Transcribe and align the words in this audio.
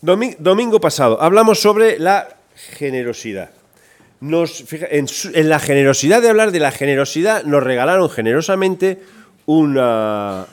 Domingo 0.00 0.80
pasado 0.80 1.20
hablamos 1.20 1.60
sobre 1.60 1.98
la 1.98 2.28
generosidad. 2.54 3.50
Nos, 4.20 4.64
en, 4.72 5.48
la 5.48 5.58
generosidad 5.58 6.22
de 6.22 6.28
hablar 6.28 6.52
de 6.52 6.60
la 6.60 6.70
generosidad, 6.70 7.44
nos 7.44 7.62
regalaron 7.62 8.08
generosamente 8.08 9.00
una, 9.46 10.46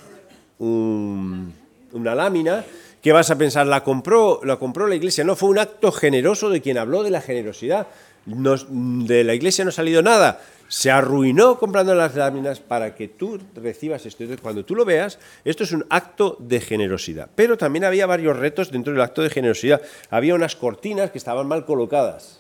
una 0.60 2.16
lámina 2.16 2.64
que 3.02 3.12
vas 3.12 3.30
a 3.30 3.38
pensar, 3.38 3.68
la 3.68 3.84
compró, 3.84 4.42
la 4.44 4.58
compró 4.58 4.88
la 4.88 4.96
iglesia. 4.96 5.24
No, 5.24 5.36
fue 5.36 5.50
un 5.50 5.60
acto 5.60 5.92
generoso 5.92 6.50
de 6.50 6.62
quien 6.62 6.80
habló 6.80 7.04
de 7.04 7.12
la 7.12 7.22
generosidad. 7.22 7.88
de 8.26 9.24
la 9.24 9.34
iglesia 9.36 9.64
no 9.64 9.70
ha 9.70 9.74
salido 9.74 10.02
nada 10.02 10.42
se 10.68 10.92
arruinó 10.92 11.58
comprando 11.60 11.94
las 11.94 12.16
láminas 12.16 12.60
para 12.60 12.96
que 12.96 13.08
tú 13.08 13.40
recibas 13.56 14.06
esto. 14.06 14.24
Entonces, 14.24 14.42
cuando 14.42 14.66
tú 14.66 14.76
lo 14.76 14.86
veas, 14.86 15.20
esto 15.44 15.64
es 15.64 15.72
un 15.72 15.86
acto 15.90 16.38
de 16.40 16.60
generosidad. 16.60 17.30
Pero 17.36 17.58
también 17.58 17.86
había 17.86 18.08
varios 18.08 18.38
retos 18.38 18.72
dentro 18.72 18.94
del 18.94 19.02
acto 19.02 19.22
de 19.22 19.30
generosidad. 19.30 19.82
Había 20.10 20.36
unas 20.36 20.56
cortinas 20.56 21.12
que 21.12 21.18
estaban 21.18 21.48
mal 21.48 21.66
colocadas. 21.66 22.40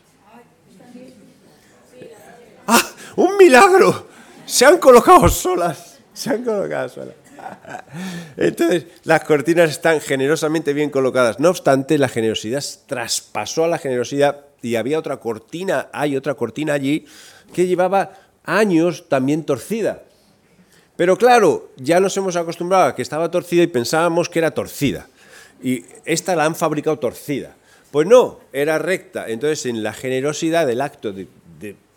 ¡Ah! 2.67 2.81
¡Un 3.15 3.37
milagro! 3.37 4.07
Se 4.45 4.65
han 4.65 4.77
colocado 4.77 5.27
solas. 5.29 5.99
Se 6.13 6.31
han 6.31 6.43
colocado 6.43 6.89
solas. 6.89 7.15
Entonces, 8.37 8.85
las 9.03 9.23
cortinas 9.23 9.69
están 9.69 10.01
generosamente 10.01 10.73
bien 10.73 10.89
colocadas. 10.89 11.39
No 11.39 11.49
obstante, 11.49 11.97
la 11.97 12.07
generosidad 12.07 12.63
traspasó 12.87 13.65
a 13.65 13.67
la 13.67 13.77
generosidad 13.77 14.45
y 14.61 14.75
había 14.75 14.97
otra 14.97 15.17
cortina, 15.17 15.89
hay 15.93 16.17
otra 16.17 16.33
cortina 16.33 16.73
allí 16.73 17.05
que 17.53 17.67
llevaba 17.67 18.11
años 18.43 19.09
también 19.09 19.43
torcida. 19.43 20.03
Pero 20.95 21.17
claro, 21.17 21.71
ya 21.77 21.99
nos 21.99 22.15
hemos 22.17 22.35
acostumbrado 22.35 22.85
a 22.85 22.95
que 22.95 23.01
estaba 23.01 23.29
torcida 23.29 23.63
y 23.63 23.67
pensábamos 23.67 24.29
que 24.29 24.39
era 24.39 24.51
torcida. 24.51 25.07
Y 25.61 25.83
esta 26.05 26.35
la 26.35 26.45
han 26.45 26.55
fabricado 26.55 26.99
torcida. 26.99 27.55
Pues 27.91 28.07
no, 28.07 28.39
era 28.53 28.77
recta. 28.77 29.27
Entonces, 29.27 29.65
en 29.65 29.83
la 29.83 29.93
generosidad 29.93 30.67
del 30.67 30.81
acto 30.81 31.11
de, 31.13 31.27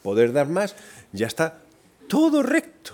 poder 0.03 0.33
dar 0.33 0.49
más, 0.49 0.75
ya 1.13 1.27
está 1.27 1.59
todo 2.09 2.43
recto. 2.43 2.93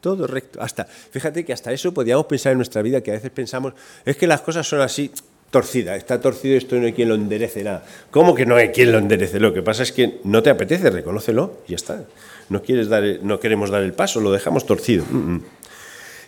Todo 0.00 0.26
recto. 0.26 0.62
Hasta, 0.62 0.84
fíjate 0.84 1.44
que 1.44 1.52
hasta 1.52 1.72
eso 1.72 1.92
podíamos 1.92 2.26
pensar 2.26 2.52
en 2.52 2.58
nuestra 2.58 2.82
vida, 2.82 3.02
que 3.02 3.10
a 3.10 3.14
veces 3.14 3.30
pensamos, 3.30 3.74
es 4.04 4.16
que 4.16 4.26
las 4.26 4.40
cosas 4.40 4.66
son 4.66 4.80
así, 4.80 5.10
torcida, 5.50 5.96
está 5.96 6.20
torcido 6.20 6.56
esto 6.56 6.76
no 6.76 6.86
hay 6.86 6.92
quien 6.92 7.08
lo 7.08 7.14
enderece 7.14 7.64
nada. 7.64 7.84
¿Cómo 8.10 8.34
que 8.34 8.46
no 8.46 8.56
hay 8.56 8.68
quien 8.68 8.92
lo 8.92 8.98
enderece? 8.98 9.40
Lo 9.40 9.52
que 9.52 9.62
pasa 9.62 9.82
es 9.82 9.92
que 9.92 10.20
no 10.24 10.42
te 10.42 10.50
apetece, 10.50 10.90
reconócelo 10.90 11.58
y 11.66 11.70
ya 11.72 11.76
está. 11.76 12.04
No, 12.48 12.62
quieres 12.62 12.88
dar, 12.88 13.02
no 13.22 13.40
queremos 13.40 13.70
dar 13.70 13.82
el 13.82 13.92
paso, 13.92 14.20
lo 14.20 14.32
dejamos 14.32 14.66
torcido. 14.66 15.04
Mm, 15.10 15.34
mm. 15.34 15.44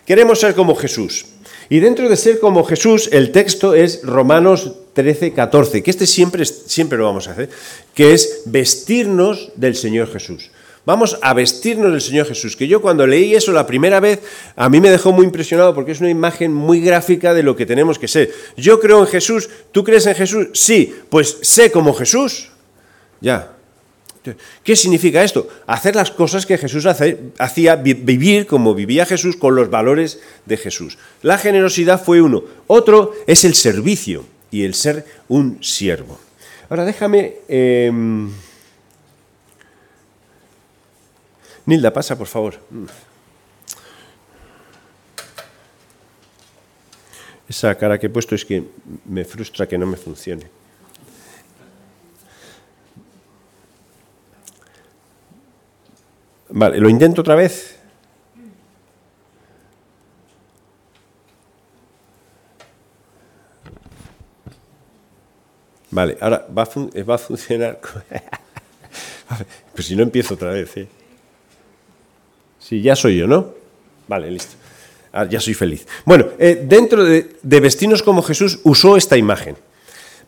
Queremos 0.05 0.39
ser 0.39 0.53
como 0.53 0.75
Jesús. 0.75 1.25
Y 1.69 1.79
dentro 1.79 2.09
de 2.09 2.17
ser 2.17 2.39
como 2.39 2.63
Jesús, 2.65 3.09
el 3.11 3.31
texto 3.31 3.73
es 3.73 4.01
Romanos 4.03 4.73
13, 4.93 5.33
14, 5.33 5.81
que 5.81 5.91
este 5.91 6.05
siempre, 6.05 6.45
siempre 6.45 6.97
lo 6.97 7.05
vamos 7.05 7.27
a 7.27 7.31
hacer, 7.31 7.49
que 7.93 8.13
es 8.13 8.43
vestirnos 8.45 9.51
del 9.55 9.75
Señor 9.75 10.11
Jesús. 10.11 10.51
Vamos 10.85 11.17
a 11.21 11.33
vestirnos 11.33 11.91
del 11.91 12.01
Señor 12.01 12.27
Jesús. 12.27 12.57
Que 12.57 12.67
yo 12.67 12.81
cuando 12.81 13.07
leí 13.07 13.35
eso 13.35 13.53
la 13.53 13.65
primera 13.65 13.99
vez, 13.99 14.19
a 14.55 14.69
mí 14.69 14.81
me 14.81 14.91
dejó 14.91 15.13
muy 15.13 15.25
impresionado 15.25 15.73
porque 15.73 15.93
es 15.93 16.01
una 16.01 16.09
imagen 16.09 16.53
muy 16.53 16.81
gráfica 16.81 17.33
de 17.33 17.43
lo 17.43 17.55
que 17.55 17.65
tenemos 17.65 17.97
que 17.97 18.09
ser. 18.09 18.33
Yo 18.57 18.79
creo 18.79 18.99
en 18.99 19.07
Jesús, 19.07 19.49
¿tú 19.71 19.83
crees 19.83 20.05
en 20.07 20.15
Jesús? 20.15 20.47
Sí, 20.53 20.93
pues 21.09 21.37
sé 21.41 21.71
como 21.71 21.93
Jesús. 21.93 22.49
Ya. 23.21 23.53
¿Qué 24.63 24.75
significa 24.75 25.23
esto? 25.23 25.49
Hacer 25.67 25.95
las 25.95 26.11
cosas 26.11 26.45
que 26.45 26.57
Jesús 26.57 26.85
hacía, 26.85 27.75
vivir 27.75 28.47
como 28.47 28.73
vivía 28.73 29.05
Jesús 29.05 29.35
con 29.35 29.55
los 29.55 29.69
valores 29.69 30.19
de 30.45 30.57
Jesús. 30.57 30.97
La 31.21 31.37
generosidad 31.37 32.01
fue 32.01 32.21
uno. 32.21 32.43
Otro 32.67 33.13
es 33.27 33.43
el 33.43 33.55
servicio 33.55 34.25
y 34.49 34.63
el 34.63 34.73
ser 34.73 35.05
un 35.29 35.63
siervo. 35.63 36.19
Ahora 36.69 36.83
déjame... 36.83 37.35
Em, 37.47 38.31
Nilda, 41.65 41.91
pasa, 41.91 42.17
por 42.17 42.27
favor. 42.27 42.59
Esa 47.47 47.75
cara 47.75 47.97
que 47.97 48.07
he 48.07 48.09
puesto 48.09 48.35
es 48.35 48.43
que 48.45 48.63
me 49.05 49.23
frustra 49.23 49.67
que 49.67 49.77
no 49.77 49.85
me 49.85 49.97
funcione. 49.97 50.49
Vale, 56.49 56.79
lo 56.79 56.89
intento 56.89 57.21
otra 57.21 57.35
vez. 57.35 57.79
Vale, 65.91 66.17
ahora 66.19 66.45
va 66.49 66.63
a, 66.63 67.03
va 67.03 67.15
a 67.15 67.17
funcionar. 67.17 67.79
pues 69.73 69.87
si 69.87 69.95
no 69.95 70.03
empiezo 70.03 70.33
otra 70.33 70.51
vez, 70.51 70.75
¿eh? 70.77 70.87
Sí, 72.63 72.81
ya 72.81 72.95
soy 72.95 73.17
yo, 73.17 73.27
¿no? 73.27 73.53
Vale, 74.07 74.31
listo. 74.31 74.55
Ah, 75.11 75.27
ya 75.29 75.39
soy 75.39 75.53
feliz. 75.53 75.85
Bueno, 76.05 76.29
eh, 76.39 76.63
dentro 76.65 77.03
de, 77.03 77.35
vestirnos 77.43 78.01
como 78.01 78.23
Jesús 78.23 78.59
usó 78.63 78.95
esta 78.95 79.17
imagen. 79.17 79.57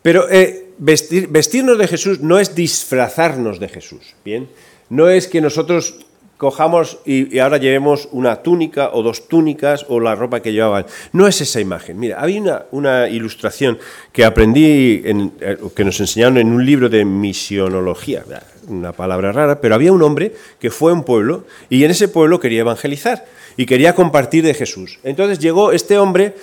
Pero 0.02 0.30
eh, 0.30 0.70
vestirnos 0.78 1.78
de 1.78 1.88
Jesús 1.88 2.20
no 2.20 2.38
es 2.38 2.54
disfrazarnos 2.54 3.60
de 3.60 3.70
Jesús, 3.70 4.16
¿bien? 4.24 4.50
No 4.90 5.10
es 5.10 5.28
que 5.28 5.42
nosotros 5.42 6.06
cojamos 6.38 7.00
y, 7.06 7.40
ahora 7.40 7.58
llevemos 7.58 8.10
una 8.12 8.38
túnica 8.38 8.90
o 8.94 9.04
dos 9.04 9.28
túnicas 9.28 9.86
o 9.90 10.00
la 10.00 10.16
ropa 10.16 10.42
que 10.42 10.54
llevaban. 10.54 10.86
No 11.14 11.28
es 11.28 11.42
esa 11.42 11.60
imagen. 11.60 12.00
Mira, 12.00 12.20
había 12.20 12.42
una, 12.42 12.66
una 12.72 13.10
ilustración 13.10 13.78
que 14.12 14.26
aprendí, 14.26 15.02
en, 15.06 15.32
eh, 15.40 15.58
que 15.76 15.86
nos 15.86 16.00
enseñaron 16.00 16.38
en 16.38 16.52
un 16.52 16.66
libro 16.66 16.90
de 16.90 17.06
misionología 17.06 18.24
una 18.68 18.92
palabra 18.92 19.32
rara, 19.32 19.62
pero 19.62 19.76
había 19.76 19.92
un 19.92 20.02
hombre 20.02 20.34
que 20.60 20.72
fue 20.72 20.92
a 20.92 20.96
un 20.96 21.04
pueblo 21.04 21.46
y 21.70 21.84
en 21.84 21.92
ese 21.92 22.08
pueblo 22.08 22.40
quería 22.40 22.62
evangelizar 22.62 23.26
y 23.58 23.66
quería 23.66 23.96
compartir 23.96 24.44
de 24.44 24.54
Jesús. 24.54 25.00
Entonces 25.04 25.40
llegó 25.40 25.72
este 25.72 25.98
hombre, 25.98 26.36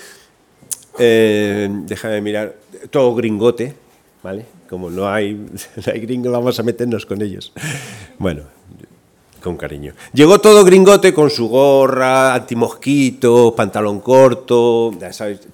eh, 0.99 1.69
déjame 1.71 2.21
mirar, 2.21 2.55
todo 2.91 3.15
gringote, 3.15 3.75
¿vale? 4.23 4.47
Como 4.69 4.91
no 4.91 5.09
hay, 5.09 5.35
no 5.87 5.93
hay 5.93 6.01
gringo, 6.01 6.31
vamos 6.31 6.59
a 6.59 6.63
meternos 6.63 7.07
con 7.07 7.23
ellos. 7.23 7.53
Bueno, 8.19 8.43
con 9.43 9.57
cariño. 9.57 9.93
Llegó 10.13 10.41
todo 10.41 10.65
gringote 10.65 11.13
con 11.13 11.29
su 11.29 11.49
gorra, 11.49 12.35
antimosquito, 12.35 13.55
pantalón 13.55 14.01
corto, 14.01 14.93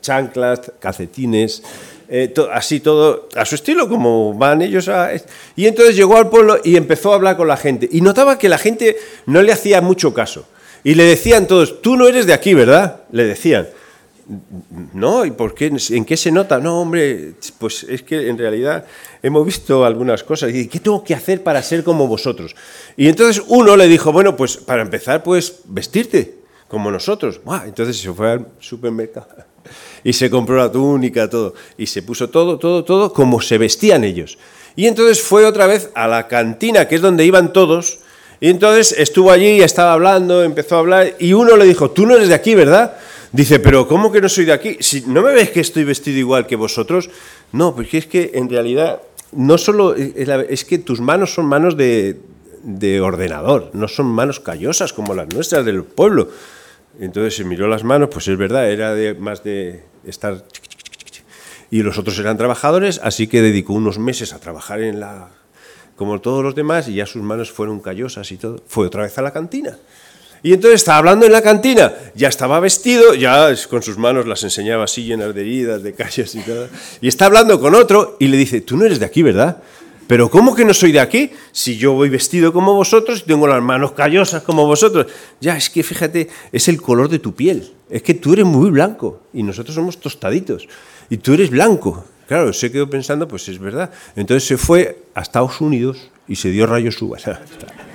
chanclas, 0.00 0.72
calcetines, 0.78 1.62
eh, 2.08 2.32
así 2.52 2.80
todo 2.80 3.28
a 3.34 3.44
su 3.44 3.56
estilo, 3.56 3.88
como 3.88 4.32
van 4.34 4.62
ellos 4.62 4.88
a... 4.88 5.10
Y 5.56 5.66
entonces 5.66 5.96
llegó 5.96 6.16
al 6.16 6.30
pueblo 6.30 6.58
y 6.62 6.76
empezó 6.76 7.12
a 7.12 7.16
hablar 7.16 7.36
con 7.36 7.48
la 7.48 7.56
gente. 7.56 7.88
Y 7.90 8.00
notaba 8.00 8.38
que 8.38 8.48
la 8.48 8.58
gente 8.58 8.96
no 9.26 9.42
le 9.42 9.52
hacía 9.52 9.80
mucho 9.80 10.14
caso. 10.14 10.46
Y 10.84 10.94
le 10.94 11.04
decían 11.04 11.46
todos, 11.46 11.82
tú 11.82 11.96
no 11.96 12.06
eres 12.06 12.26
de 12.26 12.32
aquí, 12.32 12.54
¿verdad? 12.54 13.02
Le 13.10 13.24
decían. 13.24 13.68
No, 14.92 15.24
¿y 15.24 15.30
por 15.30 15.54
qué? 15.54 15.72
¿En 15.90 16.04
qué 16.04 16.16
se 16.16 16.30
nota? 16.30 16.58
No, 16.58 16.82
hombre, 16.82 17.34
pues 17.58 17.84
es 17.84 18.02
que 18.02 18.28
en 18.28 18.36
realidad 18.36 18.84
hemos 19.22 19.46
visto 19.46 19.84
algunas 19.84 20.22
cosas. 20.22 20.52
Y 20.54 20.68
¿qué 20.68 20.80
tengo 20.80 21.02
que 21.02 21.14
hacer 21.14 21.42
para 21.42 21.62
ser 21.62 21.82
como 21.82 22.06
vosotros? 22.06 22.54
Y 22.96 23.08
entonces 23.08 23.42
uno 23.48 23.76
le 23.76 23.88
dijo, 23.88 24.12
bueno, 24.12 24.36
pues 24.36 24.56
para 24.58 24.82
empezar, 24.82 25.22
pues 25.22 25.60
vestirte 25.64 26.36
como 26.68 26.90
nosotros. 26.90 27.40
Entonces 27.64 27.96
se 27.98 28.12
fue 28.12 28.32
al 28.32 28.46
supermercado 28.58 29.28
y 30.04 30.12
se 30.12 30.30
compró 30.30 30.56
la 30.56 30.70
túnica, 30.70 31.28
todo, 31.28 31.54
y 31.76 31.86
se 31.86 32.02
puso 32.02 32.30
todo, 32.30 32.58
todo, 32.58 32.84
todo 32.84 33.12
como 33.12 33.40
se 33.40 33.58
vestían 33.58 34.04
ellos. 34.04 34.38
Y 34.76 34.86
entonces 34.86 35.20
fue 35.20 35.44
otra 35.44 35.66
vez 35.66 35.90
a 35.94 36.06
la 36.06 36.28
cantina, 36.28 36.86
que 36.86 36.94
es 36.94 37.00
donde 37.00 37.24
iban 37.24 37.52
todos, 37.52 37.98
y 38.40 38.48
entonces 38.50 38.94
estuvo 38.96 39.32
allí, 39.32 39.56
y 39.56 39.62
estaba 39.62 39.92
hablando, 39.92 40.42
empezó 40.44 40.76
a 40.76 40.78
hablar, 40.78 41.14
y 41.18 41.32
uno 41.32 41.56
le 41.56 41.64
dijo, 41.64 41.90
tú 41.90 42.06
no 42.06 42.14
eres 42.14 42.28
de 42.28 42.34
aquí, 42.34 42.54
¿verdad? 42.54 42.96
Dice, 43.32 43.60
pero 43.60 43.86
¿cómo 43.86 44.10
que 44.10 44.20
no 44.20 44.28
soy 44.28 44.46
de 44.46 44.52
aquí? 44.52 44.78
Si 44.80 45.02
no 45.02 45.22
me 45.22 45.32
ves 45.32 45.50
que 45.50 45.60
estoy 45.60 45.84
vestido 45.84 46.18
igual 46.18 46.46
que 46.46 46.56
vosotros, 46.56 47.10
no, 47.52 47.74
porque 47.74 47.98
es 47.98 48.06
que 48.06 48.32
en 48.34 48.48
realidad 48.48 49.02
no 49.32 49.58
solo 49.58 49.94
es 49.94 50.64
que 50.64 50.78
tus 50.78 51.00
manos 51.00 51.34
son 51.34 51.44
manos 51.46 51.76
de, 51.76 52.18
de 52.62 53.00
ordenador, 53.00 53.70
no 53.74 53.88
son 53.88 54.06
manos 54.06 54.40
callosas 54.40 54.92
como 54.92 55.14
las 55.14 55.28
nuestras 55.34 55.64
del 55.64 55.84
pueblo. 55.84 56.30
Entonces 57.00 57.36
se 57.36 57.44
miró 57.44 57.68
las 57.68 57.84
manos, 57.84 58.08
pues 58.10 58.26
es 58.28 58.36
verdad, 58.36 58.70
era 58.70 58.94
más 59.18 59.44
de 59.44 59.84
estar... 60.04 60.44
Y 61.70 61.82
los 61.82 61.98
otros 61.98 62.18
eran 62.18 62.38
trabajadores, 62.38 62.98
así 63.02 63.26
que 63.26 63.42
dedicó 63.42 63.74
unos 63.74 63.98
meses 63.98 64.32
a 64.32 64.40
trabajar 64.40 64.80
en 64.80 65.00
la... 65.00 65.28
como 65.96 66.20
todos 66.20 66.42
los 66.42 66.54
demás, 66.54 66.88
y 66.88 66.94
ya 66.94 67.06
sus 67.06 67.22
manos 67.22 67.52
fueron 67.52 67.80
callosas 67.80 68.32
y 68.32 68.38
todo. 68.38 68.62
Fue 68.66 68.86
otra 68.86 69.02
vez 69.02 69.16
a 69.18 69.22
la 69.22 69.32
cantina. 69.32 69.76
Y 70.42 70.52
entonces 70.52 70.80
estaba 70.80 70.98
hablando 70.98 71.26
en 71.26 71.32
la 71.32 71.42
cantina, 71.42 71.92
ya 72.14 72.28
estaba 72.28 72.60
vestido, 72.60 73.14
ya 73.14 73.48
con 73.68 73.82
sus 73.82 73.98
manos 73.98 74.26
las 74.26 74.42
enseñaba 74.44 74.84
así 74.84 75.04
llenas 75.04 75.34
de 75.34 75.40
heridas, 75.40 75.82
de 75.82 75.92
calles 75.94 76.34
y 76.34 76.40
todo. 76.40 76.68
Y 77.00 77.08
está 77.08 77.26
hablando 77.26 77.60
con 77.60 77.74
otro 77.74 78.16
y 78.20 78.28
le 78.28 78.36
dice, 78.36 78.60
tú 78.60 78.76
no 78.76 78.84
eres 78.84 79.00
de 79.00 79.06
aquí, 79.06 79.22
¿verdad? 79.22 79.62
Pero 80.08 80.30
¿cómo 80.30 80.54
que 80.54 80.64
no 80.64 80.72
soy 80.72 80.90
de 80.90 81.00
aquí? 81.00 81.30
Si 81.52 81.76
yo 81.76 81.92
voy 81.92 82.08
vestido 82.08 82.50
como 82.50 82.72
vosotros 82.72 83.20
y 83.20 83.28
tengo 83.28 83.46
las 83.46 83.62
manos 83.62 83.92
callosas 83.92 84.42
como 84.42 84.66
vosotros. 84.66 85.06
Ya, 85.38 85.54
es 85.54 85.68
que 85.68 85.82
fíjate, 85.82 86.28
es 86.50 86.66
el 86.68 86.80
color 86.80 87.10
de 87.10 87.18
tu 87.18 87.34
piel. 87.34 87.70
Es 87.90 88.02
que 88.02 88.14
tú 88.14 88.32
eres 88.32 88.46
muy 88.46 88.70
blanco 88.70 89.20
y 89.34 89.42
nosotros 89.42 89.74
somos 89.74 90.00
tostaditos. 90.00 90.66
Y 91.10 91.18
tú 91.18 91.34
eres 91.34 91.50
blanco. 91.50 92.06
Claro, 92.26 92.54
se 92.54 92.72
quedó 92.72 92.88
pensando, 92.88 93.28
pues 93.28 93.48
es 93.48 93.58
verdad. 93.58 93.90
Entonces 94.16 94.48
se 94.48 94.56
fue 94.56 95.04
a 95.14 95.20
Estados 95.20 95.60
Unidos 95.60 96.10
y 96.26 96.36
se 96.36 96.50
dio 96.50 96.66
rayos 96.66 97.00
uvas. 97.02 97.24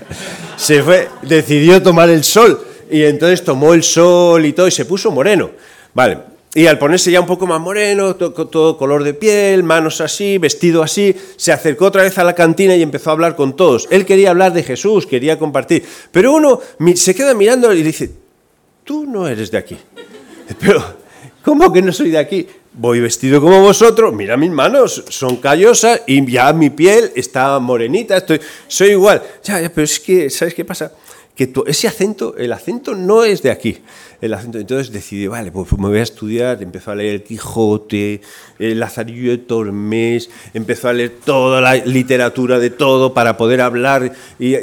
se 0.56 0.84
fue, 0.84 1.10
decidió 1.22 1.82
tomar 1.82 2.10
el 2.10 2.24
sol 2.24 2.66
y 2.90 3.04
entonces 3.04 3.44
tomó 3.44 3.74
el 3.74 3.84
sol 3.84 4.46
y 4.46 4.54
todo 4.54 4.68
y 4.68 4.72
se 4.72 4.86
puso 4.86 5.12
moreno. 5.12 5.52
Vale, 5.94 6.18
y 6.56 6.68
al 6.68 6.78
ponerse 6.78 7.10
ya 7.10 7.20
un 7.20 7.26
poco 7.26 7.48
más 7.48 7.60
moreno, 7.60 8.16
todo, 8.16 8.78
color 8.78 9.04
de 9.04 9.16
piel, 9.16 9.64
manos 9.64 10.02
así, 10.02 10.38
vestido 10.38 10.84
así, 10.84 11.16
se 11.36 11.52
acercó 11.52 11.86
otra 11.86 12.04
vez 12.04 12.18
a 12.20 12.24
la 12.24 12.36
cantina 12.36 12.76
y 12.76 12.84
empezó 12.84 13.10
a 13.10 13.14
hablar 13.14 13.36
con 13.36 13.56
todos. 13.56 13.88
Él 13.90 14.06
quería 14.06 14.30
hablar 14.30 14.54
de 14.54 14.62
Jesús, 14.62 15.08
quería 15.08 15.40
compartir. 15.40 15.84
Pero 16.12 16.34
uno 16.34 16.60
se 16.96 17.16
queda 17.16 17.34
mirando 17.34 17.74
y 17.74 17.82
dice, 17.82 18.12
tú 18.84 19.06
no 19.06 19.28
eres 19.28 19.50
de 19.50 19.58
aquí. 19.58 19.78
Pero, 20.60 20.84
¿cómo 21.44 21.74
que 21.74 21.82
no 21.82 21.92
soy 21.92 22.12
de 22.12 22.20
aquí? 22.20 22.48
Voy 22.76 23.00
vestido 23.00 23.40
como 23.40 23.62
vosotros, 23.62 24.14
mira 24.14 24.36
mis 24.36 24.50
manos, 24.50 25.04
son 25.10 25.38
callosas 25.38 26.02
y 26.08 26.26
ya 26.32 26.52
mi 26.54 26.72
piel 26.72 27.12
está 27.16 27.60
morenita, 27.60 28.18
estoy, 28.18 28.42
soy 28.68 28.90
igual. 28.90 29.22
Ya, 29.44 29.62
ya, 29.62 29.70
pero 29.70 29.86
es 29.86 30.00
que, 30.00 30.30
¿sabes 30.32 30.56
qué 30.56 30.66
pasa? 30.66 30.92
Que 31.36 31.52
ese 31.68 31.88
acento, 31.88 32.36
el 32.38 32.52
acento 32.52 32.96
no 32.96 33.24
es 33.24 33.44
de 33.44 33.52
aquí 33.52 33.80
el 34.24 34.34
acento. 34.34 34.58
Entonces 34.58 34.92
decidí, 34.92 35.28
vale, 35.28 35.52
pues 35.52 35.72
me 35.74 35.90
voy 35.90 36.00
a 36.00 36.04
estudiar, 36.04 36.64
empezó 36.64 36.92
a 36.92 36.96
leer 36.96 37.16
el 37.16 37.24
Quijote, 37.24 38.22
el 38.58 38.80
Lazarillo 38.80 39.32
de 39.32 39.38
Tormes, 39.40 40.30
empezó 40.54 40.88
a 40.88 40.94
leer 40.94 41.18
toda 41.26 41.60
la 41.60 41.76
literatura 41.76 42.58
de 42.58 42.70
todo 42.70 43.14
para 43.14 43.36
poder 43.36 43.60
hablar 43.60 44.14
y, 44.40 44.56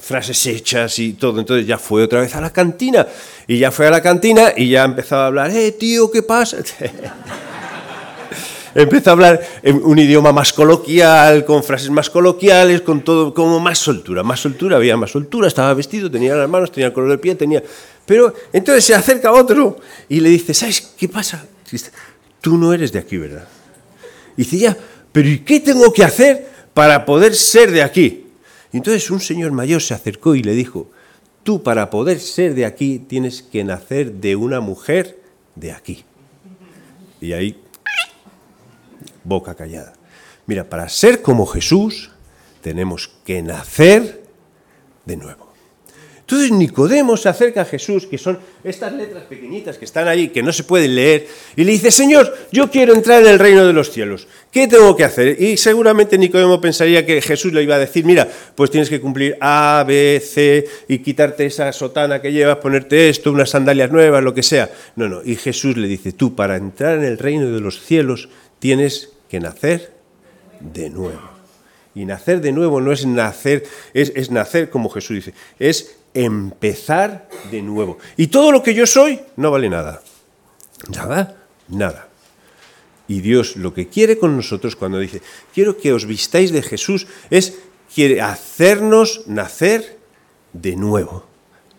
frases 0.00 0.44
hechas 0.46 0.98
y 0.98 1.12
todo. 1.12 1.38
Entonces 1.38 1.66
ya 1.66 1.78
fue 1.78 2.02
otra 2.02 2.20
vez 2.20 2.34
a 2.34 2.40
la 2.40 2.52
cantina 2.52 3.06
y 3.46 3.58
ya 3.58 3.70
fue 3.70 3.86
a 3.86 3.90
la 3.90 4.02
cantina 4.02 4.52
y 4.56 4.68
ya 4.68 4.84
empezó 4.84 5.16
a 5.16 5.26
hablar, 5.26 5.50
eh, 5.52 5.72
tío, 5.72 6.10
¿qué 6.10 6.22
pasa? 6.22 6.58
empezó 8.74 9.10
a 9.10 9.12
hablar 9.12 9.40
en 9.62 9.80
un 9.84 9.98
idioma 9.98 10.32
más 10.32 10.52
coloquial, 10.52 11.44
con 11.44 11.62
frases 11.62 11.90
más 11.90 12.10
coloquiales, 12.10 12.80
con 12.80 13.02
todo, 13.02 13.32
como 13.34 13.60
más 13.60 13.78
soltura, 13.78 14.22
más 14.22 14.40
soltura, 14.40 14.76
había 14.76 14.96
más 14.96 15.10
soltura, 15.10 15.48
estaba 15.48 15.72
vestido, 15.74 16.10
tenía 16.10 16.34
las 16.34 16.48
manos, 16.48 16.72
tenía 16.72 16.88
el 16.88 16.92
color 16.92 17.10
de 17.10 17.18
piel, 17.18 17.36
tenía 17.36 17.62
pero 18.06 18.34
entonces 18.52 18.84
se 18.84 18.94
acerca 18.94 19.32
otro 19.32 19.78
y 20.08 20.20
le 20.20 20.28
dice, 20.28 20.52
¿sabes 20.52 20.80
qué 20.96 21.08
pasa? 21.08 21.46
Tú 22.40 22.58
no 22.58 22.72
eres 22.72 22.92
de 22.92 22.98
aquí, 22.98 23.16
¿verdad? 23.16 23.48
Y 24.36 24.44
dice, 24.44 24.58
ya, 24.58 24.76
pero 25.12 25.28
¿y 25.28 25.38
qué 25.38 25.60
tengo 25.60 25.92
que 25.92 26.04
hacer 26.04 26.48
para 26.74 27.04
poder 27.06 27.34
ser 27.34 27.70
de 27.70 27.82
aquí? 27.82 28.26
Y 28.72 28.78
entonces 28.78 29.10
un 29.10 29.20
señor 29.20 29.52
mayor 29.52 29.80
se 29.80 29.94
acercó 29.94 30.34
y 30.34 30.42
le 30.42 30.52
dijo, 30.52 30.90
tú 31.42 31.62
para 31.62 31.88
poder 31.88 32.20
ser 32.20 32.54
de 32.54 32.66
aquí 32.66 32.98
tienes 32.98 33.42
que 33.42 33.64
nacer 33.64 34.12
de 34.12 34.36
una 34.36 34.60
mujer 34.60 35.18
de 35.54 35.72
aquí. 35.72 36.04
Y 37.20 37.32
ahí, 37.32 37.56
boca 39.24 39.54
callada. 39.54 39.94
Mira, 40.46 40.68
para 40.68 40.88
ser 40.88 41.22
como 41.22 41.46
Jesús 41.46 42.10
tenemos 42.60 43.10
que 43.24 43.42
nacer 43.42 44.22
de 45.04 45.16
nuevo. 45.16 45.44
Entonces 46.26 46.52
Nicodemo 46.52 47.18
se 47.18 47.28
acerca 47.28 47.60
a 47.60 47.64
Jesús, 47.66 48.06
que 48.06 48.16
son 48.16 48.38
estas 48.64 48.94
letras 48.94 49.24
pequeñitas 49.24 49.76
que 49.76 49.84
están 49.84 50.08
ahí, 50.08 50.28
que 50.28 50.42
no 50.42 50.54
se 50.54 50.64
pueden 50.64 50.94
leer, 50.94 51.26
y 51.54 51.64
le 51.64 51.72
dice, 51.72 51.90
Señor, 51.90 52.34
yo 52.50 52.70
quiero 52.70 52.94
entrar 52.94 53.20
en 53.20 53.28
el 53.28 53.38
reino 53.38 53.66
de 53.66 53.74
los 53.74 53.90
cielos, 53.90 54.26
¿qué 54.50 54.66
tengo 54.66 54.96
que 54.96 55.04
hacer? 55.04 55.38
Y 55.38 55.58
seguramente 55.58 56.16
Nicodemo 56.16 56.62
pensaría 56.62 57.04
que 57.04 57.20
Jesús 57.20 57.52
le 57.52 57.62
iba 57.62 57.74
a 57.74 57.78
decir, 57.78 58.06
mira, 58.06 58.26
pues 58.54 58.70
tienes 58.70 58.88
que 58.88 59.02
cumplir 59.02 59.36
A, 59.38 59.84
B, 59.86 60.18
C, 60.24 60.66
y 60.88 61.00
quitarte 61.00 61.44
esa 61.44 61.70
sotana 61.74 62.22
que 62.22 62.32
llevas, 62.32 62.56
ponerte 62.56 63.10
esto, 63.10 63.30
unas 63.30 63.50
sandalias 63.50 63.92
nuevas, 63.92 64.24
lo 64.24 64.32
que 64.32 64.42
sea. 64.42 64.70
No, 64.96 65.10
no, 65.10 65.20
y 65.22 65.36
Jesús 65.36 65.76
le 65.76 65.86
dice, 65.88 66.12
tú 66.12 66.34
para 66.34 66.56
entrar 66.56 66.96
en 66.96 67.04
el 67.04 67.18
reino 67.18 67.50
de 67.50 67.60
los 67.60 67.84
cielos 67.84 68.30
tienes 68.60 69.13
que 69.28 69.40
nacer 69.40 69.94
de 70.60 70.90
nuevo. 70.90 71.34
Y 71.94 72.04
nacer 72.04 72.40
de 72.40 72.52
nuevo 72.52 72.80
no 72.80 72.92
es 72.92 73.06
nacer, 73.06 73.64
es, 73.92 74.12
es 74.16 74.30
nacer 74.30 74.70
como 74.70 74.88
Jesús 74.88 75.16
dice, 75.16 75.34
es 75.58 75.96
empezar 76.12 77.28
de 77.50 77.62
nuevo. 77.62 77.98
Y 78.16 78.28
todo 78.28 78.52
lo 78.52 78.62
que 78.62 78.74
yo 78.74 78.86
soy 78.86 79.20
no 79.36 79.50
vale 79.50 79.68
nada. 79.68 80.02
Nada, 80.88 81.36
nada. 81.68 82.08
Y 83.06 83.20
Dios 83.20 83.56
lo 83.56 83.74
que 83.74 83.88
quiere 83.88 84.18
con 84.18 84.36
nosotros 84.36 84.76
cuando 84.76 84.98
dice, 84.98 85.20
quiero 85.52 85.76
que 85.76 85.92
os 85.92 86.06
vistáis 86.06 86.52
de 86.52 86.62
Jesús, 86.62 87.06
es, 87.30 87.58
quiere 87.94 88.22
hacernos 88.22 89.24
nacer 89.26 89.98
de 90.52 90.76
nuevo. 90.76 91.26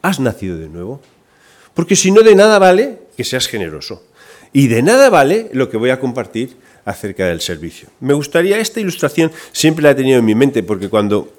¿Has 0.01 0.19
nacido 0.19 0.57
de 0.57 0.69
nuevo? 0.69 1.01
Porque 1.74 1.95
si 1.95 2.12
no, 2.12 2.21
de 2.21 2.36
nada 2.36 2.59
vale 2.59 3.00
que 3.18 3.24
seas 3.24 3.47
generoso. 3.47 4.03
Y 4.53 4.68
de 4.68 4.83
nada 4.83 5.09
vale 5.09 5.50
lo 5.51 5.69
que 5.69 5.77
voy 5.77 5.89
a 5.89 6.00
compartir 6.00 6.56
acerca 6.86 7.26
del 7.26 7.42
servicio. 7.42 7.90
Me 8.00 8.14
gustaría, 8.14 8.60
esta 8.60 8.80
ilustración 8.80 9.32
siempre 9.52 9.84
la 9.84 9.92
he 9.92 9.96
tenido 9.96 10.20
en 10.20 10.26
mi 10.26 10.36
mente, 10.36 10.64
porque 10.64 10.90
cuando 10.90 11.34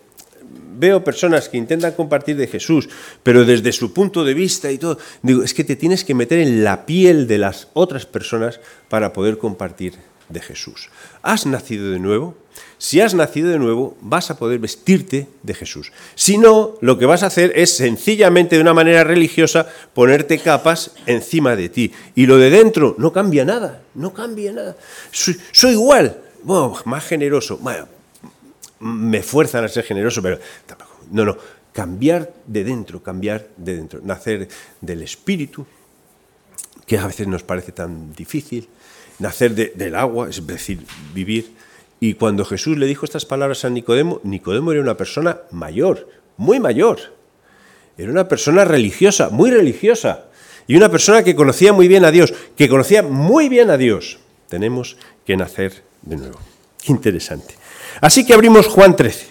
veo 0.78 1.02
personas 1.02 1.48
que 1.48 1.56
intentan 1.56 1.92
compartir 1.92 2.36
de 2.36 2.46
Jesús, 2.46 2.88
pero 3.22 3.44
desde 3.44 3.72
su 3.72 3.92
punto 3.92 4.24
de 4.24 4.34
vista 4.34 4.70
y 4.70 4.78
todo, 4.78 4.98
digo, 5.22 5.42
es 5.42 5.54
que 5.54 5.64
te 5.64 5.76
tienes 5.76 6.04
que 6.04 6.14
meter 6.14 6.40
en 6.40 6.64
la 6.64 6.84
piel 6.84 7.26
de 7.26 7.38
las 7.38 7.68
otras 7.72 8.04
personas 8.04 8.60
para 8.88 9.12
poder 9.12 9.38
compartir 9.38 9.94
de 10.28 10.40
Jesús. 10.40 10.88
¿Has 11.22 11.46
nacido 11.46 11.90
de 11.90 11.98
nuevo? 11.98 12.36
Si 12.78 13.00
has 13.00 13.14
nacido 13.14 13.50
de 13.50 13.58
nuevo, 13.58 13.96
vas 14.00 14.30
a 14.30 14.38
poder 14.38 14.58
vestirte 14.58 15.28
de 15.42 15.54
Jesús. 15.54 15.92
Si 16.14 16.38
no, 16.38 16.74
lo 16.80 16.98
que 16.98 17.06
vas 17.06 17.22
a 17.22 17.26
hacer 17.26 17.52
es 17.54 17.76
sencillamente 17.76 18.56
de 18.56 18.62
una 18.62 18.74
manera 18.74 19.04
religiosa 19.04 19.68
ponerte 19.94 20.38
capas 20.38 20.92
encima 21.06 21.56
de 21.56 21.68
ti. 21.68 21.92
Y 22.14 22.26
lo 22.26 22.38
de 22.38 22.50
dentro 22.50 22.94
no 22.98 23.12
cambia 23.12 23.44
nada, 23.44 23.82
no 23.94 24.12
cambia 24.12 24.52
nada. 24.52 24.76
Soy, 25.10 25.72
igual, 25.72 26.20
más 26.84 27.04
generoso. 27.04 27.58
Bueno, 27.58 27.88
me 28.80 29.22
fuerzan 29.22 29.64
a 29.64 29.68
ser 29.68 29.84
generoso, 29.84 30.22
pero 30.22 30.38
no, 31.10 31.24
no, 31.24 31.36
cambiar 31.72 32.32
de 32.46 32.64
dentro, 32.64 33.02
cambiar 33.02 33.48
de 33.56 33.76
dentro, 33.76 34.00
nacer 34.02 34.48
del 34.80 35.02
espíritu, 35.02 35.66
que 36.86 36.98
a 36.98 37.06
veces 37.06 37.26
nos 37.26 37.42
parece 37.42 37.72
tan 37.72 38.14
difícil, 38.14 38.68
nacer 39.18 39.54
del 39.54 39.94
agua, 39.94 40.28
es 40.28 40.46
decir, 40.46 40.80
vivir. 41.14 41.52
Y 42.00 42.14
cuando 42.14 42.44
Jesús 42.44 42.76
le 42.76 42.86
dijo 42.86 43.04
estas 43.04 43.24
palabras 43.24 43.64
a 43.64 43.70
Nicodemo, 43.70 44.20
Nicodemo 44.22 44.72
era 44.72 44.80
una 44.80 44.96
persona 44.96 45.40
mayor, 45.50 46.08
muy 46.36 46.60
mayor. 46.60 46.98
Era 47.96 48.10
una 48.10 48.28
persona 48.28 48.64
religiosa, 48.64 49.30
muy 49.30 49.50
religiosa. 49.50 50.26
Y 50.66 50.76
una 50.76 50.90
persona 50.90 51.22
que 51.22 51.34
conocía 51.34 51.72
muy 51.72 51.88
bien 51.88 52.04
a 52.04 52.10
Dios, 52.10 52.34
que 52.56 52.68
conocía 52.68 53.02
muy 53.02 53.48
bien 53.48 53.70
a 53.70 53.76
Dios. 53.76 54.18
Tenemos 54.48 54.96
que 55.24 55.36
nacer 55.36 55.82
de 56.02 56.16
nuevo. 56.16 56.38
Qué 56.82 56.92
interesante. 56.92 57.54
Así 58.00 58.26
que 58.26 58.34
abrimos 58.34 58.66
Juan 58.66 58.94
13 58.94 59.28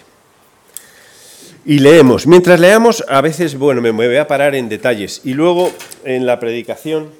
y 1.64 1.78
leemos. 1.78 2.26
Mientras 2.26 2.58
leamos, 2.58 3.04
a 3.08 3.20
veces, 3.20 3.56
bueno, 3.58 3.80
me 3.80 3.90
voy 3.90 4.16
a 4.16 4.26
parar 4.26 4.54
en 4.54 4.68
detalles 4.68 5.20
y 5.24 5.34
luego 5.34 5.72
en 6.04 6.26
la 6.26 6.40
predicación, 6.40 7.10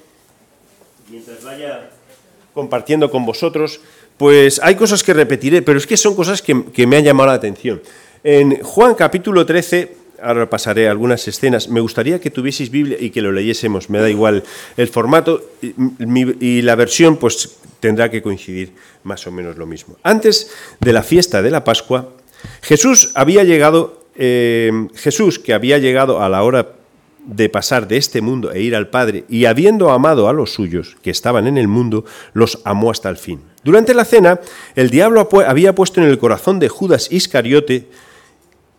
mientras 1.10 1.42
vaya 1.44 1.90
compartiendo 2.56 3.10
con 3.10 3.26
vosotros, 3.26 3.80
pues 4.16 4.58
hay 4.62 4.76
cosas 4.76 5.04
que 5.04 5.12
repetiré, 5.12 5.60
pero 5.60 5.76
es 5.76 5.86
que 5.86 5.98
son 5.98 6.16
cosas 6.16 6.40
que, 6.40 6.86
me 6.86 6.96
han 6.96 7.04
llamado 7.04 7.28
la 7.28 7.34
atención. 7.34 7.82
En 8.24 8.62
Juan 8.62 8.94
capítulo 8.94 9.44
13, 9.44 9.92
ahora 10.22 10.48
pasaré 10.48 10.88
algunas 10.88 11.28
escenas, 11.28 11.68
me 11.68 11.80
gustaría 11.80 12.18
que 12.18 12.30
tuvieseis 12.30 12.70
Biblia 12.70 12.96
y 12.98 13.10
que 13.10 13.20
lo 13.20 13.30
leyésemos, 13.30 13.90
me 13.90 13.98
da 13.98 14.08
igual 14.08 14.42
el 14.78 14.88
formato 14.88 15.42
y 15.60 16.62
la 16.62 16.74
versión, 16.76 17.18
pues 17.18 17.58
tendrá 17.78 18.10
que 18.10 18.22
coincidir 18.22 18.72
más 19.04 19.26
o 19.26 19.30
menos 19.30 19.58
lo 19.58 19.66
mismo. 19.66 19.98
Antes 20.02 20.50
de 20.80 20.94
la 20.94 21.02
fiesta 21.02 21.42
de 21.42 21.50
la 21.50 21.62
Pascua, 21.62 22.08
Jesús 22.62 23.12
había 23.16 23.44
llegado, 23.44 24.06
eh, 24.16 24.72
Jesús 24.94 25.38
que 25.38 25.52
había 25.52 25.76
llegado 25.76 26.22
a 26.22 26.30
la 26.30 26.42
hora 26.42 26.72
de 27.26 27.48
pasar 27.48 27.88
de 27.88 27.96
este 27.96 28.20
mundo 28.20 28.52
e 28.52 28.62
ir 28.62 28.74
al 28.74 28.88
Padre, 28.88 29.24
y 29.28 29.44
habiendo 29.44 29.90
amado 29.90 30.28
a 30.28 30.32
los 30.32 30.54
suyos 30.54 30.96
que 31.02 31.10
estaban 31.10 31.46
en 31.46 31.58
el 31.58 31.68
mundo, 31.68 32.04
los 32.32 32.60
amó 32.64 32.90
hasta 32.90 33.08
el 33.08 33.16
fin. 33.16 33.40
Durante 33.64 33.94
la 33.94 34.04
cena, 34.04 34.40
el 34.76 34.90
diablo 34.90 35.28
había 35.46 35.74
puesto 35.74 36.00
en 36.00 36.08
el 36.08 36.18
corazón 36.18 36.58
de 36.60 36.68
Judas 36.68 37.08
Iscariote, 37.10 37.88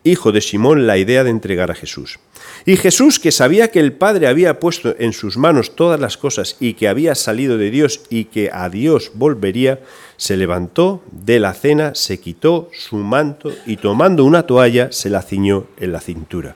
hijo 0.03 0.31
de 0.31 0.41
Simón, 0.41 0.87
la 0.87 0.97
idea 0.97 1.25
de 1.25 1.29
entregar 1.29 1.69
a 1.71 1.75
Jesús. 1.75 2.19
Y 2.65 2.77
Jesús, 2.77 3.19
que 3.19 3.31
sabía 3.31 3.69
que 3.69 3.79
el 3.79 3.93
Padre 3.93 4.27
había 4.27 4.59
puesto 4.59 4.95
en 4.97 5.11
sus 5.11 5.37
manos 5.37 5.75
todas 5.75 5.99
las 5.99 6.17
cosas 6.17 6.55
y 6.59 6.73
que 6.73 6.87
había 6.87 7.15
salido 7.15 7.57
de 7.57 7.69
Dios 7.69 8.01
y 8.09 8.25
que 8.25 8.49
a 8.51 8.69
Dios 8.69 9.11
volvería, 9.13 9.81
se 10.15 10.37
levantó 10.37 11.03
de 11.11 11.39
la 11.39 11.53
cena, 11.53 11.93
se 11.95 12.19
quitó 12.19 12.69
su 12.73 12.97
manto 12.97 13.51
y 13.65 13.77
tomando 13.77 14.23
una 14.23 14.43
toalla 14.43 14.91
se 14.91 15.09
la 15.09 15.21
ciñó 15.21 15.67
en 15.77 15.91
la 15.91 15.99
cintura. 15.99 16.55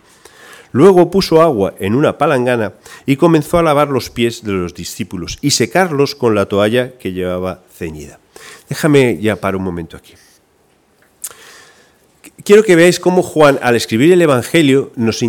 Luego 0.71 1.11
puso 1.11 1.41
agua 1.41 1.73
en 1.79 1.95
una 1.95 2.17
palangana 2.17 2.73
y 3.05 3.17
comenzó 3.17 3.57
a 3.57 3.63
lavar 3.63 3.89
los 3.89 4.09
pies 4.09 4.43
de 4.43 4.53
los 4.53 4.73
discípulos 4.73 5.37
y 5.41 5.51
secarlos 5.51 6.15
con 6.15 6.35
la 6.35 6.45
toalla 6.45 6.97
que 6.97 7.13
llevaba 7.13 7.61
ceñida. 7.73 8.19
Déjame 8.69 9.19
ya 9.21 9.35
para 9.35 9.57
un 9.57 9.63
momento 9.63 9.97
aquí 9.97 10.13
quiero 12.43 12.63
que 12.63 12.75
veáis 12.75 12.99
cómo 12.99 13.23
Juan, 13.23 13.59
al 13.61 13.75
escribir 13.75 14.11
el 14.11 14.21
Evangelio, 14.21 14.91
nos, 14.95 15.21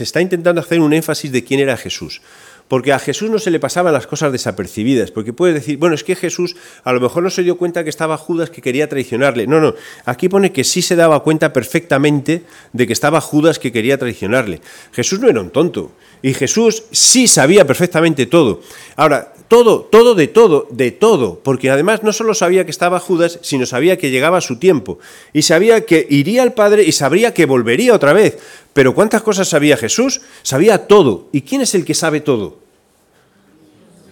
está 0.00 0.20
intentando 0.20 0.60
hacer 0.60 0.80
un 0.80 0.92
énfasis 0.92 1.32
de 1.32 1.44
quién 1.44 1.60
era 1.60 1.76
Jesús. 1.76 2.20
Porque 2.68 2.92
a 2.92 2.98
Jesús 2.98 3.30
no 3.30 3.38
se 3.38 3.50
le 3.50 3.58
pasaban 3.58 3.92
las 3.92 4.06
cosas 4.06 4.30
desapercibidas, 4.30 5.10
porque 5.10 5.32
puedes 5.32 5.54
decir, 5.54 5.78
bueno, 5.78 5.94
es 5.94 6.04
que 6.04 6.14
Jesús 6.14 6.54
a 6.84 6.92
lo 6.92 7.00
mejor 7.00 7.22
no 7.22 7.30
se 7.30 7.42
dio 7.42 7.56
cuenta 7.56 7.82
que 7.82 7.90
estaba 7.90 8.16
Judas 8.16 8.50
que 8.50 8.62
quería 8.62 8.88
traicionarle. 8.88 9.46
No, 9.46 9.60
no, 9.60 9.74
aquí 10.04 10.28
pone 10.28 10.52
que 10.52 10.64
sí 10.64 10.82
se 10.82 10.94
daba 10.96 11.22
cuenta 11.22 11.52
perfectamente 11.52 12.42
de 12.72 12.86
que 12.86 12.92
estaba 12.92 13.20
Judas 13.20 13.58
que 13.58 13.72
quería 13.72 13.98
traicionarle. 13.98 14.60
Jesús 14.92 15.18
no 15.20 15.28
era 15.28 15.40
un 15.40 15.50
tonto, 15.50 15.92
y 16.22 16.34
Jesús 16.34 16.84
sí 16.90 17.26
sabía 17.26 17.66
perfectamente 17.66 18.26
todo. 18.26 18.60
Ahora, 18.96 19.32
todo, 19.48 19.80
todo 19.80 20.14
de 20.14 20.28
todo, 20.28 20.68
de 20.70 20.90
todo, 20.90 21.40
porque 21.42 21.70
además 21.70 22.02
no 22.02 22.12
solo 22.12 22.34
sabía 22.34 22.64
que 22.64 22.70
estaba 22.70 23.00
Judas, 23.00 23.38
sino 23.42 23.64
sabía 23.64 23.96
que 23.96 24.10
llegaba 24.10 24.42
su 24.42 24.58
tiempo, 24.58 24.98
y 25.32 25.42
sabía 25.42 25.86
que 25.86 26.06
iría 26.08 26.42
al 26.42 26.52
Padre 26.52 26.84
y 26.84 26.92
sabría 26.92 27.32
que 27.32 27.46
volvería 27.46 27.94
otra 27.94 28.12
vez. 28.12 28.38
Pero 28.74 28.94
¿cuántas 28.94 29.22
cosas 29.22 29.48
sabía 29.48 29.76
Jesús? 29.76 30.20
Sabía 30.42 30.86
todo. 30.86 31.28
¿Y 31.32 31.42
quién 31.42 31.62
es 31.62 31.74
el 31.74 31.84
que 31.84 31.94
sabe 31.94 32.20
todo? 32.20 32.58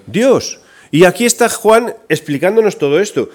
Dios. 0.07 0.61
Y 0.91 1.05
aquí 1.05 1.27
está 1.27 1.49
Juan 1.49 1.95
explicándonos 2.09 2.79
todo 2.79 2.99
esto. 2.99 3.29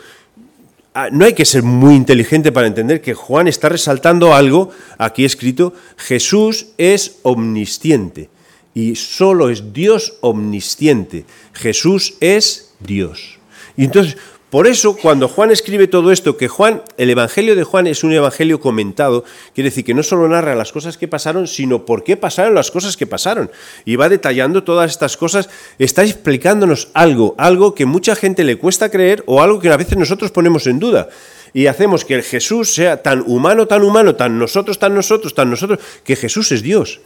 Ah, 0.93 1.09
no 1.11 1.23
hay 1.23 1.33
que 1.33 1.45
ser 1.45 1.63
muy 1.63 1.95
inteligente 1.95 2.51
para 2.51 2.67
entender 2.67 3.01
que 3.01 3.13
Juan 3.13 3.47
está 3.47 3.69
resaltando 3.69 4.33
algo 4.33 4.71
aquí 4.97 5.23
escrito, 5.23 5.73
Jesús 5.95 6.67
es 6.77 7.19
omnisciente 7.21 8.29
y 8.73 8.95
solo 8.95 9.49
es 9.49 9.73
Dios 9.73 10.13
omnisciente. 10.21 11.25
Jesús 11.53 12.15
es 12.19 12.73
Dios. 12.79 13.39
Y 13.77 13.85
entonces, 13.85 14.17
por 14.51 14.67
eso, 14.67 14.97
cuando 14.97 15.29
Juan 15.29 15.49
escribe 15.49 15.87
todo 15.87 16.11
esto, 16.11 16.35
que 16.35 16.49
Juan, 16.49 16.83
el 16.97 17.09
Evangelio 17.09 17.55
de 17.55 17.63
Juan 17.63 17.87
es 17.87 18.03
un 18.03 18.11
Evangelio 18.11 18.59
comentado, 18.59 19.23
quiere 19.55 19.69
decir 19.69 19.85
que 19.85 19.93
no 19.93 20.03
solo 20.03 20.27
narra 20.27 20.55
las 20.55 20.73
cosas 20.73 20.97
que 20.97 21.07
pasaron, 21.07 21.47
sino 21.47 21.85
por 21.85 22.03
qué 22.03 22.17
pasaron 22.17 22.53
las 22.53 22.69
cosas 22.69 22.97
que 22.97 23.07
pasaron. 23.07 23.49
Y 23.85 23.95
va 23.95 24.09
detallando 24.09 24.65
todas 24.65 24.91
estas 24.91 25.15
cosas, 25.15 25.49
está 25.79 26.03
explicándonos 26.03 26.89
algo, 26.93 27.33
algo 27.37 27.73
que 27.73 27.85
mucha 27.85 28.13
gente 28.13 28.43
le 28.43 28.57
cuesta 28.57 28.91
creer 28.91 29.23
o 29.25 29.41
algo 29.41 29.61
que 29.61 29.69
a 29.69 29.77
veces 29.77 29.97
nosotros 29.97 30.31
ponemos 30.31 30.67
en 30.67 30.79
duda. 30.79 31.07
Y 31.53 31.67
hacemos 31.67 32.03
que 32.03 32.15
el 32.15 32.23
Jesús 32.23 32.73
sea 32.73 33.01
tan 33.01 33.23
humano, 33.25 33.67
tan 33.67 33.83
humano, 33.83 34.15
tan 34.15 34.37
nosotros, 34.37 34.79
tan 34.79 34.93
nosotros, 34.93 35.33
tan 35.33 35.49
nosotros, 35.49 35.79
que 36.03 36.17
Jesús 36.17 36.51
es 36.51 36.61
Dios. 36.61 36.99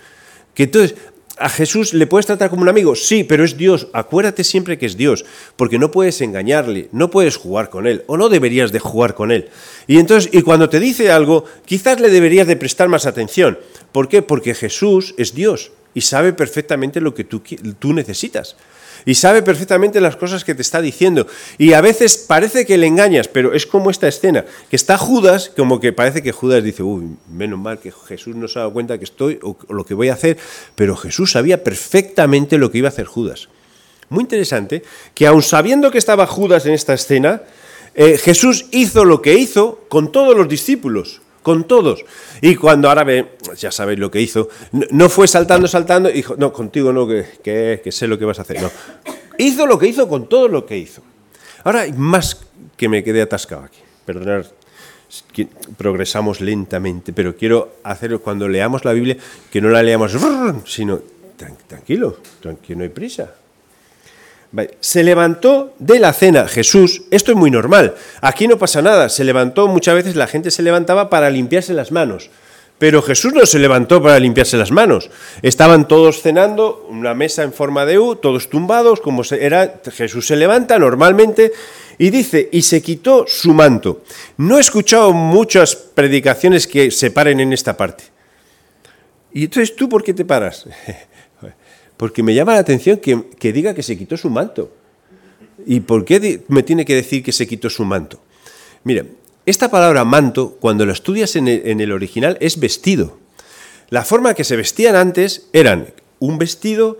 Que 0.55 0.63
entonces 0.63 0.95
¿A 1.37 1.49
Jesús 1.49 1.93
le 1.93 2.07
puedes 2.07 2.25
tratar 2.25 2.49
como 2.49 2.61
un 2.61 2.69
amigo? 2.69 2.95
Sí, 2.95 3.25
pero 3.25 3.43
es 3.43 3.57
Dios. 3.57 3.87
Acuérdate 3.91 4.43
siempre 4.43 4.77
que 4.77 4.85
es 4.85 4.95
Dios, 4.95 5.25
porque 5.57 5.77
no 5.77 5.91
puedes 5.91 6.21
engañarle, 6.21 6.87
no 6.93 7.09
puedes 7.09 7.35
jugar 7.35 7.69
con 7.69 7.87
él, 7.87 8.03
o 8.07 8.15
no 8.15 8.29
deberías 8.29 8.71
de 8.71 8.79
jugar 8.79 9.15
con 9.15 9.31
él. 9.31 9.49
Y 9.85 9.97
entonces, 9.97 10.29
y 10.33 10.43
cuando 10.43 10.69
te 10.69 10.79
dice 10.79 11.11
algo, 11.11 11.43
quizás 11.65 11.99
le 11.99 12.09
deberías 12.09 12.47
de 12.47 12.55
prestar 12.55 12.87
más 12.87 13.05
atención. 13.05 13.59
¿Por 13.91 14.07
qué? 14.07 14.21
Porque 14.21 14.53
Jesús 14.53 15.13
es 15.17 15.33
Dios 15.33 15.71
y 15.93 16.01
sabe 16.01 16.31
perfectamente 16.31 17.01
lo 17.01 17.13
que 17.13 17.25
tú, 17.25 17.41
tú 17.79 17.93
necesitas 17.93 18.55
y 19.05 19.15
sabe 19.15 19.41
perfectamente 19.41 20.01
las 20.01 20.15
cosas 20.15 20.43
que 20.43 20.55
te 20.55 20.61
está 20.61 20.81
diciendo. 20.81 21.27
Y 21.57 21.73
a 21.73 21.81
veces 21.81 22.17
parece 22.17 22.65
que 22.65 22.77
le 22.77 22.87
engañas, 22.87 23.27
pero 23.27 23.53
es 23.53 23.65
como 23.65 23.89
esta 23.89 24.07
escena, 24.07 24.45
que 24.69 24.75
está 24.75 24.97
Judas, 24.97 25.51
como 25.55 25.79
que 25.79 25.93
parece 25.93 26.23
que 26.23 26.31
Judas 26.31 26.63
dice, 26.63 26.83
uy, 26.83 27.15
menos 27.31 27.59
mal 27.59 27.79
que 27.79 27.91
Jesús 27.91 28.35
no 28.35 28.47
se 28.47 28.59
ha 28.59 28.63
dado 28.63 28.73
cuenta 28.73 28.97
que 28.97 29.05
estoy 29.05 29.39
o 29.43 29.57
lo 29.69 29.85
que 29.85 29.93
voy 29.93 30.09
a 30.09 30.13
hacer, 30.13 30.37
pero 30.75 30.95
Jesús 30.95 31.31
sabía 31.31 31.63
perfectamente 31.63 32.57
lo 32.57 32.71
que 32.71 32.79
iba 32.79 32.87
a 32.87 32.91
hacer 32.91 33.05
Judas. 33.05 33.49
Muy 34.09 34.23
interesante 34.23 34.83
que 35.13 35.27
aun 35.27 35.41
sabiendo 35.41 35.91
que 35.91 35.97
estaba 35.97 36.27
Judas 36.27 36.65
en 36.65 36.73
esta 36.73 36.93
escena, 36.93 37.41
eh, 37.95 38.17
Jesús 38.17 38.65
hizo 38.71 39.05
lo 39.05 39.21
que 39.21 39.35
hizo 39.35 39.85
con 39.89 40.11
todos 40.11 40.35
los 40.35 40.47
discípulos 40.47 41.21
con 41.45 41.65
todos. 41.65 42.03
Y 42.41 42.55
cuando 42.55 42.93
ve, 43.05 43.37
ya 43.55 43.71
sabéis 43.71 43.99
lo 43.99 44.09
que 44.09 44.19
hizo, 44.19 44.49
no, 44.71 45.09
fue 45.09 45.27
saltando, 45.27 45.67
saltando, 45.67 46.09
y 46.09 46.13
dijo, 46.13 46.33
no, 46.39 46.51
contigo 46.51 46.91
no, 46.91 47.07
que, 47.07 47.79
que, 47.83 47.91
sé 47.91 48.07
lo 48.07 48.17
que 48.17 48.25
vas 48.25 48.39
a 48.39 48.41
hacer. 48.41 48.63
No. 48.63 48.71
Hizo 49.37 49.67
lo 49.67 49.77
que 49.77 49.85
hizo 49.85 50.09
con 50.09 50.27
todo 50.27 50.47
lo 50.47 50.65
que 50.65 50.75
hizo. 50.75 51.03
Ahora 51.63 51.81
hay 51.81 51.93
más 51.93 52.41
que 52.75 52.89
me 52.89 53.03
quedé 53.03 53.21
atascado 53.21 53.61
aquí. 53.61 53.77
Perdonad, 54.07 54.47
progresamos 55.77 56.41
lentamente, 56.41 57.13
pero 57.13 57.35
quiero 57.35 57.75
hacer 57.83 58.17
cuando 58.17 58.47
leamos 58.47 58.83
la 58.83 58.93
Biblia, 58.93 59.15
que 59.51 59.61
no 59.61 59.69
la 59.69 59.83
leamos, 59.83 60.17
sino 60.65 60.99
tranquilo, 61.67 62.17
tranquilo, 62.41 62.79
no 62.79 62.83
hay 62.85 62.89
prisa. 62.89 63.35
Se 64.79 65.03
levantó 65.03 65.73
de 65.79 65.99
la 65.99 66.13
cena 66.13 66.47
Jesús, 66.47 67.03
esto 67.11 67.31
es 67.31 67.37
muy 67.37 67.51
normal, 67.51 67.95
aquí 68.21 68.47
no 68.47 68.57
pasa 68.57 68.81
nada, 68.81 69.09
se 69.09 69.23
levantó, 69.23 69.67
muchas 69.67 69.95
veces 69.95 70.15
la 70.15 70.27
gente 70.27 70.51
se 70.51 70.63
levantaba 70.63 71.09
para 71.09 71.29
limpiarse 71.29 71.73
las 71.73 71.91
manos, 71.91 72.29
pero 72.77 73.01
Jesús 73.01 73.33
no 73.33 73.45
se 73.45 73.59
levantó 73.59 74.01
para 74.01 74.19
limpiarse 74.19 74.57
las 74.57 74.71
manos, 74.71 75.09
estaban 75.41 75.87
todos 75.87 76.21
cenando, 76.21 76.85
una 76.89 77.13
mesa 77.13 77.43
en 77.43 77.53
forma 77.53 77.85
de 77.85 77.99
U, 77.99 78.15
todos 78.15 78.49
tumbados, 78.49 79.01
como 79.01 79.23
era, 79.31 79.81
Jesús 79.91 80.27
se 80.27 80.35
levanta 80.35 80.77
normalmente 80.77 81.51
y 81.97 82.09
dice, 82.09 82.49
y 82.51 82.61
se 82.61 82.81
quitó 82.81 83.25
su 83.27 83.53
manto. 83.53 84.03
No 84.37 84.57
he 84.57 84.61
escuchado 84.61 85.13
muchas 85.13 85.75
predicaciones 85.75 86.67
que 86.67 86.91
se 86.91 87.11
paren 87.11 87.39
en 87.39 87.53
esta 87.53 87.77
parte. 87.77 88.03
¿Y 89.31 89.45
entonces 89.45 89.75
tú 89.75 89.87
por 89.87 90.03
qué 90.03 90.13
te 90.13 90.25
paras? 90.25 90.65
porque 91.97 92.23
me 92.23 92.33
llama 92.33 92.53
la 92.53 92.59
atención 92.59 92.97
que, 92.97 93.53
diga 93.53 93.73
que 93.73 93.83
se 93.83 93.97
quitó 93.97 94.17
su 94.17 94.29
manto. 94.29 94.71
¿Y 95.65 95.81
por 95.81 96.05
qué 96.05 96.43
me 96.47 96.63
tiene 96.63 96.85
que 96.85 96.95
decir 96.95 97.23
que 97.23 97.31
se 97.31 97.47
quitó 97.47 97.69
su 97.69 97.85
manto? 97.85 98.21
Mira, 98.83 99.05
esta 99.45 99.69
palabra 99.69 100.03
manto, 100.03 100.57
cuando 100.59 100.85
la 100.85 100.93
estudias 100.93 101.35
en 101.35 101.47
el, 101.47 101.61
en 101.65 101.79
el 101.79 101.91
original, 101.91 102.37
es 102.41 102.59
vestido. 102.59 103.17
La 103.89 104.03
forma 104.03 104.33
que 104.33 104.43
se 104.43 104.55
vestían 104.55 104.95
antes 104.95 105.47
eran 105.53 105.93
un 106.19 106.37
vestido 106.37 106.97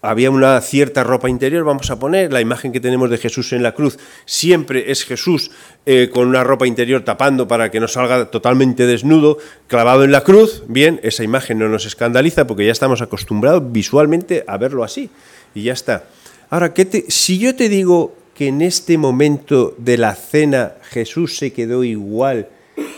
había 0.00 0.30
una 0.30 0.60
cierta 0.60 1.02
ropa 1.02 1.28
interior, 1.28 1.64
vamos 1.64 1.90
a 1.90 1.98
poner, 1.98 2.32
la 2.32 2.40
imagen 2.40 2.72
que 2.72 2.80
tenemos 2.80 3.10
de 3.10 3.18
Jesús 3.18 3.52
en 3.52 3.62
la 3.62 3.72
cruz, 3.72 3.98
siempre 4.26 4.92
es 4.92 5.04
Jesús 5.04 5.50
eh, 5.86 6.08
con 6.12 6.28
una 6.28 6.44
ropa 6.44 6.66
interior 6.66 7.02
tapando 7.02 7.48
para 7.48 7.70
que 7.70 7.80
no 7.80 7.88
salga 7.88 8.30
totalmente 8.30 8.86
desnudo, 8.86 9.38
clavado 9.66 10.04
en 10.04 10.12
la 10.12 10.22
cruz, 10.22 10.62
bien, 10.68 11.00
esa 11.02 11.24
imagen 11.24 11.58
no 11.58 11.68
nos 11.68 11.84
escandaliza 11.84 12.46
porque 12.46 12.66
ya 12.66 12.72
estamos 12.72 13.02
acostumbrados 13.02 13.72
visualmente 13.72 14.44
a 14.46 14.56
verlo 14.56 14.84
así, 14.84 15.10
y 15.54 15.64
ya 15.64 15.72
está. 15.72 16.04
Ahora, 16.50 16.72
¿qué 16.72 17.04
si 17.08 17.38
yo 17.38 17.54
te 17.56 17.68
digo 17.68 18.14
que 18.34 18.48
en 18.48 18.62
este 18.62 18.98
momento 18.98 19.74
de 19.78 19.98
la 19.98 20.14
cena 20.14 20.74
Jesús 20.90 21.36
se 21.36 21.52
quedó 21.52 21.82
igual 21.82 22.48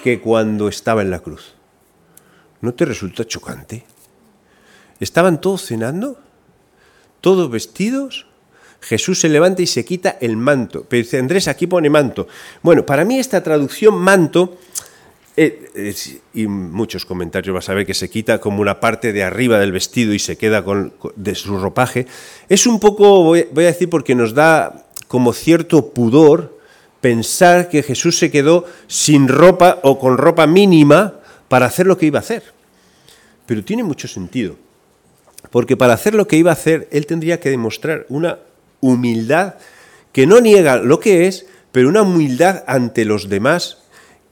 que 0.04 0.21
cuando 0.21 0.69
estaba 0.69 1.00
en 1.00 1.11
la 1.11 1.21
cruz, 1.21 1.54
¿no 2.61 2.75
te 2.75 2.85
resulta 2.85 3.25
chocante? 3.25 3.85
¿Estaban 5.00 5.40
todos 5.40 5.64
cenando? 5.64 6.19
Todos 7.20 7.50
vestidos, 7.50 8.26
Jesús 8.80 9.20
se 9.20 9.28
levanta 9.28 9.62
y 9.62 9.66
se 9.66 9.84
quita 9.84 10.16
el 10.20 10.36
manto. 10.36 10.86
Pero 10.88 11.02
dice, 11.02 11.18
Andrés, 11.18 11.48
aquí 11.48 11.66
pone 11.66 11.90
manto. 11.90 12.26
Bueno, 12.62 12.84
para 12.86 13.04
mí 13.04 13.18
esta 13.18 13.42
traducción 13.42 13.94
manto, 13.94 14.58
eh, 15.36 15.94
y 16.34 16.46
muchos 16.46 17.04
comentarios 17.04 17.54
vas 17.54 17.68
a 17.68 17.74
ver 17.74 17.86
que 17.86 17.94
se 17.94 18.10
quita 18.10 18.40
como 18.40 18.60
una 18.60 18.80
parte 18.80 19.12
de 19.12 19.22
arriba 19.22 19.58
del 19.58 19.72
vestido 19.72 20.14
y 20.14 20.18
se 20.18 20.36
queda 20.36 20.64
con, 20.64 20.94
de 21.16 21.34
su 21.34 21.58
ropaje, 21.58 22.06
es 22.48 22.66
un 22.66 22.80
poco, 22.80 23.22
voy, 23.22 23.46
voy 23.52 23.64
a 23.64 23.68
decir, 23.68 23.90
porque 23.90 24.14
nos 24.14 24.34
da 24.34 24.86
como 25.08 25.32
cierto 25.32 25.92
pudor 25.92 26.58
pensar 27.00 27.68
que 27.68 27.82
Jesús 27.82 28.18
se 28.18 28.30
quedó 28.30 28.64
sin 28.86 29.28
ropa 29.28 29.78
o 29.82 29.98
con 29.98 30.18
ropa 30.18 30.46
mínima 30.46 31.14
para 31.48 31.66
hacer 31.66 31.86
lo 31.86 31.98
que 31.98 32.06
iba 32.06 32.18
a 32.18 32.22
hacer. 32.22 32.42
Pero 33.46 33.64
tiene 33.64 33.82
mucho 33.82 34.06
sentido. 34.06 34.56
Porque 35.50 35.76
para 35.76 35.95
hacer 35.95 36.14
lo 36.14 36.26
que 36.26 36.37
iba 36.37 36.50
a 36.50 36.54
hacer, 36.54 36.88
él 36.92 37.07
tendría 37.07 37.40
que 37.40 37.50
demostrar 37.50 38.07
una 38.09 38.38
humildad 38.80 39.54
que 40.12 40.26
no 40.26 40.40
niega 40.40 40.76
lo 40.76 41.00
que 41.00 41.26
es, 41.26 41.47
pero 41.73 41.88
una 41.88 42.02
humildad 42.02 42.64
ante 42.66 43.04
los 43.04 43.28
demás 43.28 43.78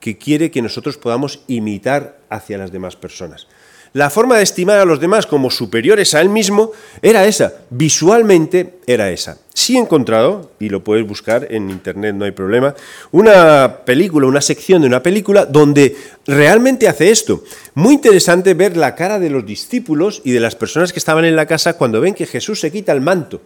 que 0.00 0.16
quiere 0.16 0.50
que 0.50 0.62
nosotros 0.62 0.96
podamos 0.96 1.42
imitar 1.48 2.20
hacia 2.30 2.58
las 2.58 2.72
demás 2.72 2.96
personas. 2.96 3.48
La 3.94 4.10
forma 4.10 4.36
de 4.36 4.42
estimar 4.42 4.78
a 4.78 4.84
los 4.84 5.00
demás 5.00 5.26
como 5.26 5.50
superiores 5.50 6.14
a 6.14 6.20
él 6.20 6.28
mismo 6.28 6.72
era 7.00 7.24
esa, 7.26 7.54
visualmente 7.70 8.78
era 8.86 9.10
esa. 9.10 9.38
Sí 9.54 9.76
he 9.76 9.80
encontrado, 9.80 10.52
y 10.60 10.68
lo 10.68 10.84
puedes 10.84 11.06
buscar 11.06 11.46
en 11.50 11.70
internet, 11.70 12.14
no 12.14 12.24
hay 12.24 12.32
problema, 12.32 12.74
una 13.12 13.78
película, 13.84 14.26
una 14.26 14.42
sección 14.42 14.82
de 14.82 14.88
una 14.88 15.02
película 15.02 15.46
donde 15.46 15.96
realmente 16.26 16.86
hace 16.86 17.10
esto. 17.10 17.42
Muy 17.74 17.94
interesante 17.94 18.54
ver 18.54 18.76
la 18.76 18.94
cara 18.94 19.18
de 19.18 19.30
los 19.30 19.46
discípulos 19.46 20.20
y 20.24 20.32
de 20.32 20.40
las 20.40 20.54
personas 20.54 20.92
que 20.92 20.98
estaban 20.98 21.24
en 21.24 21.36
la 21.36 21.46
casa 21.46 21.78
cuando 21.78 22.00
ven 22.00 22.14
que 22.14 22.26
Jesús 22.26 22.60
se 22.60 22.70
quita 22.70 22.92
el 22.92 23.00
manto, 23.00 23.40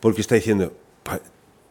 porque 0.00 0.20
está 0.20 0.34
diciendo, 0.34 0.72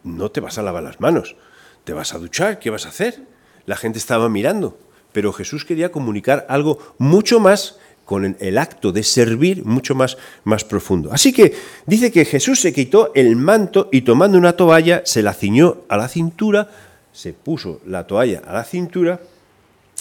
no 0.04 0.32
te 0.32 0.40
vas 0.40 0.58
a 0.58 0.64
lavar 0.64 0.84
las 0.84 1.02
manos, 1.02 1.36
te 1.84 1.94
vas 1.94 2.14
a 2.14 2.18
duchar, 2.18 2.60
¿qué 2.60 2.70
vas 2.70 2.86
a 2.86 2.90
hacer? 2.90 3.22
La 3.66 3.76
gente 3.76 4.00
estaba 4.00 4.30
mirando, 4.30 4.78
pero 5.12 5.34
Jesús 5.34 5.66
quería 5.66 5.92
comunicar 5.92 6.46
algo 6.50 6.80
mucho 6.98 7.40
más 7.40 7.78
con 8.10 8.36
el 8.40 8.58
acto 8.58 8.92
de 8.92 9.04
servir 9.04 9.64
mucho 9.66 9.94
más, 9.94 10.18
más 10.44 10.64
profundo. 10.64 11.12
Así 11.14 11.32
que 11.32 11.54
dice 11.86 12.12
que 12.12 12.26
Jesús 12.26 12.60
se 12.60 12.74
quitó 12.74 13.12
el 13.14 13.36
manto 13.36 13.88
y 13.92 14.02
tomando 14.02 14.36
una 14.36 14.54
toalla 14.54 15.04
se 15.06 15.22
la 15.22 15.36
ciñó 15.36 15.84
a 15.90 15.96
la 15.96 16.08
cintura, 16.08 16.72
se 17.14 17.34
puso 17.34 17.82
la 17.86 18.08
toalla 18.08 18.42
a 18.48 18.54
la 18.54 18.64
cintura 18.64 19.20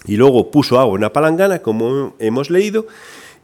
y 0.07 0.17
luego 0.17 0.51
puso 0.51 0.81
agua 0.81 0.95
en 0.95 1.01
una 1.01 1.13
palangana, 1.13 1.59
como 1.59 2.15
hemos 2.19 2.49
leído, 2.49 2.87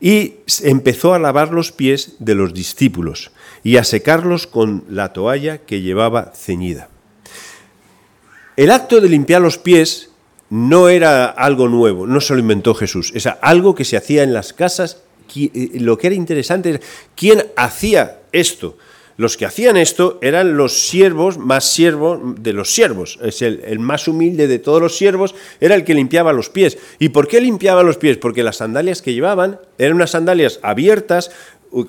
y 0.01 0.37
empezó 0.63 1.13
a 1.13 1.19
lavar 1.19 1.53
los 1.53 1.71
pies 1.71 2.15
de 2.19 2.35
los 2.35 2.55
discípulos 2.55 3.33
y 3.63 3.77
a 3.77 3.85
secarlos 3.85 4.47
con 4.47 4.85
la 4.89 5.13
toalla 5.13 5.59
que 5.59 5.83
llevaba 5.83 6.33
ceñida. 6.35 6.89
El 8.57 8.71
acto 8.71 9.03
de 9.03 9.11
limpiar 9.11 9.43
los 9.43 9.59
pies 9.59 10.09
no 10.51 10.89
era 10.89 11.27
algo 11.27 11.69
nuevo, 11.69 12.07
no 12.07 12.21
se 12.21 12.35
lo 12.35 12.41
inventó 12.41 12.75
Jesús, 12.75 13.13
es 13.15 13.27
algo 13.27 13.75
que 13.75 13.85
se 13.85 13.97
hacía 13.97 14.23
en 14.23 14.33
las 14.33 14.53
casas. 14.53 15.03
Eh, 15.37 15.81
lo 15.81 15.97
que 15.99 16.09
era 16.09 16.17
interesante 16.17 16.71
es 16.71 16.81
quién 17.17 17.45
hacía 17.57 18.21
esto. 18.33 18.77
Los 19.17 19.37
que 19.37 19.47
hacían 19.47 19.77
esto 19.77 20.19
eran 20.23 20.57
los 20.57 20.89
siervos 20.89 21.39
más 21.39 21.71
siervos 21.71 22.19
de 22.43 22.53
los 22.53 22.75
siervos. 22.75 23.19
Es 23.23 23.43
el, 23.43 23.79
más 23.79 24.09
humilde 24.09 24.49
de 24.49 24.59
todos 24.59 24.83
los 24.83 24.97
siervos, 24.97 25.37
era 25.61 25.77
el 25.77 25.85
que 25.85 25.95
limpiaba 25.95 26.33
los 26.33 26.51
pies. 26.51 26.79
¿Y 26.99 27.11
por 27.11 27.29
qué 27.29 27.41
limpiaba 27.41 27.85
los 27.85 27.97
pies? 27.97 28.17
Porque 28.17 28.43
las 28.43 28.57
sandalias 28.57 29.03
que 29.03 29.15
llevaban 29.15 29.61
eran 29.79 29.97
unas 29.97 30.11
sandalias 30.11 30.59
abiertas, 30.63 31.31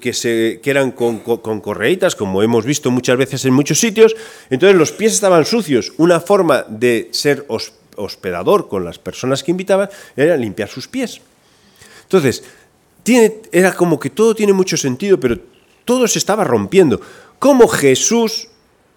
que, 0.02 0.14
se, 0.14 0.62
eran 0.64 0.92
con, 0.92 1.20
correitas, 1.20 2.16
como 2.16 2.42
hemos 2.42 2.66
visto 2.66 2.90
muchas 2.90 3.18
veces 3.18 3.46
en 3.46 3.54
muchos 3.54 3.80
sitios. 3.80 4.16
Entonces 4.52 4.78
los 4.78 4.92
pies 4.92 5.14
estaban 5.14 5.46
sucios. 5.46 5.94
Una 5.98 6.20
forma 6.20 6.64
de 6.70 7.10
ser 7.12 7.46
hospedador 7.98 8.68
con 8.68 8.86
las 8.86 9.00
personas 9.00 9.44
que 9.44 9.52
invitaban 9.52 9.90
era 10.16 10.38
limpiar 10.38 10.70
sus 10.70 10.88
pies. 10.88 11.22
Entonces, 12.04 12.44
tiene, 13.04 13.42
era 13.52 13.74
como 13.74 14.00
que 14.00 14.10
todo 14.10 14.36
tiene 14.36 14.54
mucho 14.54 14.78
sentido, 14.78 15.20
pero 15.20 15.38
todo 15.86 16.08
se 16.08 16.20
estaba 16.20 16.44
rompiendo. 16.44 17.02
¿Cómo 17.40 17.68
Jesús 17.68 18.50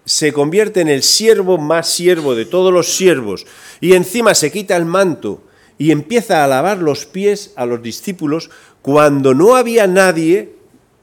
se 0.05 0.33
convierte 0.33 0.81
en 0.81 0.87
el 0.87 1.03
siervo 1.03 1.57
más 1.57 1.87
siervo 1.87 2.33
de 2.33 2.45
todos 2.45 2.73
los 2.73 2.95
siervos 2.95 3.45
y 3.79 3.93
encima 3.93 4.33
se 4.33 4.51
quita 4.51 4.75
el 4.75 4.85
manto 4.85 5.43
y 5.77 5.91
empieza 5.91 6.43
a 6.43 6.47
lavar 6.47 6.79
los 6.79 7.05
pies 7.05 7.53
a 7.55 7.67
los 7.67 7.83
discípulos 7.83 8.49
cuando 8.81 9.35
no 9.35 9.55
había 9.55 9.85
nadie 9.85 10.55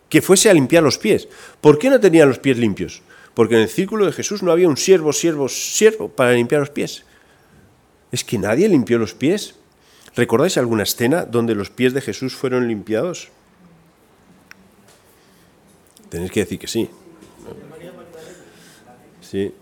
que 0.08 0.22
fuese 0.22 0.50
a 0.50 0.54
limpiar 0.54 0.82
los 0.82 0.98
pies? 0.98 1.28
¿Por 1.60 1.78
qué 1.78 1.90
no 1.90 2.00
tenían 2.00 2.28
los 2.28 2.40
pies 2.40 2.58
limpios? 2.58 3.02
Porque 3.34 3.54
en 3.54 3.62
el 3.62 3.68
círculo 3.68 4.06
de 4.06 4.12
Jesús 4.12 4.42
no 4.42 4.50
había 4.50 4.68
un 4.68 4.76
siervo, 4.76 5.12
siervo, 5.12 5.48
siervo 5.48 6.08
para 6.08 6.32
limpiar 6.32 6.60
los 6.60 6.70
pies. 6.70 7.04
Es 8.16 8.24
que 8.24 8.38
nadie 8.38 8.66
limpió 8.66 8.96
los 8.96 9.12
pies. 9.12 9.56
¿Recordáis 10.14 10.56
alguna 10.56 10.84
escena 10.84 11.26
donde 11.26 11.54
los 11.54 11.68
pies 11.68 11.92
de 11.92 12.00
Jesús 12.00 12.34
fueron 12.34 12.66
limpiados? 12.66 13.28
Tenéis 16.08 16.32
que 16.32 16.40
decir 16.40 16.58
que 16.58 16.66
sí. 16.66 16.88
Sí. 19.20 19.52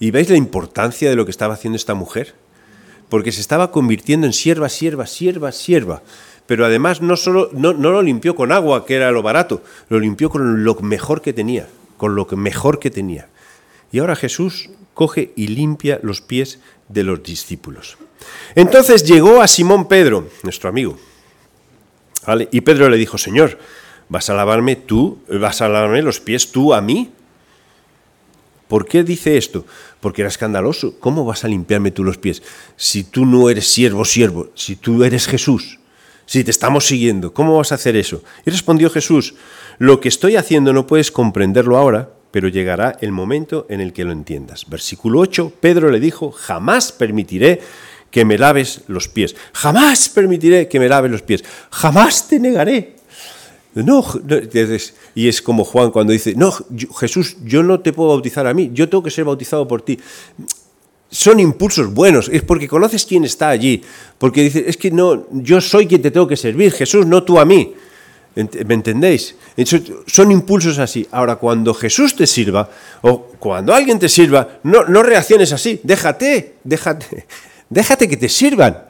¿Y 0.00 0.10
veis 0.10 0.28
la 0.30 0.36
importancia 0.36 1.08
de 1.08 1.14
lo 1.14 1.24
que 1.24 1.30
estaba 1.30 1.54
haciendo 1.54 1.76
esta 1.76 1.94
mujer? 1.94 2.34
Porque 3.08 3.30
se 3.30 3.40
estaba 3.40 3.70
convirtiendo 3.70 4.26
en 4.26 4.32
sierva, 4.32 4.68
sierva, 4.68 5.06
sierva, 5.06 5.52
sierva. 5.52 6.02
Pero 6.48 6.66
además 6.66 7.02
no, 7.02 7.16
solo, 7.16 7.50
no, 7.52 7.72
no 7.72 7.92
lo 7.92 8.02
limpió 8.02 8.34
con 8.34 8.50
agua, 8.50 8.84
que 8.84 8.96
era 8.96 9.12
lo 9.12 9.22
barato, 9.22 9.62
lo 9.90 10.00
limpió 10.00 10.28
con 10.28 10.64
lo 10.64 10.74
mejor 10.80 11.22
que 11.22 11.32
tenía, 11.32 11.68
con 11.98 12.16
lo 12.16 12.26
mejor 12.32 12.80
que 12.80 12.90
tenía. 12.90 13.28
Y 13.92 14.00
ahora 14.00 14.16
Jesús 14.16 14.70
coge 14.96 15.32
y 15.36 15.48
limpia 15.48 16.00
los 16.02 16.22
pies 16.22 16.58
de 16.88 17.04
los 17.04 17.22
discípulos. 17.22 17.96
Entonces 18.54 19.04
llegó 19.04 19.40
a 19.40 19.48
Simón 19.48 19.88
Pedro, 19.88 20.28
nuestro 20.42 20.68
amigo. 20.68 20.98
Y 22.50 22.60
Pedro 22.62 22.88
le 22.88 22.96
dijo, 22.96 23.18
Señor, 23.18 23.58
¿Vas 24.08 24.30
a 24.30 24.34
lavarme 24.34 24.76
tú? 24.76 25.18
¿Vas 25.28 25.60
a 25.60 25.68
lavarme 25.68 26.02
los 26.02 26.20
pies 26.20 26.52
tú 26.52 26.72
a 26.72 26.80
mí? 26.80 27.10
¿Por 28.68 28.86
qué 28.86 29.02
dice 29.02 29.36
esto? 29.36 29.64
Porque 30.00 30.22
era 30.22 30.28
escandaloso. 30.28 30.98
¿Cómo 31.00 31.24
vas 31.24 31.44
a 31.44 31.48
limpiarme 31.48 31.90
tú 31.90 32.04
los 32.04 32.18
pies? 32.18 32.42
Si 32.76 33.04
tú 33.04 33.26
no 33.26 33.50
eres 33.50 33.66
siervo, 33.66 34.04
siervo, 34.04 34.50
si 34.54 34.76
tú 34.76 35.02
eres 35.04 35.26
Jesús, 35.26 35.78
si 36.24 36.44
te 36.44 36.50
estamos 36.50 36.86
siguiendo, 36.86 37.32
¿cómo 37.32 37.56
vas 37.56 37.72
a 37.72 37.76
hacer 37.76 37.96
eso? 37.96 38.22
Y 38.44 38.50
respondió 38.50 38.90
Jesús, 38.90 39.34
lo 39.78 40.00
que 40.00 40.08
estoy 40.08 40.36
haciendo 40.36 40.72
no 40.72 40.86
puedes 40.86 41.10
comprenderlo 41.10 41.76
ahora, 41.76 42.10
pero 42.36 42.48
llegará 42.48 42.98
el 43.00 43.12
momento 43.12 43.64
en 43.70 43.80
el 43.80 43.94
que 43.94 44.04
lo 44.04 44.12
entiendas. 44.12 44.66
Versículo 44.68 45.20
8, 45.20 45.54
Pedro 45.58 45.90
le 45.90 45.98
dijo, 45.98 46.30
jamás 46.30 46.92
permitiré 46.92 47.62
que 48.10 48.26
me 48.26 48.36
laves 48.36 48.82
los 48.88 49.08
pies, 49.08 49.34
jamás 49.54 50.10
permitiré 50.10 50.68
que 50.68 50.78
me 50.78 50.86
laves 50.86 51.10
los 51.10 51.22
pies, 51.22 51.42
jamás 51.70 52.28
te 52.28 52.38
negaré. 52.38 52.96
No, 53.72 54.04
y 55.14 55.28
es 55.28 55.40
como 55.40 55.64
Juan 55.64 55.90
cuando 55.90 56.12
dice, 56.12 56.34
no, 56.36 56.52
Jesús, 57.00 57.38
yo 57.42 57.62
no 57.62 57.80
te 57.80 57.94
puedo 57.94 58.10
bautizar 58.10 58.46
a 58.46 58.52
mí, 58.52 58.70
yo 58.74 58.86
tengo 58.86 59.02
que 59.02 59.10
ser 59.10 59.24
bautizado 59.24 59.66
por 59.66 59.80
ti. 59.80 59.98
Son 61.08 61.40
impulsos 61.40 61.90
buenos, 61.94 62.28
es 62.28 62.42
porque 62.42 62.68
conoces 62.68 63.06
quién 63.06 63.24
está 63.24 63.48
allí, 63.48 63.80
porque 64.18 64.42
dice, 64.42 64.62
es 64.68 64.76
que 64.76 64.90
no, 64.90 65.26
yo 65.32 65.62
soy 65.62 65.86
quien 65.86 66.02
te 66.02 66.10
tengo 66.10 66.28
que 66.28 66.36
servir, 66.36 66.70
Jesús, 66.72 67.06
no 67.06 67.22
tú 67.22 67.38
a 67.38 67.46
mí. 67.46 67.72
¿Me 68.36 68.74
entendéis? 68.74 69.34
Son 70.06 70.30
impulsos 70.30 70.78
así. 70.78 71.06
Ahora, 71.10 71.36
cuando 71.36 71.72
Jesús 71.72 72.14
te 72.14 72.26
sirva, 72.26 72.68
o 73.00 73.22
cuando 73.38 73.74
alguien 73.74 73.98
te 73.98 74.10
sirva, 74.10 74.58
no, 74.62 74.84
no 74.84 75.02
reacciones 75.02 75.52
así, 75.52 75.80
déjate, 75.82 76.56
déjate, 76.62 77.26
déjate 77.70 78.08
que 78.08 78.18
te 78.18 78.28
sirvan, 78.28 78.84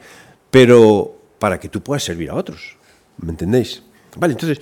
pero 0.50 1.16
para 1.38 1.61
que 1.61 1.68
tú 1.68 1.80
puedas 1.80 2.02
servir 2.02 2.30
a 2.30 2.35
otros. 2.35 2.76
¿Me 3.18 3.30
entendéis? 3.30 3.82
Vale, 4.16 4.32
entonces 4.32 4.61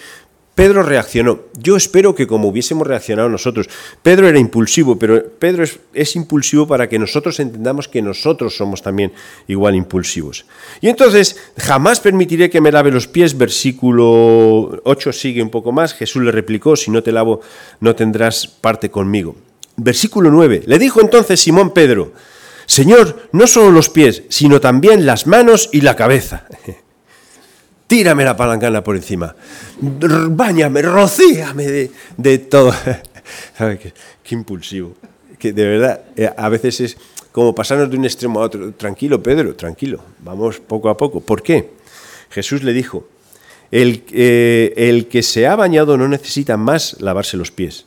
Pedro 0.54 0.84
reaccionó. 0.84 1.40
Yo 1.58 1.76
espero 1.76 2.14
que 2.14 2.28
como 2.28 2.48
hubiésemos 2.48 2.86
reaccionado 2.86 3.28
nosotros. 3.28 3.68
Pedro 4.02 4.28
era 4.28 4.38
impulsivo, 4.38 4.96
pero 4.98 5.22
Pedro 5.38 5.64
es, 5.92 6.16
impulsivo 6.16 6.66
para 6.66 6.88
que 6.88 6.98
nosotros 6.98 7.40
entendamos 7.40 7.88
que 7.88 8.02
nosotros 8.02 8.56
somos 8.56 8.80
también 8.80 9.12
igual 9.48 9.74
impulsivos. 9.74 10.46
Y 10.80 10.88
entonces, 10.88 11.36
jamás 11.58 11.98
permitiré 11.98 12.50
que 12.50 12.60
me 12.60 12.70
lave 12.70 12.92
los 12.92 13.08
pies. 13.08 13.36
Versículo 13.36 14.80
8 14.84 15.12
sigue 15.12 15.42
un 15.42 15.50
poco 15.50 15.72
más. 15.72 15.92
Jesús 15.92 16.22
le 16.22 16.30
replicó, 16.30 16.76
si 16.76 16.92
no 16.92 17.02
te 17.02 17.10
lavo, 17.10 17.40
no 17.80 17.96
tendrás 17.96 18.46
parte 18.46 18.90
conmigo. 18.90 19.34
Versículo 19.76 20.30
9. 20.30 20.62
Le 20.66 20.78
dijo 20.78 21.00
entonces 21.00 21.40
Simón 21.40 21.72
Pedro, 21.74 22.12
Señor, 22.66 23.28
no 23.32 23.48
solo 23.48 23.72
los 23.72 23.90
pies, 23.90 24.22
sino 24.28 24.60
también 24.60 25.04
las 25.04 25.26
manos 25.26 25.68
y 25.72 25.80
la 25.80 25.96
cabeza. 25.96 26.46
tírame 27.86 28.24
la 28.24 28.36
palangana 28.36 28.82
por 28.82 28.96
encima, 28.96 29.34
báñame, 29.80 30.82
rocíame 30.82 31.90
de, 32.16 32.38
todo. 32.38 32.72
qué, 33.58 34.34
impulsivo. 34.34 34.94
Que 35.38 35.52
de 35.52 35.64
verdad, 35.66 36.00
eh, 36.16 36.30
a 36.36 36.48
veces 36.48 36.80
es 36.80 36.96
como 37.32 37.54
pasarnos 37.54 37.90
de 37.90 37.96
un 37.96 38.04
extremo 38.04 38.40
a 38.40 38.44
otro. 38.44 38.72
Tranquilo, 38.72 39.22
Pedro, 39.22 39.54
tranquilo, 39.54 40.00
vamos 40.20 40.60
poco 40.60 40.88
a 40.88 40.96
poco. 40.96 41.20
¿Por 41.20 41.42
qué? 41.42 41.70
Jesús 42.30 42.62
le 42.62 42.72
dijo, 42.72 43.08
el, 43.70 44.04
eh, 44.12 44.72
el 44.76 45.08
que 45.08 45.22
se 45.22 45.46
ha 45.46 45.56
bañado 45.56 45.96
no 45.96 46.08
necesita 46.08 46.56
más 46.56 47.00
lavarse 47.00 47.36
los 47.36 47.50
pies, 47.50 47.86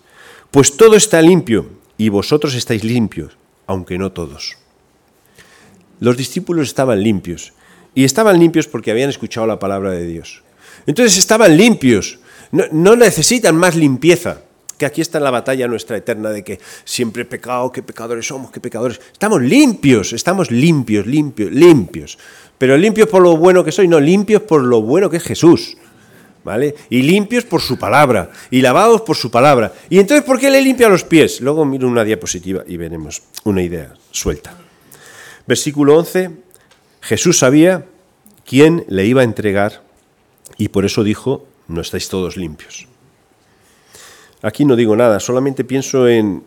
pues 0.52 0.78
todo 0.78 0.96
está 0.96 1.22
limpio 1.22 1.70
y 1.98 2.10
vosotros 2.10 2.56
estáis 2.56 2.84
limpios, 2.84 3.38
aunque 3.66 3.98
no 3.98 4.12
todos. 4.12 4.58
Los 6.00 6.16
discípulos 6.16 6.68
estaban 6.68 7.02
limpios, 7.02 7.54
y 7.98 8.04
estaban 8.04 8.40
limpios 8.40 8.68
porque 8.68 8.92
habían 8.92 9.10
escuchado 9.10 9.48
la 9.48 9.58
palabra 9.58 9.90
de 9.90 10.06
Dios. 10.06 10.44
Entonces 10.86 11.18
estaban 11.18 11.58
limpios, 11.58 12.20
no, 12.52 12.96
necesitan 12.96 13.56
más 13.58 13.76
limpieza. 13.76 14.42
Que 14.78 14.86
aquí 14.86 15.02
está 15.02 15.20
la 15.20 15.32
batalla 15.32 15.68
nuestra 15.68 15.98
eterna 15.98 16.30
de 16.30 16.44
que 16.44 16.60
siempre 16.86 17.26
pecado, 17.26 17.72
que 17.72 17.82
pecadores 17.82 18.28
somos, 18.28 18.52
que 18.52 18.60
pecadores. 18.60 19.02
Estamos 19.12 19.42
limpios, 19.42 20.14
estamos 20.14 20.52
limpios, 20.52 21.08
limpios, 21.08 21.52
limpios. 21.52 22.20
Pero 22.60 22.78
limpios 22.78 23.10
por 23.10 23.24
lo 23.24 23.36
bueno 23.36 23.64
que 23.64 23.72
soy, 23.72 23.88
no, 23.88 24.00
limpios 24.00 24.44
por 24.44 24.62
lo 24.62 24.84
bueno 24.84 25.10
que 25.10 25.18
es 25.18 25.24
Jesús. 25.24 25.76
¿Vale? 26.44 26.76
Y 26.92 27.02
limpios 27.02 27.46
por 27.46 27.62
su 27.62 27.80
palabra, 27.80 28.30
y 28.52 28.62
lavados 28.62 29.02
por 29.02 29.16
su 29.16 29.32
palabra. 29.32 29.74
¿Y 29.90 29.98
entonces 29.98 30.24
por 30.24 30.40
qué 30.40 30.52
le 30.52 30.62
limpia 30.62 30.88
los 30.88 31.04
pies? 31.04 31.42
Luego 31.42 31.66
miro 31.66 31.88
una 31.88 32.04
diapositiva 32.04 32.64
y 32.68 32.78
veremos 32.78 33.24
una 33.46 33.64
idea 33.64 33.92
suelta. 34.12 34.56
Versículo 35.48 35.98
11 35.98 36.47
Jesús 37.08 37.40
sabía 37.40 37.86
quién 38.46 38.84
le 38.90 39.06
iba 39.06 39.22
a 39.22 39.24
entregar 39.24 39.82
y 40.58 40.68
por 40.68 40.84
eso 40.84 41.06
dijo, 41.06 41.48
no 41.70 41.80
estáis 41.80 42.10
todos 42.10 42.36
limpios. 42.36 42.86
Aquí 44.42 44.66
no 44.66 44.76
digo 44.76 44.94
nada, 44.98 45.22
solamente 45.22 45.64
pienso 45.64 46.10
en, 46.10 46.44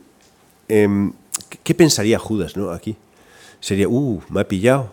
¿qué 0.69 1.75
pensaría 1.75 2.19
Judas 2.19 2.59
¿no? 2.59 2.73
aquí? 2.73 2.95
Sería, 3.59 3.89
uh, 3.89 4.23
me 4.29 4.43
ha 4.43 4.49
pillado, 4.49 4.93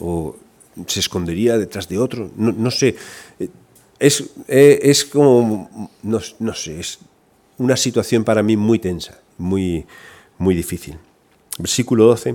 o 0.00 0.34
se 0.88 0.98
escondería 0.98 1.58
detrás 1.58 1.88
de 1.88 1.96
otro, 1.96 2.32
no, 2.36 2.70
sé. 2.72 2.96
Es, 4.00 4.24
es 4.48 5.04
como, 5.04 5.90
no, 6.02 6.20
no, 6.40 6.54
sé, 6.54 6.80
es 6.80 6.98
una 7.56 7.76
situación 7.76 8.24
para 8.24 8.42
mí 8.42 8.56
muy 8.56 8.80
tensa, 8.80 9.20
muy, 9.36 9.86
muy 10.38 10.56
difícil. 10.56 10.98
Versículo 11.56 12.04
12. 12.06 12.34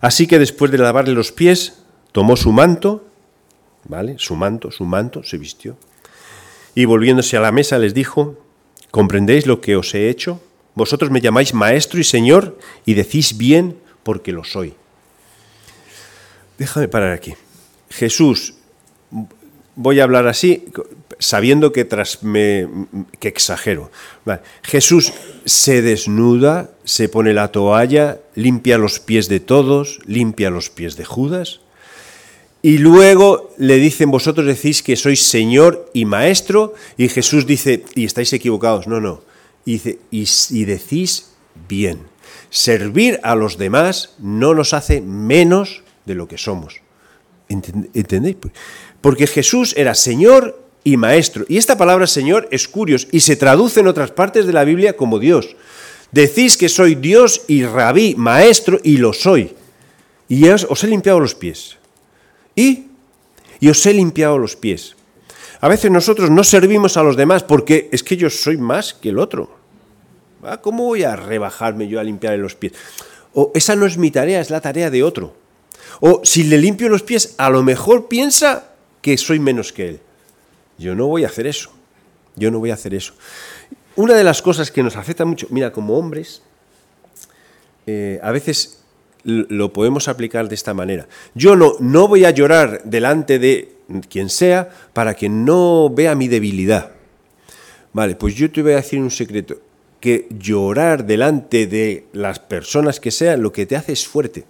Así 0.00 0.28
que 0.28 0.38
después 0.38 0.70
de 0.70 0.78
lavarle 0.78 1.12
los 1.12 1.32
pies, 1.32 1.77
tomó 2.12 2.36
su 2.36 2.52
manto, 2.52 3.04
¿vale? 3.84 4.16
Su 4.18 4.36
manto, 4.36 4.70
su 4.70 4.84
manto, 4.84 5.22
se 5.22 5.38
vistió. 5.38 5.76
Y 6.74 6.84
volviéndose 6.84 7.36
a 7.36 7.40
la 7.40 7.52
mesa 7.52 7.78
les 7.78 7.94
dijo, 7.94 8.38
¿comprendéis 8.90 9.46
lo 9.46 9.60
que 9.60 9.76
os 9.76 9.94
he 9.94 10.08
hecho? 10.08 10.40
Vosotros 10.74 11.10
me 11.10 11.20
llamáis 11.20 11.54
maestro 11.54 11.98
y 11.98 12.04
señor 12.04 12.58
y 12.84 12.94
decís 12.94 13.36
bien 13.36 13.76
porque 14.02 14.32
lo 14.32 14.44
soy. 14.44 14.74
Déjame 16.56 16.88
parar 16.88 17.12
aquí. 17.12 17.34
Jesús 17.90 18.54
voy 19.78 20.00
a 20.00 20.04
hablar 20.04 20.26
así, 20.26 20.66
sabiendo 21.18 21.72
que, 21.72 21.84
tras 21.84 22.22
me, 22.22 22.68
que 23.20 23.28
exagero. 23.28 23.90
Jesús 24.62 25.12
se 25.44 25.82
desnuda, 25.82 26.70
se 26.84 27.08
pone 27.08 27.32
la 27.32 27.48
toalla, 27.48 28.18
limpia 28.34 28.76
los 28.76 28.98
pies 28.98 29.28
de 29.28 29.40
todos, 29.40 30.00
limpia 30.04 30.50
los 30.50 30.68
pies 30.68 30.96
de 30.96 31.04
Judas. 31.04 31.60
Y 32.60 32.78
luego 32.78 33.54
le 33.56 33.76
dicen, 33.76 34.10
vosotros 34.10 34.46
decís 34.46 34.82
que 34.82 34.96
sois 34.96 35.22
Señor 35.22 35.90
y 35.94 36.04
Maestro, 36.04 36.74
y 36.96 37.08
Jesús 37.08 37.46
dice, 37.46 37.84
y 37.94 38.04
estáis 38.04 38.32
equivocados, 38.32 38.88
no, 38.88 39.00
no, 39.00 39.22
y, 39.64 39.78
dice, 39.78 39.98
y 40.50 40.64
decís 40.64 41.30
bien, 41.68 42.00
servir 42.50 43.20
a 43.22 43.34
los 43.34 43.58
demás 43.58 44.14
no 44.18 44.54
nos 44.54 44.74
hace 44.74 45.00
menos 45.00 45.82
de 46.04 46.14
lo 46.14 46.26
que 46.26 46.38
somos. 46.38 46.80
¿Entendéis? 47.48 48.36
Porque 49.00 49.26
Jesús 49.26 49.74
era 49.76 49.94
Señor 49.94 50.60
y 50.84 50.96
Maestro. 50.96 51.44
Y 51.48 51.56
esta 51.56 51.78
palabra 51.78 52.06
Señor 52.06 52.48
es 52.50 52.68
curioso 52.68 53.06
y 53.10 53.20
se 53.20 53.36
traduce 53.36 53.80
en 53.80 53.86
otras 53.86 54.10
partes 54.10 54.46
de 54.46 54.52
la 54.52 54.64
Biblia 54.64 54.96
como 54.96 55.18
Dios. 55.18 55.56
Decís 56.12 56.56
que 56.56 56.68
soy 56.68 56.94
Dios 56.94 57.42
y 57.48 57.64
rabí, 57.64 58.14
maestro, 58.16 58.80
y 58.82 58.96
lo 58.96 59.12
soy. 59.12 59.54
Y 60.28 60.48
os, 60.48 60.84
he 60.84 60.86
limpiado 60.86 61.20
los 61.20 61.34
pies. 61.34 61.77
¿Y? 62.58 62.88
Y 63.60 63.68
os 63.68 63.86
he 63.86 63.94
limpiado 63.94 64.36
los 64.36 64.56
pies. 64.56 64.96
A 65.60 65.68
veces 65.68 65.92
nosotros 65.92 66.28
no 66.28 66.42
servimos 66.42 66.96
a 66.96 67.04
los 67.04 67.16
demás 67.16 67.44
porque 67.44 67.88
es 67.92 68.02
que 68.02 68.16
yo 68.16 68.28
soy 68.30 68.56
más 68.56 68.94
que 68.94 69.10
el 69.10 69.20
otro. 69.20 69.56
Ah, 70.42 70.60
¿Cómo 70.60 70.82
voy 70.84 71.04
a 71.04 71.14
rebajarme 71.14 71.86
yo 71.86 72.00
a 72.00 72.04
limpiarle 72.04 72.38
los 72.38 72.56
pies? 72.56 72.72
O 73.32 73.52
esa 73.54 73.76
no 73.76 73.86
es 73.86 73.96
mi 73.96 74.10
tarea, 74.10 74.40
es 74.40 74.50
la 74.50 74.60
tarea 74.60 74.90
de 74.90 75.04
otro. 75.04 75.36
O 76.00 76.22
si 76.24 76.42
le 76.42 76.58
limpio 76.58 76.88
los 76.88 77.04
pies, 77.04 77.36
a 77.38 77.48
lo 77.48 77.62
mejor 77.62 78.08
piensa 78.08 78.72
que 79.02 79.16
soy 79.16 79.38
menos 79.38 79.72
que 79.72 79.90
él. 79.90 80.00
Yo 80.78 80.96
no 80.96 81.06
voy 81.06 81.22
a 81.22 81.28
hacer 81.28 81.46
eso. 81.46 81.70
Yo 82.34 82.50
no 82.50 82.58
voy 82.58 82.72
a 82.72 82.74
hacer 82.74 82.92
eso. 82.92 83.14
Una 83.94 84.14
de 84.14 84.24
las 84.24 84.42
cosas 84.42 84.72
que 84.72 84.82
nos 84.82 84.96
afecta 84.96 85.24
mucho, 85.24 85.46
mira, 85.50 85.72
como 85.72 85.96
hombres, 85.96 86.42
eh, 87.86 88.18
a 88.20 88.32
veces 88.32 88.77
lo 89.24 89.72
podemos 89.72 90.08
aplicar 90.08 90.48
de 90.48 90.54
esta 90.54 90.74
manera. 90.74 91.08
Yo 91.34 91.56
no, 91.56 91.74
no 91.80 92.08
voy 92.08 92.24
a 92.24 92.30
llorar 92.30 92.82
delante 92.84 93.38
de 93.38 93.76
quien 94.08 94.28
sea 94.30 94.70
para 94.92 95.14
que 95.14 95.28
no 95.28 95.90
vea 95.90 96.14
mi 96.14 96.28
debilidad. 96.28 96.92
Vale, 97.92 98.14
pues 98.14 98.34
yo 98.34 98.50
te 98.50 98.62
voy 98.62 98.72
a 98.72 98.76
decir 98.76 99.00
un 99.00 99.10
secreto, 99.10 99.60
que 100.00 100.28
llorar 100.30 101.04
delante 101.04 101.66
de 101.66 102.06
las 102.12 102.38
personas 102.38 103.00
que 103.00 103.10
sean 103.10 103.42
lo 103.42 103.52
que 103.52 103.66
te 103.66 103.76
hace 103.76 103.92
es 103.92 104.06
fuerte 104.06 104.44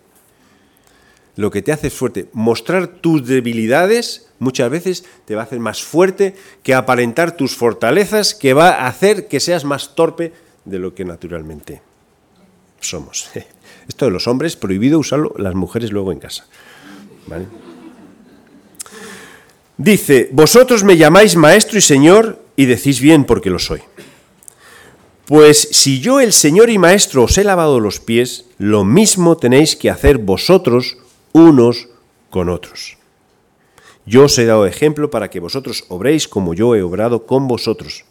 lo 1.38 1.52
que 1.52 1.62
te 1.62 1.70
hace 1.70 1.88
fuerte. 1.88 2.28
Mostrar 2.32 2.88
tus 2.88 3.24
debilidades 3.24 4.28
muchas 4.40 4.68
veces 4.70 5.04
te 5.24 5.36
va 5.36 5.42
a 5.42 5.44
hacer 5.44 5.60
más 5.60 5.84
fuerte 5.84 6.34
que 6.64 6.74
aparentar 6.74 7.36
tus 7.36 7.54
fortalezas, 7.54 8.34
que 8.34 8.54
va 8.54 8.70
a 8.70 8.88
hacer 8.88 9.28
que 9.28 9.38
seas 9.38 9.64
más 9.64 9.94
torpe 9.94 10.32
de 10.64 10.80
lo 10.80 10.96
que 10.96 11.04
naturalmente 11.04 11.80
somos. 12.80 13.30
Esto 13.88 14.04
de 14.04 14.10
los 14.10 14.28
hombres, 14.28 14.54
prohibido 14.54 14.98
usarlo 14.98 15.34
las 15.38 15.54
mujeres 15.54 15.90
luego 15.90 16.12
en 16.12 16.20
casa. 16.20 16.46
Dice, 19.76 20.28
vosotros 20.32 20.84
me 20.84 20.96
llamáis 20.96 21.36
maestro 21.36 21.78
y 21.78 21.80
señor 21.80 22.42
y 22.56 22.66
decís 22.66 23.00
bien 23.00 23.24
porque 23.24 23.50
lo 23.50 23.58
soy. 23.58 23.80
Pues 25.28 25.68
si 25.72 26.00
yo 26.00 26.20
el 26.20 26.32
Señor 26.32 26.70
y 26.70 26.78
Maestro 26.78 27.24
os 27.24 27.36
he 27.36 27.44
lavado 27.44 27.80
los 27.80 28.00
pies, 28.00 28.46
lo 28.56 28.82
mismo 28.82 29.36
tenéis 29.36 29.76
que 29.76 29.90
hacer 29.90 30.16
vosotros 30.16 30.96
unos 31.32 31.88
con 32.30 32.48
otros. 32.48 32.96
Yo 34.06 34.24
os 34.24 34.38
he 34.38 34.46
dado 34.46 34.64
ejemplo 34.64 35.10
para 35.10 35.28
que 35.28 35.38
vosotros 35.38 35.84
obréis 35.88 36.28
como 36.28 36.54
yo 36.54 36.74
he 36.74 36.82
obrado 36.82 37.26
con 37.26 37.46
vosotros. 37.46 38.06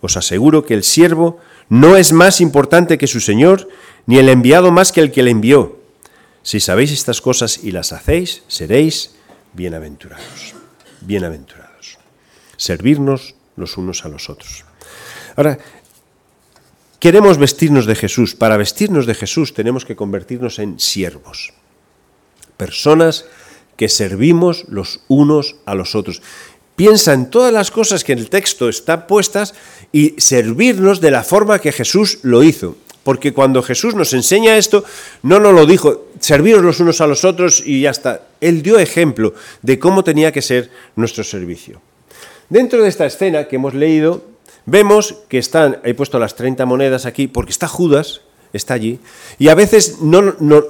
Os 0.00 0.16
aseguro 0.16 0.64
que 0.64 0.72
el 0.72 0.82
siervo 0.82 1.38
no 1.68 1.96
es 1.96 2.14
más 2.14 2.40
importante 2.40 2.96
que 2.96 3.06
su 3.06 3.20
Señor, 3.20 3.68
ni 4.06 4.18
el 4.18 4.28
enviado 4.28 4.70
más 4.70 4.92
que 4.92 5.00
el 5.00 5.12
que 5.12 5.22
le 5.22 5.30
envió. 5.30 5.80
Si 6.42 6.60
sabéis 6.60 6.92
estas 6.92 7.20
cosas 7.20 7.62
y 7.62 7.72
las 7.72 7.92
hacéis, 7.92 8.42
seréis 8.48 9.16
bienaventurados. 9.52 10.54
Bienaventurados. 11.00 11.98
Servirnos 12.56 13.34
los 13.56 13.76
unos 13.76 14.04
a 14.04 14.08
los 14.08 14.30
otros. 14.30 14.64
Ahora, 15.34 15.58
queremos 17.00 17.38
vestirnos 17.38 17.86
de 17.86 17.96
Jesús. 17.96 18.34
Para 18.34 18.56
vestirnos 18.56 19.06
de 19.06 19.14
Jesús 19.14 19.54
tenemos 19.54 19.84
que 19.84 19.96
convertirnos 19.96 20.58
en 20.58 20.78
siervos 20.78 21.52
personas 22.56 23.26
que 23.76 23.88
servimos 23.88 24.64
los 24.68 25.00
unos 25.08 25.56
a 25.66 25.74
los 25.74 25.94
otros. 25.94 26.22
Piensa 26.76 27.12
en 27.12 27.30
todas 27.30 27.52
las 27.52 27.70
cosas 27.70 28.04
que 28.04 28.12
en 28.12 28.18
el 28.18 28.30
texto 28.30 28.68
están 28.68 29.06
puestas 29.06 29.54
y 29.92 30.14
servirnos 30.18 31.00
de 31.00 31.10
la 31.10 31.22
forma 31.22 31.58
que 31.58 31.72
Jesús 31.72 32.18
lo 32.22 32.42
hizo. 32.42 32.76
Porque 33.06 33.32
cuando 33.32 33.62
Jesús 33.62 33.94
nos 33.94 34.12
enseña 34.14 34.56
esto, 34.56 34.82
no 35.22 35.38
nos 35.38 35.54
lo 35.54 35.64
dijo, 35.64 36.06
serviros 36.18 36.64
los 36.64 36.80
unos 36.80 37.00
a 37.00 37.06
los 37.06 37.24
otros 37.24 37.62
y 37.64 37.82
ya 37.82 37.90
está. 37.90 38.22
Él 38.40 38.62
dio 38.62 38.80
ejemplo 38.80 39.32
de 39.62 39.78
cómo 39.78 40.02
tenía 40.02 40.32
que 40.32 40.42
ser 40.42 40.72
nuestro 40.96 41.22
servicio. 41.22 41.80
Dentro 42.48 42.82
de 42.82 42.88
esta 42.88 43.06
escena 43.06 43.46
que 43.46 43.54
hemos 43.54 43.74
leído, 43.74 44.24
vemos 44.64 45.18
que 45.28 45.38
están, 45.38 45.78
he 45.84 45.94
puesto 45.94 46.18
las 46.18 46.34
30 46.34 46.66
monedas 46.66 47.06
aquí, 47.06 47.28
porque 47.28 47.52
está 47.52 47.68
Judas, 47.68 48.22
está 48.52 48.74
allí, 48.74 48.98
y 49.38 49.50
a 49.50 49.54
veces 49.54 50.00
no, 50.00 50.34
no 50.40 50.64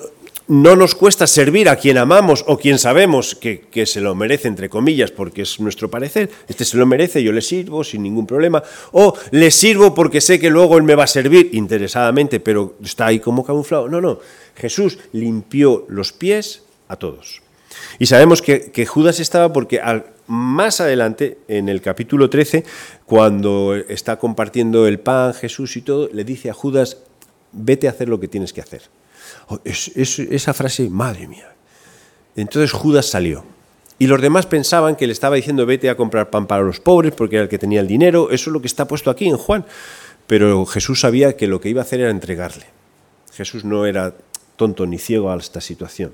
no 0.49 0.77
nos 0.77 0.95
cuesta 0.95 1.27
servir 1.27 1.69
a 1.69 1.77
quien 1.77 1.99
amamos 1.99 2.45
o 2.47 2.57
quien 2.59 2.79
sabemos 2.79 3.35
que, 3.35 3.87
se 3.87 4.01
lo 4.01 4.15
merece, 4.15 4.49
entre 4.49 4.69
comillas, 4.69 5.11
porque 5.11 5.43
es 5.43 5.61
nuestro 5.61 5.91
parecer, 5.91 6.31
este 6.49 6.65
se 6.65 6.77
lo 6.77 6.87
merece, 6.87 7.23
yo 7.23 7.33
le 7.33 7.43
sirvo 7.43 7.83
sin 7.83 8.03
ningún 8.03 8.27
problema, 8.27 8.63
o 8.93 9.15
le 9.31 9.51
sirvo 9.51 9.95
porque 9.95 10.21
sé 10.21 10.39
que 10.39 10.51
luego 10.51 10.77
él 10.77 10.85
me 10.85 10.95
va 10.95 11.05
a 11.05 11.09
servir 11.09 11.51
interesadamente, 11.53 12.41
pero 12.41 12.77
está 12.83 13.07
ahí 13.07 13.21
como 13.21 13.45
camuflado. 13.45 13.89
No, 13.89 14.01
no, 14.01 14.21
Jesús 14.55 14.99
limpió 15.13 15.85
los 15.89 16.13
pies 16.13 16.63
a 16.89 16.97
todos. 16.97 17.43
Y 17.99 18.07
sabemos 18.07 18.41
que, 18.43 18.87
Judas 18.87 19.21
estaba 19.21 19.53
porque 19.53 19.81
más 20.27 20.81
adelante, 20.81 21.39
en 21.49 21.69
el 21.69 21.83
capítulo 21.83 22.31
13, 22.31 22.65
cuando 23.05 23.75
está 23.75 24.19
compartiendo 24.19 24.87
el 24.87 25.01
pan 25.01 25.35
Jesús 25.35 25.77
y 25.77 25.83
todo, 25.83 26.09
le 26.13 26.25
dice 26.25 26.51
a 26.51 26.55
Judas, 26.55 26.99
vete 27.53 27.87
a 27.87 27.91
hacer 27.91 28.09
lo 28.09 28.21
que 28.21 28.29
tienes 28.29 28.53
que 28.53 28.61
hacer. 28.61 28.83
Esa 29.65 30.55
frase, 30.55 30.89
madre 30.91 31.29
mía. 31.29 31.53
Entonces 32.35 32.73
Judas 32.73 33.07
salió. 33.07 33.45
Y 33.99 34.09
los 34.09 34.21
demás 34.21 34.47
pensaban 34.47 34.97
que 34.97 35.07
le 35.07 35.13
estaba 35.13 35.37
diciendo 35.37 35.65
vete 35.65 35.89
a 35.89 35.97
comprar 35.97 36.29
pan 36.29 36.47
para 36.47 36.63
los 36.63 36.81
pobres 36.81 37.15
porque 37.15 37.37
era 37.37 37.45
el 37.45 37.49
que 37.49 37.59
tenía 37.59 37.81
el 37.81 37.87
dinero. 37.87 38.31
Eso 38.31 38.51
es 38.51 38.53
lo 38.53 38.61
que 38.61 38.67
está 38.67 38.87
puesto 38.87 39.11
aquí 39.11 39.27
en 39.27 39.39
Juan. 39.39 39.65
Pero 40.27 40.67
Jesús 40.67 41.01
sabía 41.01 41.37
que 41.37 41.47
lo 41.47 41.61
que 41.61 41.71
iba 41.71 41.81
a 41.81 41.85
hacer 41.85 42.01
era 42.01 42.11
entregarle. 42.11 42.67
Jesús 43.33 43.65
no 43.65 43.87
era 43.87 44.15
tonto 44.57 44.87
ni 44.87 44.99
ciego 44.99 45.31
a 45.31 45.37
esta 45.37 45.61
situación. 45.61 46.13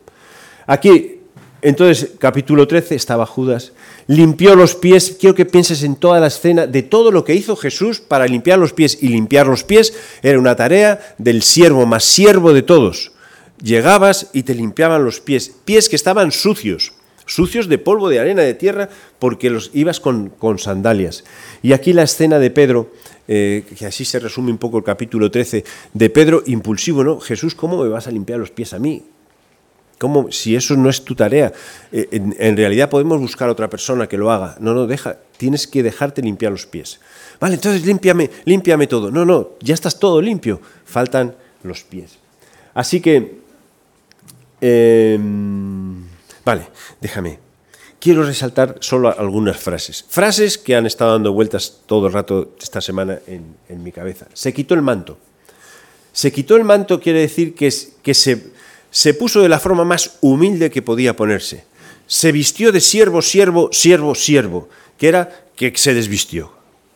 Aquí, 0.67 1.21
entonces, 1.61 2.13
capítulo 2.19 2.69
13, 2.69 2.95
estaba 2.95 3.27
Judas, 3.27 3.73
limpió 4.07 4.55
los 4.55 4.75
pies. 4.77 5.17
Quiero 5.19 5.35
que 5.35 5.47
pienses 5.47 5.83
en 5.83 5.97
toda 5.97 6.21
la 6.21 6.27
escena 6.29 6.67
de 6.67 6.83
todo 6.83 7.11
lo 7.11 7.25
que 7.25 7.35
hizo 7.35 7.57
Jesús 7.57 8.01
para 8.01 8.27
limpiar 8.27 8.59
los 8.59 8.73
pies. 8.73 8.99
Y 9.01 9.09
limpiar 9.09 9.47
los 9.47 9.65
pies 9.65 9.95
era 10.23 10.39
una 10.39 10.55
tarea 10.55 11.01
del 11.19 11.43
siervo 11.43 11.87
más 11.87 12.05
siervo 12.05 12.53
de 12.53 12.63
todos 12.63 13.12
llegabas 13.63 14.31
y 14.33 14.43
te 14.43 14.55
limpiaban 14.55 15.05
los 15.05 15.21
pies, 15.21 15.53
pies 15.65 15.89
que 15.89 15.97
estaban 15.97 16.33
sucios, 16.33 16.93
sucios 17.27 17.69
de 17.69 17.79
polvo, 17.79 18.09
de 18.09 18.21
arena, 18.21 18.43
de 18.43 18.55
tierra, 18.55 18.89
porque 19.19 19.51
los 19.51 19.71
ibas 19.73 20.01
con, 20.01 20.33
sandalias. 20.59 21.25
Y 21.63 21.73
aquí 21.73 21.93
la 21.93 22.03
escena 22.03 22.39
de 22.39 22.51
Pedro, 22.51 22.93
eh, 23.29 23.65
que 23.79 23.87
así 23.87 24.05
se 24.05 24.19
resume 24.19 24.51
un 24.51 24.59
poco 24.59 24.79
el 24.79 24.85
capítulo 24.85 25.31
13, 25.31 25.65
de 25.95 26.11
Pedro 26.11 26.43
impulsivo, 26.47 27.05
¿no? 27.05 27.21
Jesús, 27.21 27.55
¿cómo 27.55 27.83
me 27.83 27.89
vas 27.89 28.07
a 28.07 28.11
limpiar 28.11 28.39
los 28.39 28.51
pies 28.51 28.73
a 28.73 28.79
mí? 28.79 29.05
¿Cómo, 29.99 30.33
si 30.33 30.57
eso 30.57 30.77
no 30.77 30.91
es 30.91 31.05
tu 31.05 31.15
tarea? 31.15 31.53
Eh, 31.93 32.09
en, 32.11 32.57
realidad 32.57 32.91
podemos 32.91 33.21
buscar 33.21 33.49
a 33.49 33.53
otra 33.53 33.71
persona 33.71 34.09
que 34.09 34.19
lo 34.19 34.33
haga. 34.33 34.57
No, 34.59 34.75
no, 34.75 34.89
deja, 34.89 35.19
tienes 35.37 35.69
que 35.69 35.85
dejarte 35.85 36.23
limpiar 36.23 36.51
los 36.51 36.67
pies. 36.67 36.99
Vale, 37.39 37.55
entonces 37.55 37.87
límpiame, 37.87 38.29
límpiame 38.45 38.89
todo. 38.89 39.13
No, 39.13 39.25
no, 39.25 39.51
ya 39.61 39.75
estás 39.75 40.01
todo 40.01 40.21
limpio. 40.21 40.61
Faltan 40.85 41.37
los 41.63 41.85
pies. 41.85 42.19
Así 42.75 43.01
que 43.01 43.42
Em, 44.65 46.05
vale, 46.45 46.69
déjame. 47.01 47.41
Quiero 47.99 48.25
resaltar 48.25 48.77
solo 48.81 49.09
algunas 49.09 49.57
frases. 49.57 50.05
Frases 50.09 50.57
que 50.57 50.77
han 50.77 50.87
estado 50.87 51.13
dando 51.13 51.33
vueltas 51.33 51.81
todo 51.87 52.07
el 52.07 52.13
rato 52.13 52.55
esta 52.61 52.81
semana 52.81 53.19
en, 53.27 53.83
mi 53.83 53.93
cabeza. 53.93 54.27
Se 54.33 54.53
quitó 54.53 54.75
el 54.75 54.83
manto. 54.83 55.19
Se 56.13 56.33
quitó 56.33 56.57
el 56.57 56.65
manto 56.65 57.01
quiere 57.01 57.21
decir 57.21 57.55
que, 57.55 57.73
que 58.03 58.15
se, 58.15 58.53
se 58.91 59.15
puso 59.15 59.41
de 59.41 59.49
la 59.49 59.59
forma 59.59 59.85
más 59.85 60.19
humilde 60.21 60.71
que 60.71 60.83
podía 60.83 61.17
ponerse. 61.17 61.65
Se 62.07 62.31
vistió 62.31 62.71
de 62.71 62.81
siervo, 62.81 63.23
siervo, 63.23 63.69
siervo, 63.73 64.15
siervo, 64.15 64.69
que 64.99 65.09
era 65.09 65.47
que 65.57 65.73
se 65.77 65.95
desvistió, 65.95 66.53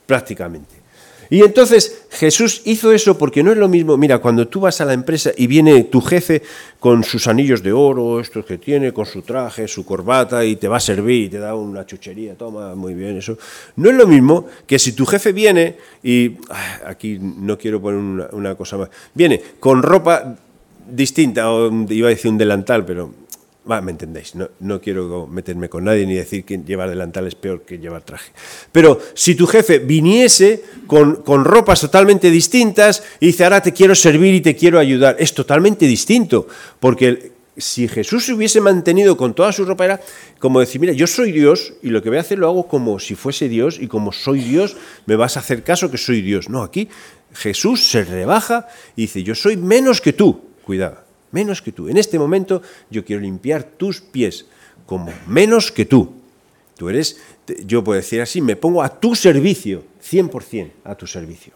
prácticamente. 0.06 0.85
Y 1.30 1.42
entonces 1.42 2.06
Jesús 2.10 2.62
hizo 2.64 2.92
eso 2.92 3.18
porque 3.18 3.42
no 3.42 3.52
es 3.52 3.58
lo 3.58 3.68
mismo, 3.68 3.96
mira, 3.96 4.18
cuando 4.18 4.48
tú 4.48 4.60
vas 4.60 4.80
a 4.80 4.84
la 4.84 4.92
empresa 4.92 5.30
y 5.36 5.46
viene 5.46 5.84
tu 5.84 6.00
jefe 6.00 6.42
con 6.78 7.04
sus 7.04 7.26
anillos 7.26 7.62
de 7.62 7.72
oro, 7.72 8.20
estos 8.20 8.44
que 8.44 8.58
tiene, 8.58 8.92
con 8.92 9.06
su 9.06 9.22
traje, 9.22 9.66
su 9.68 9.84
corbata 9.84 10.44
y 10.44 10.56
te 10.56 10.68
va 10.68 10.76
a 10.76 10.80
servir 10.80 11.24
y 11.24 11.28
te 11.28 11.38
da 11.38 11.54
una 11.54 11.84
chuchería, 11.84 12.34
toma, 12.34 12.74
muy 12.74 12.94
bien, 12.94 13.16
eso. 13.16 13.36
No 13.76 13.90
es 13.90 13.96
lo 13.96 14.06
mismo 14.06 14.46
que 14.66 14.78
si 14.78 14.92
tu 14.92 15.06
jefe 15.06 15.32
viene 15.32 15.76
y, 16.02 16.36
aquí 16.86 17.18
no 17.20 17.58
quiero 17.58 17.80
poner 17.80 17.98
una, 17.98 18.28
una 18.32 18.54
cosa 18.54 18.76
más, 18.78 18.90
viene 19.14 19.42
con 19.58 19.82
ropa 19.82 20.36
distinta, 20.88 21.50
o 21.50 21.70
iba 21.88 22.08
a 22.08 22.10
decir 22.10 22.30
un 22.30 22.38
delantal, 22.38 22.84
pero 22.84 23.10
me 23.66 23.90
entendéis, 23.90 24.34
no, 24.34 24.80
quiero 24.80 25.26
meterme 25.26 25.68
con 25.68 25.84
nadie 25.84 26.06
ni 26.06 26.14
decir 26.14 26.44
que 26.44 26.58
llevar 26.58 26.88
delantal 26.88 27.26
es 27.26 27.34
peor 27.34 27.62
que 27.62 27.78
llevar 27.78 28.02
traje. 28.02 28.32
Pero 28.70 29.00
si 29.14 29.34
tu 29.34 29.46
jefe 29.46 29.80
viniese 29.80 30.62
con, 30.86 31.44
ropas 31.44 31.80
totalmente 31.80 32.30
distintas 32.30 33.02
y 33.18 33.26
dice, 33.26 33.44
ahora 33.44 33.60
te 33.60 33.72
quiero 33.72 33.94
servir 33.94 34.34
y 34.34 34.40
te 34.40 34.54
quiero 34.54 34.78
ayudar, 34.78 35.16
es 35.18 35.34
totalmente 35.34 35.86
distinto, 35.86 36.46
porque 36.78 37.32
si 37.56 37.88
Jesús 37.88 38.26
se 38.26 38.34
hubiese 38.34 38.60
mantenido 38.60 39.16
con 39.16 39.34
toda 39.34 39.50
su 39.50 39.64
ropa 39.64 39.84
era 39.86 40.00
como 40.38 40.60
decir, 40.60 40.80
mira, 40.80 40.92
yo 40.92 41.06
soy 41.06 41.32
Dios 41.32 41.74
y 41.82 41.88
lo 41.88 42.02
que 42.02 42.10
voy 42.10 42.18
a 42.18 42.20
hacer 42.20 42.38
lo 42.38 42.46
hago 42.46 42.68
como 42.68 43.00
si 43.00 43.14
fuese 43.14 43.48
Dios 43.48 43.78
y 43.80 43.88
como 43.88 44.12
soy 44.12 44.40
Dios 44.40 44.76
me 45.06 45.16
vas 45.16 45.36
a 45.36 45.40
hacer 45.40 45.64
caso 45.64 45.90
que 45.90 45.98
soy 45.98 46.20
Dios. 46.20 46.50
No, 46.50 46.62
aquí 46.62 46.88
Jesús 47.32 47.88
se 47.88 48.04
rebaja 48.04 48.68
y 48.94 49.02
dice, 49.02 49.22
yo 49.22 49.34
soy 49.34 49.56
menos 49.56 50.00
que 50.00 50.12
tú, 50.12 50.42
cuidado 50.64 51.05
menos 51.36 51.60
que 51.60 51.70
tú. 51.70 51.88
En 51.88 51.98
este 51.98 52.18
momento 52.18 52.62
yo 52.88 53.04
quiero 53.04 53.20
limpiar 53.20 53.62
tus 53.62 54.00
pies 54.00 54.46
como 54.86 55.12
menos 55.26 55.70
que 55.70 55.84
tú. 55.84 56.14
Tú 56.78 56.88
eres, 56.88 57.20
yo 57.66 57.84
puedo 57.84 58.00
decir 58.00 58.22
así, 58.22 58.40
me 58.40 58.56
pongo 58.56 58.82
a 58.82 58.88
tu 58.88 59.14
servicio, 59.14 59.84
100% 60.02 60.70
a 60.84 60.94
tu 60.94 61.06
servicio. 61.06 61.52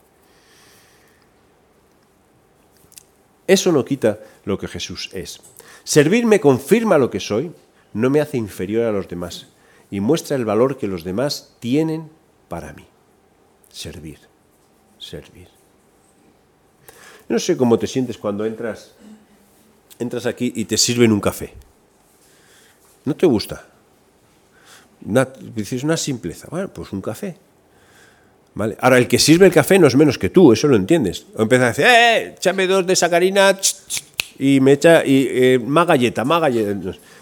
Eso 3.46 3.72
no 3.72 3.84
quita 3.84 4.20
lo 4.44 4.58
que 4.58 4.68
Jesús 4.68 5.08
es. 5.14 5.40
Servir 5.82 6.26
me 6.26 6.40
confirma 6.40 6.98
lo 6.98 7.08
que 7.08 7.20
soy, 7.20 7.50
no 7.94 8.10
me 8.10 8.20
hace 8.20 8.36
inferior 8.36 8.84
a 8.84 8.92
los 8.92 9.08
demás 9.08 9.48
y 9.90 10.00
muestra 10.00 10.36
el 10.36 10.44
valor 10.44 10.76
que 10.76 10.86
los 10.86 11.04
demás 11.04 11.56
tienen 11.58 12.10
para 12.48 12.74
mí. 12.74 12.84
Servir, 13.70 14.18
servir. 14.98 15.48
No 17.30 17.38
sé 17.38 17.56
cómo 17.56 17.78
te 17.78 17.86
sientes 17.86 18.18
cuando 18.18 18.44
entras 18.44 18.94
entras 20.00 20.26
aquí 20.26 20.52
y 20.56 20.64
te 20.64 20.76
sirven 20.76 21.12
un 21.12 21.20
café. 21.20 21.54
¿No 23.04 23.14
te 23.14 23.26
gusta? 23.26 23.66
dices 25.54 25.82
una 25.82 25.96
simpleza. 25.96 26.48
Bueno, 26.50 26.68
pues 26.68 26.92
un 26.92 27.00
café. 27.00 27.36
¿Vale? 28.54 28.76
Ahora, 28.80 28.98
el 28.98 29.08
que 29.08 29.18
sirve 29.18 29.46
el 29.46 29.52
café 29.52 29.78
no 29.78 29.86
es 29.86 29.96
menos 29.96 30.18
que 30.18 30.28
tú, 30.28 30.52
eso 30.52 30.68
lo 30.68 30.76
entiendes. 30.76 31.26
O 31.36 31.42
empieza 31.42 31.64
a 31.64 31.68
decir, 31.68 31.86
¡eh! 31.86 32.34
Échame 32.36 32.66
dos 32.66 32.86
de 32.86 32.96
sacarina 32.96 33.56
y 34.38 34.60
me 34.60 34.72
echa 34.72 35.04
y, 35.04 35.28
eh, 35.30 35.58
más 35.58 35.86
galleta, 35.86 36.24
más 36.24 36.40
galleta. 36.42 36.74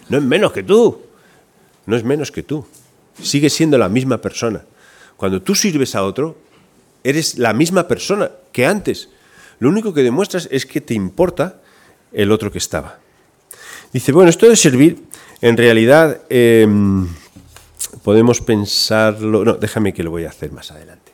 No 0.09 0.19
es 0.19 0.25
menos 0.25 0.53
que 0.53 0.63
tú. 0.63 1.03
No 1.87 1.97
es 1.97 2.03
menos 2.03 2.33
que 2.33 2.43
tú. 2.43 2.67
Sigue 3.23 3.51
siendo 3.51 3.79
la 3.79 3.89
misma 3.89 4.19
persona. 4.19 4.65
Cuando 5.17 5.43
tú 5.43 5.55
sirves 5.55 5.95
a 5.95 6.05
otro, 6.05 6.39
eres 7.05 7.39
la 7.39 7.53
misma 7.53 7.87
persona 7.87 8.31
que 8.53 8.67
antes. 8.67 9.09
Lo 9.59 9.69
único 9.69 9.93
que 9.93 10.03
demuestras 10.03 10.49
es 10.51 10.67
que 10.67 10.81
te 10.81 10.95
importa 10.95 11.61
el 12.13 12.33
otro 12.33 12.51
que 12.51 12.59
estaba. 12.59 12.99
Dice, 13.93 14.13
bueno, 14.13 14.31
esto 14.31 14.49
de 14.49 14.57
servir, 14.57 15.05
en 15.41 15.57
realidad 15.57 16.23
em, 16.29 17.09
podemos 18.03 18.41
pensarlo, 18.41 19.45
no, 19.45 19.55
déjame 19.55 19.95
que 19.95 20.03
lo 20.03 20.11
voy 20.11 20.25
a 20.25 20.29
hacer 20.29 20.53
más 20.53 20.71
adelante, 20.71 21.13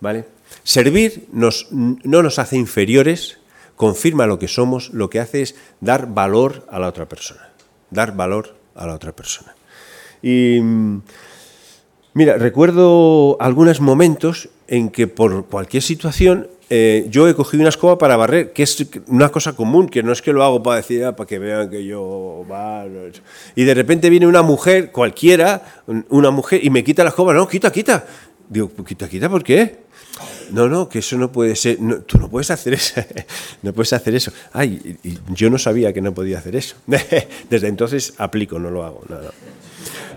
¿vale? 0.00 0.24
Servir 0.62 1.26
nos, 1.32 1.68
no 1.70 2.22
nos 2.22 2.38
hace 2.38 2.56
inferiores, 2.56 3.38
confirma 3.76 4.26
lo 4.26 4.38
que 4.38 4.48
somos, 4.48 4.90
lo 4.90 5.10
que 5.10 5.20
hace 5.20 5.42
es 5.42 5.54
dar 5.80 6.12
valor 6.12 6.66
a 6.70 6.78
la 6.78 6.88
otra 6.88 7.08
persona, 7.08 7.50
dar 7.90 8.16
valor 8.16 8.56
a 8.74 8.86
la 8.86 8.94
otra 8.94 9.12
persona. 9.12 9.54
Y 10.22 10.60
mira, 12.14 12.38
recuerdo 12.38 13.36
algunos 13.40 13.80
momentos 13.80 14.48
en 14.66 14.90
que 14.90 15.06
por 15.06 15.46
cualquier 15.46 15.82
situación 15.82 16.48
eh, 16.68 17.06
yo 17.10 17.28
he 17.28 17.34
cogido 17.34 17.60
una 17.60 17.68
escoba 17.68 17.96
para 17.96 18.16
barrer, 18.16 18.52
que 18.52 18.64
es 18.64 18.84
una 19.06 19.28
cosa 19.28 19.52
común, 19.52 19.88
que 19.88 20.02
no 20.02 20.12
es 20.12 20.20
que 20.20 20.32
lo 20.32 20.42
hago 20.42 20.62
para 20.62 20.78
decir, 20.78 21.04
ah, 21.04 21.14
para 21.14 21.26
que 21.28 21.38
vean 21.38 21.70
que 21.70 21.84
yo... 21.84 22.44
Y 23.54 23.64
de 23.64 23.74
repente 23.74 24.10
viene 24.10 24.26
una 24.26 24.42
mujer, 24.42 24.90
cualquiera, 24.90 25.82
una 26.08 26.30
mujer, 26.30 26.64
y 26.64 26.70
me 26.70 26.82
quita 26.82 27.04
la 27.04 27.10
escoba, 27.10 27.32
no, 27.34 27.46
quita, 27.46 27.70
quita. 27.70 28.04
Digo, 28.48 28.70
quita, 28.84 29.08
quita, 29.08 29.28
¿por 29.28 29.44
qué? 29.44 29.86
No, 30.50 30.68
no, 30.68 30.88
que 30.88 31.00
eso 31.00 31.16
no 31.16 31.30
puede 31.30 31.54
ser, 31.54 31.78
tú 32.06 32.18
no 32.18 32.28
puedes 32.28 32.50
hacer 32.50 32.74
eso, 32.74 33.00
no 33.62 33.72
puedes 33.72 33.92
hacer 33.92 34.14
eso. 34.16 34.32
Ay, 34.52 34.98
y 35.04 35.18
yo 35.34 35.50
no 35.50 35.58
sabía 35.58 35.92
que 35.92 36.00
no 36.00 36.14
podía 36.14 36.38
hacer 36.38 36.56
eso. 36.56 36.76
Desde 37.50 37.68
entonces 37.68 38.14
aplico, 38.18 38.58
no 38.58 38.70
lo 38.70 38.84
hago. 38.84 39.02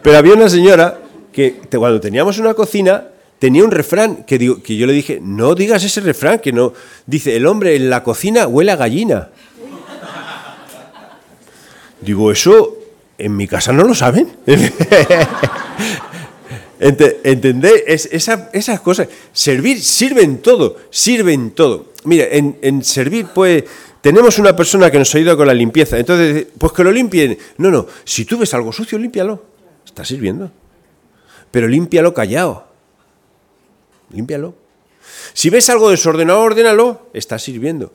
Pero 0.02 0.18
había 0.18 0.34
una 0.34 0.50
señora 0.50 1.00
que 1.32 1.60
cuando 1.70 2.00
teníamos 2.00 2.40
una 2.40 2.56
cocina, 2.56 3.10
tenía 3.40 3.64
un 3.64 3.72
refrán 3.72 4.24
que, 4.26 4.38
digo, 4.38 4.62
que 4.62 4.76
yo 4.76 4.86
le 4.86 4.94
dije, 4.94 5.20
no 5.22 5.56
digas 5.56 5.84
ese 5.84 6.02
refrán, 6.02 6.40
que 6.40 6.52
no. 6.52 6.74
Dice, 7.08 7.36
el 7.36 7.48
hombre 7.48 7.76
en 7.76 7.90
la 7.90 8.04
cocina 8.04 8.48
huele 8.48 8.72
a 8.72 8.76
gallina. 8.76 9.30
Digo, 12.02 12.32
eso 12.32 12.78
en 13.18 13.36
mi 13.36 13.48
casa 13.48 13.74
no 13.74 13.84
lo 13.84 13.96
saben. 13.96 14.30
¿Entendéis? 16.80 18.08
esa, 18.12 18.50
esas 18.54 18.80
cosas. 18.82 19.08
Servir, 19.34 19.82
sirven 19.82 20.42
todo, 20.42 20.78
sirven 20.90 21.52
todo. 21.52 21.94
Mira, 22.06 22.26
en, 22.30 22.84
servir, 22.84 23.28
pues, 23.34 23.64
tenemos 24.02 24.40
una 24.40 24.56
persona 24.56 24.90
que 24.90 25.00
nos 25.00 25.14
ayuda 25.16 25.36
con 25.36 25.48
la 25.48 25.54
limpieza. 25.54 25.98
Entonces, 25.98 26.48
pues 26.58 26.72
que 26.72 26.84
lo 26.84 26.92
limpien. 26.92 27.38
No, 27.58 27.72
no, 27.72 27.88
si 28.04 28.24
tú 28.26 28.38
ves 28.38 28.54
algo 28.54 28.72
sucio, 28.72 28.98
límpialo. 28.98 29.44
Está 29.86 30.06
sirviendo. 30.06 30.52
Pero 31.52 31.68
límpialo 31.68 32.14
callado 32.14 32.69
límpialo. 34.12 34.56
Si 35.34 35.50
ves 35.50 35.70
algo 35.70 35.90
desordenado, 35.90 36.42
ordénalo, 36.42 37.10
está 37.14 37.40
sirviendo. 37.40 37.94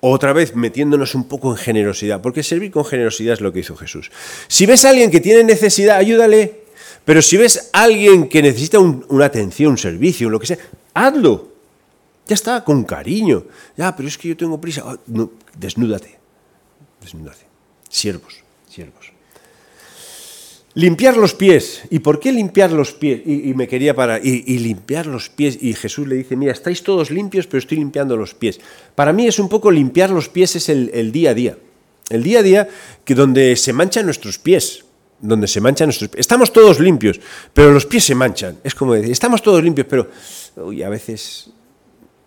Otra 0.00 0.32
vez 0.32 0.54
metiéndonos 0.54 1.14
un 1.14 1.24
poco 1.28 1.50
en 1.50 1.56
generosidad, 1.56 2.20
porque 2.20 2.42
servir 2.42 2.70
con 2.70 2.84
generosidad 2.84 3.34
es 3.34 3.40
lo 3.40 3.52
que 3.52 3.60
hizo 3.60 3.76
Jesús. 3.76 4.10
Si 4.48 4.66
ves 4.66 4.84
a 4.84 4.90
alguien 4.90 5.10
que 5.10 5.20
tiene 5.20 5.44
necesidad, 5.44 5.96
ayúdale. 5.96 6.64
Pero 7.04 7.22
si 7.22 7.36
ves 7.36 7.70
a 7.72 7.84
alguien 7.84 8.28
que 8.28 8.42
necesita 8.42 8.78
una 8.78 9.24
atención, 9.24 9.72
un 9.72 9.78
servicio, 9.78 10.28
lo 10.28 10.38
que 10.38 10.46
sea, 10.46 10.58
hazlo. 10.92 11.52
Ya 12.26 12.34
está, 12.34 12.64
con 12.64 12.84
cariño. 12.84 13.44
Ya, 13.76 13.94
pero 13.96 14.08
es 14.08 14.18
que 14.18 14.28
yo 14.28 14.36
tengo 14.36 14.60
prisa. 14.60 14.82
Ah, 14.86 14.98
desnúdate. 15.56 16.18
Desnúdate. 17.00 17.46
Siervos, 17.88 18.42
siervos. 18.68 19.13
Limpiar 20.74 21.16
los 21.16 21.34
pies. 21.34 21.82
¿Y 21.90 22.00
por 22.00 22.18
qué 22.18 22.32
limpiar 22.32 22.72
los 22.72 22.92
pies? 22.92 23.22
Y, 23.24 23.54
me 23.54 23.68
quería 23.68 23.94
parar. 23.94 24.20
Y, 24.24 24.58
limpiar 24.58 25.06
los 25.06 25.28
pies. 25.28 25.56
Y 25.60 25.72
Jesús 25.74 26.08
le 26.08 26.16
dice, 26.16 26.34
mira, 26.34 26.52
estáis 26.52 26.82
todos 26.82 27.10
limpios, 27.10 27.46
pero 27.46 27.58
estoy 27.58 27.78
limpiando 27.78 28.16
los 28.16 28.34
pies. 28.34 28.60
Para 28.94 29.12
mí 29.12 29.26
es 29.26 29.38
un 29.38 29.48
poco 29.48 29.70
limpiar 29.70 30.10
los 30.10 30.28
pies, 30.28 30.56
es 30.56 30.68
el, 30.68 31.12
día 31.12 31.30
a 31.30 31.34
día. 31.34 31.58
El 32.10 32.24
día 32.24 32.40
a 32.40 32.42
día 32.42 32.68
que 33.04 33.14
donde 33.14 33.54
se 33.54 33.72
manchan 33.72 34.04
nuestros 34.04 34.38
pies. 34.38 34.84
Donde 35.20 35.46
se 35.46 35.60
manchan 35.60 35.86
nuestros 35.86 36.10
pies. 36.10 36.20
Estamos 36.20 36.52
todos 36.52 36.80
limpios, 36.80 37.20
pero 37.52 37.70
los 37.70 37.86
pies 37.86 38.04
se 38.04 38.16
manchan. 38.16 38.58
Es 38.64 38.74
como 38.74 38.94
decir, 38.94 39.12
estamos 39.12 39.42
todos 39.42 39.62
limpios, 39.62 39.86
pero 39.88 40.10
uy, 40.56 40.82
a 40.82 40.88
veces 40.88 41.50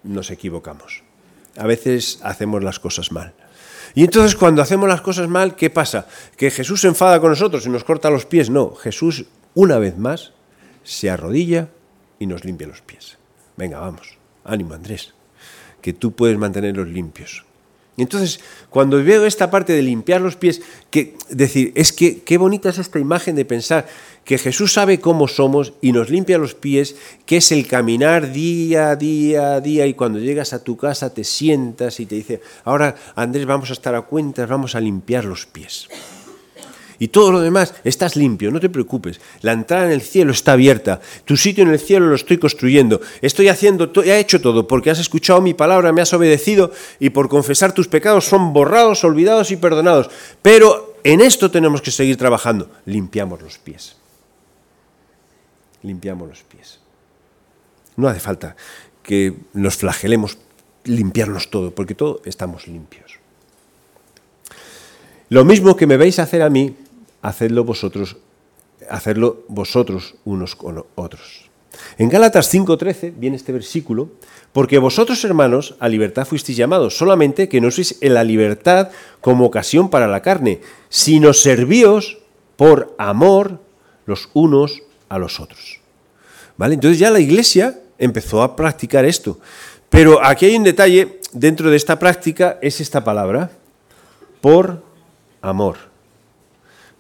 nos 0.03 0.31
equivocamos. 0.31 1.03
A 1.57 1.67
veces 1.67 2.19
hacemos 2.23 2.63
las 2.63 2.79
cosas 2.79 3.11
mal. 3.11 3.33
Y 3.95 4.03
entonces 4.03 4.35
cuando 4.35 4.61
hacemos 4.61 4.87
las 4.87 5.01
cosas 5.01 5.27
mal, 5.27 5.55
¿qué 5.55 5.69
pasa? 5.69 6.07
¿Que 6.35 6.51
Jesús 6.51 6.81
se 6.81 6.87
enfada 6.87 7.19
con 7.19 7.29
nosotros 7.29 7.65
y 7.65 7.69
nos 7.69 7.83
corta 7.83 8.09
los 8.09 8.25
pies? 8.25 8.49
No, 8.49 8.75
Jesús 8.75 9.25
una 9.53 9.79
vez 9.79 9.97
más 9.97 10.33
se 10.83 11.09
arrodilla 11.09 11.69
y 12.19 12.27
nos 12.27 12.45
limpia 12.45 12.67
los 12.67 12.81
pies. 12.81 13.17
Venga, 13.55 13.79
vamos, 13.79 14.17
ánimo 14.43 14.73
Andrés, 14.73 15.13
que 15.81 15.93
tú 15.93 16.11
puedes 16.11 16.37
mantenerlos 16.37 16.87
limpios. 16.87 17.46
Entonces, 17.97 18.39
cuando 18.69 19.03
veo 19.03 19.25
esta 19.25 19.49
parte 19.49 19.73
de 19.73 19.81
limpiar 19.81 20.21
los 20.21 20.35
pies, 20.35 20.61
que 20.91 21.15
decir, 21.29 21.73
es 21.75 21.91
que 21.91 22.21
qué 22.21 22.37
bonita 22.37 22.69
es 22.69 22.77
esta 22.77 22.99
imagen 22.99 23.35
de 23.35 23.43
pensar 23.43 23.87
que 24.23 24.37
Jesús 24.37 24.73
sabe 24.73 24.99
cómo 24.99 25.27
somos 25.27 25.73
y 25.81 25.91
nos 25.91 26.09
limpia 26.09 26.37
los 26.37 26.53
pies, 26.53 26.95
que 27.25 27.37
es 27.37 27.51
el 27.51 27.65
caminar 27.65 28.31
día 28.31 28.91
a 28.91 28.95
día 28.95 29.55
a 29.55 29.61
día 29.61 29.87
y 29.87 29.95
cuando 29.95 30.19
llegas 30.19 30.53
a 30.53 30.63
tu 30.63 30.77
casa 30.77 31.13
te 31.13 31.23
sientas 31.23 31.99
y 31.99 32.05
te 32.05 32.15
dice, 32.15 32.41
ahora 32.65 32.95
Andrés 33.15 33.47
vamos 33.47 33.71
a 33.71 33.73
estar 33.73 33.95
a 33.95 34.03
cuentas, 34.03 34.47
vamos 34.47 34.75
a 34.75 34.79
limpiar 34.79 35.25
los 35.25 35.47
pies. 35.47 35.87
Y 36.99 37.09
todo 37.09 37.31
lo 37.31 37.41
demás, 37.41 37.75
estás 37.83 38.15
limpio, 38.15 38.49
no 38.51 38.59
te 38.59 38.69
preocupes. 38.69 39.21
La 39.41 39.51
entrada 39.51 39.85
en 39.85 39.91
el 39.91 40.01
cielo 40.01 40.31
está 40.31 40.53
abierta. 40.53 40.99
Tu 41.25 41.37
sitio 41.37 41.63
en 41.63 41.69
el 41.69 41.79
cielo 41.79 42.07
lo 42.07 42.15
estoy 42.15 42.37
construyendo. 42.37 43.01
Estoy 43.21 43.49
haciendo, 43.49 43.91
he 44.03 44.19
hecho 44.19 44.41
todo 44.41 44.67
porque 44.67 44.89
has 44.89 44.99
escuchado 44.99 45.41
mi 45.41 45.53
palabra, 45.53 45.91
me 45.91 46.01
has 46.01 46.13
obedecido 46.13 46.71
y 46.99 47.11
por 47.11 47.29
confesar 47.29 47.73
tus 47.73 47.87
pecados 47.87 48.25
son 48.25 48.53
borrados, 48.53 49.03
olvidados 49.03 49.51
y 49.51 49.57
perdonados. 49.57 50.09
Pero 50.41 50.97
en 51.03 51.21
esto 51.21 51.51
tenemos 51.51 51.81
que 51.81 51.91
seguir 51.91 52.17
trabajando. 52.17 52.69
Limpiamos 52.85 53.41
los 53.41 53.57
pies. 53.59 53.95
Limpiamos 55.83 56.27
los 56.27 56.43
pies. 56.43 56.79
No 57.95 58.07
hace 58.07 58.19
falta 58.19 58.55
que 59.03 59.33
nos 59.53 59.77
flagelemos, 59.77 60.37
limpiarnos 60.83 61.49
todo, 61.49 61.71
porque 61.71 61.95
todo 61.95 62.21
estamos 62.25 62.67
limpios. 62.67 63.19
Lo 65.29 65.43
mismo 65.43 65.75
que 65.75 65.87
me 65.87 65.97
veis 65.97 66.19
hacer 66.19 66.41
a 66.41 66.49
mí, 66.49 66.75
hacedlo 67.21 67.63
vosotros, 67.63 68.17
hacerlo 68.89 69.43
vosotros 69.47 70.15
unos 70.25 70.55
con 70.55 70.83
otros. 70.95 71.47
En 71.97 72.09
Gálatas 72.09 72.53
5:13 72.53 73.13
viene 73.17 73.37
este 73.37 73.51
versículo, 73.51 74.09
porque 74.53 74.79
vosotros 74.79 75.23
hermanos 75.23 75.75
a 75.79 75.87
libertad 75.87 76.25
fuisteis 76.25 76.57
llamados, 76.57 76.97
solamente 76.97 77.49
que 77.49 77.61
no 77.61 77.69
sois 77.69 77.97
en 78.01 78.13
la 78.13 78.23
libertad 78.23 78.89
como 79.21 79.45
ocasión 79.45 79.89
para 79.89 80.07
la 80.07 80.21
carne, 80.21 80.61
sino 80.89 81.33
servíos 81.33 82.17
por 82.55 82.95
amor 82.97 83.61
los 84.05 84.29
unos 84.33 84.81
a 85.09 85.19
los 85.19 85.39
otros. 85.39 85.79
¿Vale? 86.57 86.73
Entonces 86.73 86.97
ya 86.97 87.11
la 87.11 87.19
iglesia 87.19 87.79
empezó 87.99 88.41
a 88.41 88.55
practicar 88.55 89.05
esto. 89.05 89.39
Pero 89.89 90.23
aquí 90.23 90.45
hay 90.45 90.55
un 90.55 90.63
detalle 90.63 91.19
dentro 91.31 91.69
de 91.69 91.77
esta 91.77 91.99
práctica, 91.99 92.57
es 92.61 92.81
esta 92.81 93.03
palabra, 93.03 93.51
por 94.41 94.83
amor, 95.41 95.77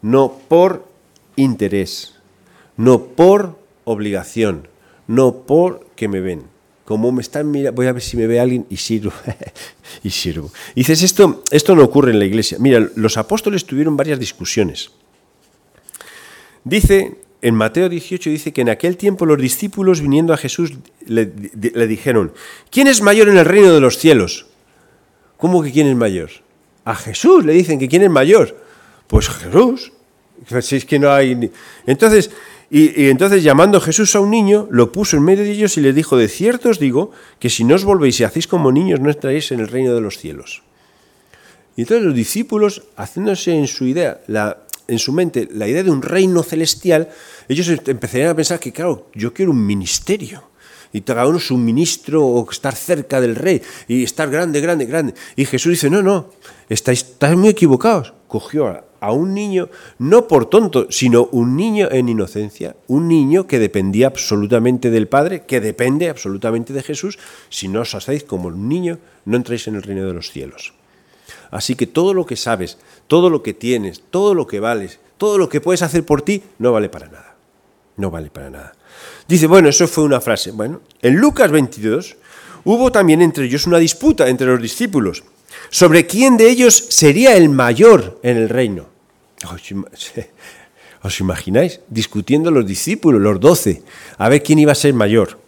no 0.01 0.39
por 0.47 0.87
interés, 1.35 2.15
no 2.75 3.03
por 3.03 3.57
obligación, 3.85 4.67
no 5.07 5.43
por 5.43 5.87
que 5.95 6.07
me 6.07 6.19
ven. 6.19 6.43
Como 6.85 7.11
me 7.11 7.21
están 7.21 7.51
mirando, 7.51 7.75
voy 7.75 7.87
a 7.87 7.91
ver 7.91 8.01
si 8.01 8.15
me 8.15 8.27
ve 8.27 8.39
alguien 8.39 8.65
y 8.69 8.77
sirvo. 8.77 9.11
y 10.03 10.09
sirvo. 10.09 10.51
dices, 10.73 11.03
esto, 11.03 11.43
esto 11.51 11.75
no 11.75 11.83
ocurre 11.83 12.11
en 12.11 12.19
la 12.19 12.25
iglesia. 12.25 12.57
Mira, 12.59 12.87
los 12.95 13.17
apóstoles 13.17 13.65
tuvieron 13.65 13.97
varias 13.97 14.19
discusiones. 14.19 14.91
Dice, 16.63 17.17
en 17.41 17.55
Mateo 17.55 17.89
18 17.89 18.29
dice 18.29 18.53
que 18.53 18.61
en 18.61 18.69
aquel 18.69 18.95
tiempo 18.97 19.25
los 19.25 19.37
discípulos 19.37 20.01
viniendo 20.01 20.33
a 20.33 20.37
Jesús 20.37 20.73
le, 21.05 21.31
le 21.73 21.87
dijeron, 21.87 22.31
¿quién 22.69 22.87
es 22.87 23.01
mayor 23.01 23.29
en 23.29 23.37
el 23.37 23.45
reino 23.45 23.73
de 23.73 23.81
los 23.81 23.97
cielos? 23.97 24.47
¿Cómo 25.37 25.61
que 25.61 25.71
quién 25.71 25.87
es 25.87 25.95
mayor? 25.95 26.29
A 26.85 26.95
Jesús 26.95 27.45
le 27.45 27.53
dicen 27.53 27.79
que 27.79 27.89
quién 27.89 28.03
es 28.03 28.09
mayor. 28.09 28.66
Pues 29.07 29.29
Jesús. 29.29 29.91
Si 30.61 30.75
es 30.75 30.85
que 30.85 30.99
no 30.99 31.11
hay. 31.11 31.51
Entonces, 31.85 32.29
y, 32.69 33.09
entonces 33.09 33.43
llamando 33.43 33.81
Jesús 33.81 34.15
a 34.15 34.19
un 34.19 34.29
niño, 34.29 34.67
lo 34.69 34.91
puso 34.91 35.17
en 35.17 35.23
medio 35.23 35.43
de 35.43 35.51
ellos 35.51 35.77
y 35.77 35.81
les 35.81 35.95
dijo: 35.95 36.17
De 36.17 36.27
cierto 36.27 36.69
os 36.69 36.79
digo 36.79 37.11
que 37.39 37.49
si 37.49 37.63
no 37.63 37.75
os 37.75 37.83
volvéis 37.83 38.19
y 38.19 38.23
hacéis 38.23 38.47
como 38.47 38.71
niños, 38.71 38.99
no 38.99 39.09
estaréis 39.09 39.51
en 39.51 39.61
el 39.61 39.67
reino 39.67 39.95
de 39.95 40.01
los 40.01 40.17
cielos. 40.17 40.63
Y 41.75 41.81
entonces 41.81 42.05
los 42.05 42.15
discípulos, 42.15 42.83
haciéndose 42.95 43.53
en 43.53 43.67
su 43.67 43.85
idea, 43.85 44.21
la, 44.27 44.63
en 44.87 44.99
su 44.99 45.13
mente, 45.13 45.47
la 45.51 45.67
idea 45.67 45.83
de 45.83 45.91
un 45.91 46.01
reino 46.01 46.43
celestial, 46.43 47.09
ellos 47.47 47.69
empezarían 47.69 48.29
a 48.29 48.35
pensar 48.35 48.59
que, 48.59 48.71
claro, 48.71 49.09
yo 49.13 49.33
quiero 49.33 49.51
un 49.51 49.65
ministerio 49.65 50.43
y 50.93 51.01
cada 51.01 51.27
uno 51.27 51.39
su 51.39 51.57
ministro 51.57 52.25
o 52.25 52.49
estar 52.49 52.75
cerca 52.75 53.21
del 53.21 53.35
rey 53.35 53.61
y 53.87 54.03
estar 54.03 54.29
grande, 54.29 54.61
grande, 54.61 54.85
grande. 54.85 55.13
Y 55.35 55.45
Jesús 55.45 55.71
dice, 55.71 55.89
no, 55.89 56.01
no, 56.01 56.31
estáis, 56.69 57.03
estáis 57.03 57.37
muy 57.37 57.49
equivocados. 57.49 58.13
Cogió 58.27 58.86
un 59.01 59.33
niño, 59.33 59.69
no 59.99 60.27
por 60.27 60.47
tonto, 60.47 60.87
sino 60.89 61.25
un 61.31 61.55
niño 61.55 61.87
en 61.91 62.09
inocencia, 62.09 62.75
un 62.87 63.07
niño 63.07 63.47
que 63.47 63.59
dependía 63.59 64.07
absolutamente 64.07 64.89
del 64.89 65.07
Padre, 65.07 65.43
que 65.45 65.61
depende 65.61 66.09
absolutamente 66.09 66.73
de 66.73 66.83
Jesús. 66.83 67.19
Si 67.49 67.67
no 67.67 67.81
os 67.81 67.95
hacéis 67.95 68.23
como 68.23 68.47
un 68.47 68.67
niño, 68.67 68.99
no 69.25 69.37
entréis 69.37 69.67
en 69.67 69.75
el 69.75 69.83
reino 69.83 70.05
de 70.05 70.13
los 70.13 70.31
cielos. 70.31 70.73
Así 71.51 71.75
que 71.75 71.87
todo 71.87 72.13
lo 72.13 72.25
que 72.25 72.35
sabes, 72.35 72.77
todo 73.07 73.29
lo 73.29 73.43
que 73.43 73.53
tienes, 73.53 74.03
todo 74.09 74.33
lo 74.33 74.47
que 74.47 74.59
vales, 74.59 74.99
todo 75.17 75.37
lo 75.37 75.49
que 75.49 75.61
puedes 75.61 75.81
hacer 75.81 76.05
por 76.05 76.21
ti, 76.21 76.43
no 76.59 76.71
vale 76.71 76.89
para 76.89 77.07
nada. 77.07 77.35
No 77.95 78.11
vale 78.11 78.29
para 78.29 78.49
nada. 78.49 78.73
Dice, 79.27 79.47
bueno, 79.47 79.69
eso 79.69 79.87
fue 79.87 80.03
una 80.03 80.21
frase. 80.21 80.51
Bueno, 80.51 80.81
en 81.01 81.15
Lucas 81.15 81.51
22 81.51 82.17
hubo 82.65 82.91
también 82.91 83.21
entre 83.21 83.45
ellos 83.45 83.67
una 83.67 83.79
disputa 83.79 84.27
entre 84.27 84.47
los 84.47 84.61
discípulos 84.61 85.23
sobre 85.69 86.05
quién 86.05 86.37
de 86.37 86.49
ellos 86.49 86.87
sería 86.89 87.35
el 87.35 87.49
mayor 87.49 88.19
en 88.23 88.37
el 88.37 88.49
reino. 88.49 88.85
¿Os 91.03 91.19
imagináis? 91.19 91.79
Discutiendo 91.89 92.51
los 92.51 92.65
discípulos, 92.65 93.21
los 93.21 93.39
doce, 93.39 93.83
a 94.17 94.29
ver 94.29 94.43
quién 94.43 94.59
iba 94.59 94.71
a 94.71 94.75
ser 94.75 94.93
mayor. 94.93 95.39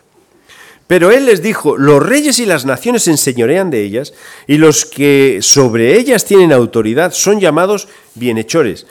Pero 0.88 1.12
él 1.12 1.26
les 1.26 1.44
dijo, 1.44 1.78
los 1.78 2.02
reyes 2.02 2.40
y 2.40 2.46
las 2.46 2.66
naciones 2.66 3.04
se 3.04 3.12
enseñorean 3.12 3.70
de 3.70 3.84
ellas, 3.84 4.14
y 4.48 4.58
los 4.58 4.86
que 4.86 5.40
sobre 5.42 5.98
ellas 6.00 6.26
tienen 6.26 6.52
autoridad 6.52 7.12
son 7.14 7.40
llamados 7.40 7.88
bienhechores 8.16 8.88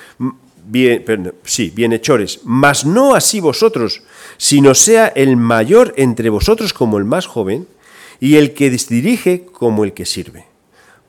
bien, 0.68 1.32
sí, 1.44 1.72
bienhechores, 1.74 2.40
mas 2.44 2.84
no 2.84 3.14
así 3.14 3.40
vosotros, 3.40 4.02
sino 4.36 4.74
sea 4.74 5.08
el 5.08 5.36
mayor 5.36 5.94
entre 5.96 6.28
vosotros 6.28 6.72
como 6.72 6.98
el 6.98 7.04
más 7.04 7.26
joven, 7.26 7.66
y 8.20 8.36
el 8.36 8.52
que 8.52 8.70
dirige 8.70 9.46
como 9.46 9.84
el 9.84 9.92
que 9.92 10.04
sirve. 10.04 10.46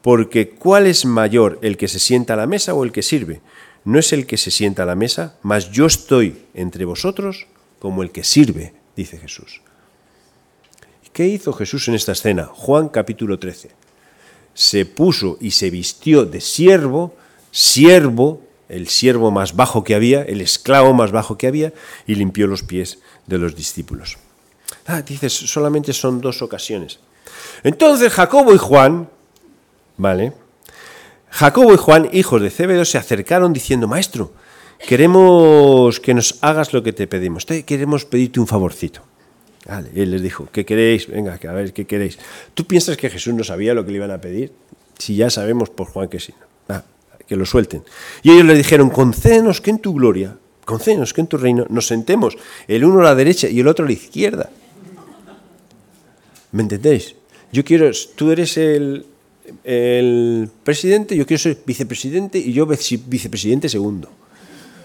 Porque 0.01 0.49
¿cuál 0.49 0.87
es 0.87 1.05
mayor, 1.05 1.59
el 1.61 1.77
que 1.77 1.87
se 1.87 1.99
sienta 1.99 2.33
a 2.33 2.37
la 2.37 2.47
mesa 2.47 2.73
o 2.73 2.83
el 2.83 2.91
que 2.91 3.01
sirve? 3.01 3.41
No 3.83 3.99
es 3.99 4.13
el 4.13 4.25
que 4.25 4.37
se 4.37 4.51
sienta 4.51 4.83
a 4.83 4.85
la 4.85 4.95
mesa, 4.95 5.37
mas 5.41 5.71
yo 5.71 5.85
estoy 5.85 6.45
entre 6.53 6.85
vosotros 6.85 7.47
como 7.79 8.03
el 8.03 8.11
que 8.11 8.23
sirve, 8.23 8.73
dice 8.95 9.17
Jesús. 9.17 9.61
¿Qué 11.13 11.27
hizo 11.27 11.53
Jesús 11.53 11.87
en 11.87 11.95
esta 11.95 12.13
escena? 12.13 12.45
Juan 12.45 12.89
capítulo 12.89 13.39
13. 13.39 13.71
Se 14.53 14.85
puso 14.85 15.37
y 15.41 15.51
se 15.51 15.69
vistió 15.69 16.25
de 16.25 16.39
siervo, 16.39 17.15
siervo 17.51 18.41
el 18.69 18.87
siervo 18.87 19.31
más 19.31 19.55
bajo 19.55 19.83
que 19.83 19.95
había, 19.95 20.21
el 20.21 20.41
esclavo 20.41 20.93
más 20.93 21.11
bajo 21.11 21.37
que 21.37 21.47
había, 21.47 21.73
y 22.05 22.15
limpió 22.15 22.47
los 22.47 22.63
pies 22.63 22.99
de 23.25 23.39
los 23.39 23.55
discípulos. 23.55 24.17
Ah, 24.85 25.01
dices, 25.01 25.33
solamente 25.33 25.91
son 25.91 26.21
dos 26.21 26.41
ocasiones. 26.41 26.99
Entonces 27.63 28.13
Jacobo 28.13 28.53
y 28.53 28.57
Juan, 28.57 29.09
¿vale? 29.99 30.33
Jacobo 31.29 31.73
y 31.73 31.77
Juan, 31.77 32.09
hijos 32.11 32.41
de 32.41 32.49
Cébedeo, 32.49 32.85
se 32.85 32.97
acercaron 32.97 33.53
diciendo, 33.53 33.87
Maestro, 33.87 34.33
queremos 34.87 35.99
que 35.99 36.15
nos 36.15 36.39
hagas 36.41 36.73
lo 36.73 36.81
que 36.81 36.93
te 36.93 37.05
pedimos. 37.05 37.45
queremos 37.45 38.05
pedirte 38.05 38.39
un 38.39 38.47
favorcito. 38.47 39.01
Y 39.93 40.01
él 40.01 40.09
les 40.09 40.23
dijo, 40.23 40.47
¿qué 40.51 40.65
queréis? 40.65 41.07
Venga, 41.07 41.37
a 41.47 41.51
ver, 41.51 41.73
¿qué 41.73 41.85
queréis? 41.85 42.17
¿Tú 42.55 42.65
piensas 42.65 42.97
que 42.97 43.09
Jesús 43.09 43.35
no 43.35 43.43
sabía 43.43 43.75
lo 43.75 43.85
que 43.85 43.91
le 43.91 43.97
iban 43.97 44.09
a 44.09 44.19
pedir? 44.19 44.51
Si 44.97 45.15
ya 45.15 45.29
sabemos 45.29 45.69
por 45.69 45.87
Juan 45.87 46.07
que 46.07 46.19
sí. 46.19 46.33
Ah, 46.69 46.83
que 47.27 47.35
lo 47.35 47.45
suelten. 47.45 47.83
Y 48.23 48.31
ellos 48.31 48.45
le 48.45 48.55
dijeron, 48.55 48.89
concédenos 48.89 49.61
que 49.61 49.69
en 49.69 49.77
tu 49.77 49.93
gloria, 49.93 50.37
concédenos 50.65 51.13
que 51.13 51.21
en 51.21 51.27
tu 51.27 51.37
reino 51.37 51.67
nos 51.69 51.85
sentemos 51.85 52.35
el 52.67 52.83
uno 52.83 53.01
a 53.01 53.03
la 53.03 53.15
derecha 53.15 53.47
y 53.47 53.59
el 53.59 53.67
otro 53.67 53.85
a 53.85 53.87
la 53.87 53.93
izquierda. 53.93 54.49
¿Me 56.51 56.63
entendéis? 56.63 57.15
Yo 57.51 57.63
quiero, 57.63 57.91
tú 58.15 58.31
eres 58.31 58.57
el, 58.57 59.05
el 59.63 60.49
presidente, 60.63 61.15
yo 61.15 61.25
quiero 61.25 61.41
ser 61.41 61.57
vicepresidente 61.65 62.37
y 62.37 62.53
yo 62.53 62.65
vicepresidente 62.65 63.69
segundo. 63.69 64.09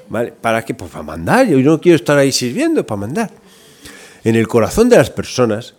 ¿Vale? 0.09 0.33
¿Para 0.33 0.65
qué? 0.65 0.75
Pues 0.75 0.91
para 0.91 1.03
mandar. 1.03 1.47
Yo 1.47 1.59
no 1.59 1.81
quiero 1.81 1.97
estar 1.97 2.19
ahí 2.19 2.33
sirviendo, 2.33 2.87
para 2.87 3.01
mandar. 3.01 3.31
En 4.23 4.37
el 4.37 4.49
corazón 4.49 4.89
de 4.89 4.97
las 4.97 5.11
personas 5.11 5.75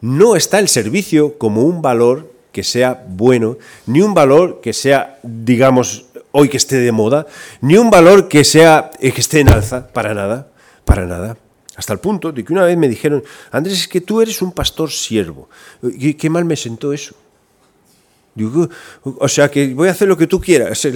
no 0.00 0.36
está 0.36 0.58
el 0.58 0.68
servicio 0.68 1.38
como 1.38 1.64
un 1.64 1.82
valor 1.82 2.32
que 2.52 2.62
sea 2.62 3.04
bueno, 3.08 3.58
ni 3.86 4.00
un 4.00 4.14
valor 4.14 4.60
que 4.62 4.72
sea, 4.72 5.18
digamos, 5.22 6.06
hoy 6.32 6.48
que 6.48 6.56
esté 6.56 6.76
de 6.76 6.92
moda, 6.92 7.26
ni 7.60 7.76
un 7.76 7.90
valor 7.90 8.28
que 8.28 8.44
sea 8.44 8.90
eh, 9.00 9.12
que 9.12 9.20
esté 9.20 9.40
en 9.40 9.50
alza, 9.50 9.88
para 9.88 10.14
nada, 10.14 10.48
para 10.84 11.06
nada. 11.06 11.36
Hasta 11.76 11.92
el 11.92 11.98
punto 11.98 12.32
de 12.32 12.44
que 12.44 12.52
una 12.52 12.64
vez 12.64 12.76
me 12.78 12.88
dijeron, 12.88 13.22
Andrés, 13.50 13.80
es 13.80 13.88
que 13.88 14.00
tú 14.00 14.22
eres 14.22 14.40
un 14.40 14.52
pastor 14.52 14.90
siervo. 14.90 15.50
Qué 16.18 16.30
mal 16.30 16.46
me 16.46 16.56
sentó 16.56 16.94
eso. 16.94 17.14
Digo, 18.36 18.68
o 19.02 19.28
sea, 19.28 19.50
que 19.50 19.74
voy 19.74 19.88
a 19.88 19.92
hacer 19.92 20.06
lo 20.06 20.16
que 20.16 20.26
tú 20.26 20.40
quieras. 20.40 20.86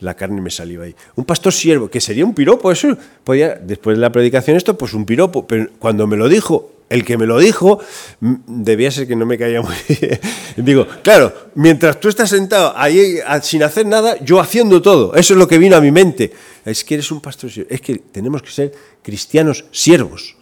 La 0.00 0.14
carne 0.14 0.40
me 0.40 0.50
salió 0.50 0.82
ahí. 0.82 0.94
Un 1.16 1.24
pastor 1.24 1.52
siervo, 1.52 1.90
que 1.90 2.00
sería 2.00 2.24
un 2.24 2.34
piropo, 2.34 2.72
eso. 2.72 2.96
Podía, 3.24 3.56
después 3.56 3.96
de 3.96 4.00
la 4.00 4.10
predicación, 4.10 4.56
esto, 4.56 4.78
pues 4.78 4.94
un 4.94 5.04
piropo. 5.04 5.46
Pero 5.46 5.68
cuando 5.78 6.06
me 6.06 6.16
lo 6.16 6.28
dijo 6.28 6.70
el 6.88 7.04
que 7.04 7.18
me 7.18 7.26
lo 7.26 7.38
dijo 7.38 7.80
debía 8.20 8.90
ser 8.90 9.06
que 9.06 9.16
no 9.16 9.26
me 9.26 9.36
caía 9.36 9.60
muy 9.60 9.74
bien. 9.88 10.20
Digo, 10.56 10.86
claro, 11.02 11.50
mientras 11.54 12.00
tú 12.00 12.08
estás 12.08 12.30
sentado 12.30 12.72
ahí 12.76 13.18
sin 13.42 13.62
hacer 13.62 13.86
nada, 13.86 14.16
yo 14.22 14.40
haciendo 14.40 14.80
todo. 14.80 15.14
Eso 15.14 15.34
es 15.34 15.38
lo 15.38 15.46
que 15.46 15.58
vino 15.58 15.76
a 15.76 15.80
mi 15.80 15.90
mente. 15.90 16.32
Es 16.64 16.84
que 16.84 16.94
eres 16.94 17.10
un 17.10 17.20
pastor 17.20 17.50
Es 17.68 17.80
que 17.80 17.96
tenemos 17.96 18.42
que 18.42 18.50
ser 18.50 18.72
cristianos 19.02 19.64
siervos. 19.70 20.36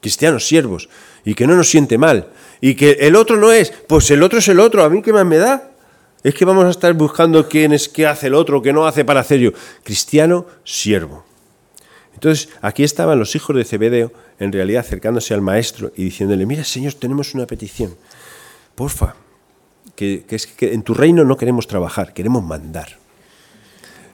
Cristianos 0.00 0.46
siervos. 0.46 0.88
Y 1.26 1.34
que 1.34 1.46
no 1.46 1.54
nos 1.54 1.68
siente 1.68 1.98
mal. 1.98 2.28
Y 2.62 2.74
que 2.74 2.92
el 2.92 3.16
otro 3.16 3.36
no 3.36 3.52
es, 3.52 3.70
pues 3.86 4.10
el 4.10 4.22
otro 4.22 4.38
es 4.38 4.48
el 4.48 4.60
otro. 4.60 4.82
¿A 4.82 4.88
mí 4.88 5.02
qué 5.02 5.12
más 5.12 5.26
me 5.26 5.36
da? 5.36 5.72
Es 6.22 6.34
que 6.34 6.44
vamos 6.44 6.64
a 6.64 6.70
estar 6.70 6.94
buscando 6.94 7.48
quién 7.48 7.72
es, 7.72 7.88
qué 7.88 8.06
hace 8.06 8.28
el 8.28 8.34
otro, 8.34 8.62
qué 8.62 8.72
no 8.72 8.86
hace 8.86 9.04
para 9.04 9.20
hacer 9.20 9.40
yo. 9.40 9.50
Cristiano 9.84 10.46
siervo. 10.64 11.26
Entonces, 12.14 12.48
aquí 12.62 12.82
estaban 12.82 13.18
los 13.18 13.34
hijos 13.36 13.54
de 13.54 13.64
Zebedeo, 13.64 14.10
en 14.38 14.50
realidad 14.50 14.80
acercándose 14.80 15.34
al 15.34 15.42
maestro 15.42 15.92
y 15.96 16.04
diciéndole, 16.04 16.46
mira, 16.46 16.64
Señor, 16.64 16.94
tenemos 16.94 17.34
una 17.34 17.46
petición. 17.46 17.94
Porfa, 18.74 19.16
que, 19.94 20.24
es 20.28 20.46
que 20.46 20.72
en 20.72 20.82
tu 20.82 20.94
reino 20.94 21.24
no 21.24 21.36
queremos 21.36 21.66
trabajar, 21.66 22.14
queremos 22.14 22.42
mandar. 22.42 22.96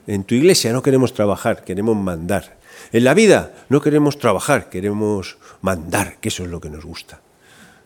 En 0.05 0.23
tu 0.23 0.35
iglesia 0.35 0.73
no 0.73 0.81
queremos 0.81 1.13
trabajar, 1.13 1.63
queremos 1.63 1.95
mandar. 1.95 2.57
En 2.93 3.03
la 3.03 3.15
vida 3.15 3.65
no 3.69 3.81
queremos 3.81 4.19
trabajar, 4.19 4.69
queremos 4.69 5.37
mandar, 5.61 6.19
que 6.19 6.29
eso 6.29 6.43
es 6.43 6.49
lo 6.49 6.61
que 6.61 6.69
nos 6.69 6.85
gusta. 6.85 7.19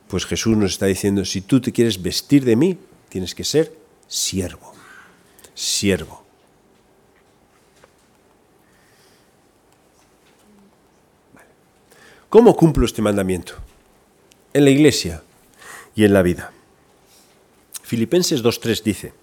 Pues 0.09 0.25
Jesús 0.25 0.57
nos 0.57 0.73
está 0.73 0.85
diciendo, 0.85 1.23
si 1.23 1.39
tú 1.41 1.61
te 1.61 1.71
quieres 1.71 2.01
vestir 2.01 2.43
de 2.43 2.57
mí, 2.57 2.77
tienes 3.07 3.33
que 3.33 3.45
ser 3.45 3.73
siervo. 4.05 4.73
Siervo. 5.55 6.25
¿Cómo 12.27 12.53
cumplo 12.57 12.85
este 12.85 13.01
mandamiento? 13.01 13.53
En 14.53 14.65
la 14.65 14.71
iglesia 14.71 15.23
y 15.95 16.03
en 16.03 16.13
la 16.13 16.21
vida. 16.21 16.51
Filipenses 17.81 18.43
2.3 18.43 18.83
dice, 18.83 19.13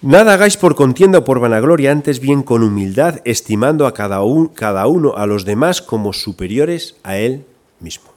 Nada 0.00 0.34
hagáis 0.34 0.56
por 0.56 0.76
contienda 0.76 1.18
o 1.18 1.24
por 1.24 1.40
vanagloria, 1.40 1.90
antes 1.90 2.20
bien 2.20 2.44
con 2.44 2.62
humildad, 2.62 3.18
estimando 3.24 3.84
a 3.84 3.94
cada, 3.94 4.20
uno 4.22 5.16
a 5.16 5.26
los 5.26 5.44
demás 5.44 5.82
como 5.82 6.12
superiores 6.12 6.94
a 7.02 7.18
él 7.18 7.44
mismo. 7.80 8.12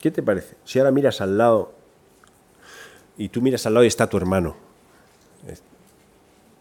¿Qué 0.00 0.12
te 0.12 0.22
parece? 0.22 0.54
Si 0.64 0.78
ahora 0.78 0.92
miras 0.92 1.20
al 1.20 1.36
lado 1.36 1.74
y 3.16 3.28
tú 3.30 3.42
miras 3.42 3.66
al 3.66 3.74
lado 3.74 3.82
y 3.82 3.88
está 3.88 4.08
tu 4.08 4.16
hermano, 4.16 4.54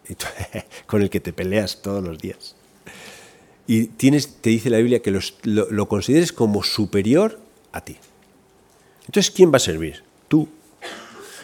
con 0.88 1.03
el 1.03 1.11
que 1.11 1.19
te 1.19 1.31
peleas 1.31 1.83
todos 1.83 2.03
los 2.03 2.17
días. 2.17 2.55
Y 3.67 3.85
tienes, 3.85 4.41
te 4.41 4.49
dice 4.49 4.71
la 4.71 4.77
Biblia 4.77 5.03
que 5.03 5.11
lo, 5.11 5.19
lo 5.43 5.88
consideres 5.88 6.33
como 6.33 6.63
superior 6.63 7.39
a 7.71 7.81
ti. 7.81 7.97
Entonces, 9.05 9.29
¿quién 9.29 9.51
va 9.51 9.57
a 9.57 9.59
servir? 9.59 10.03
Tú. 10.27 10.47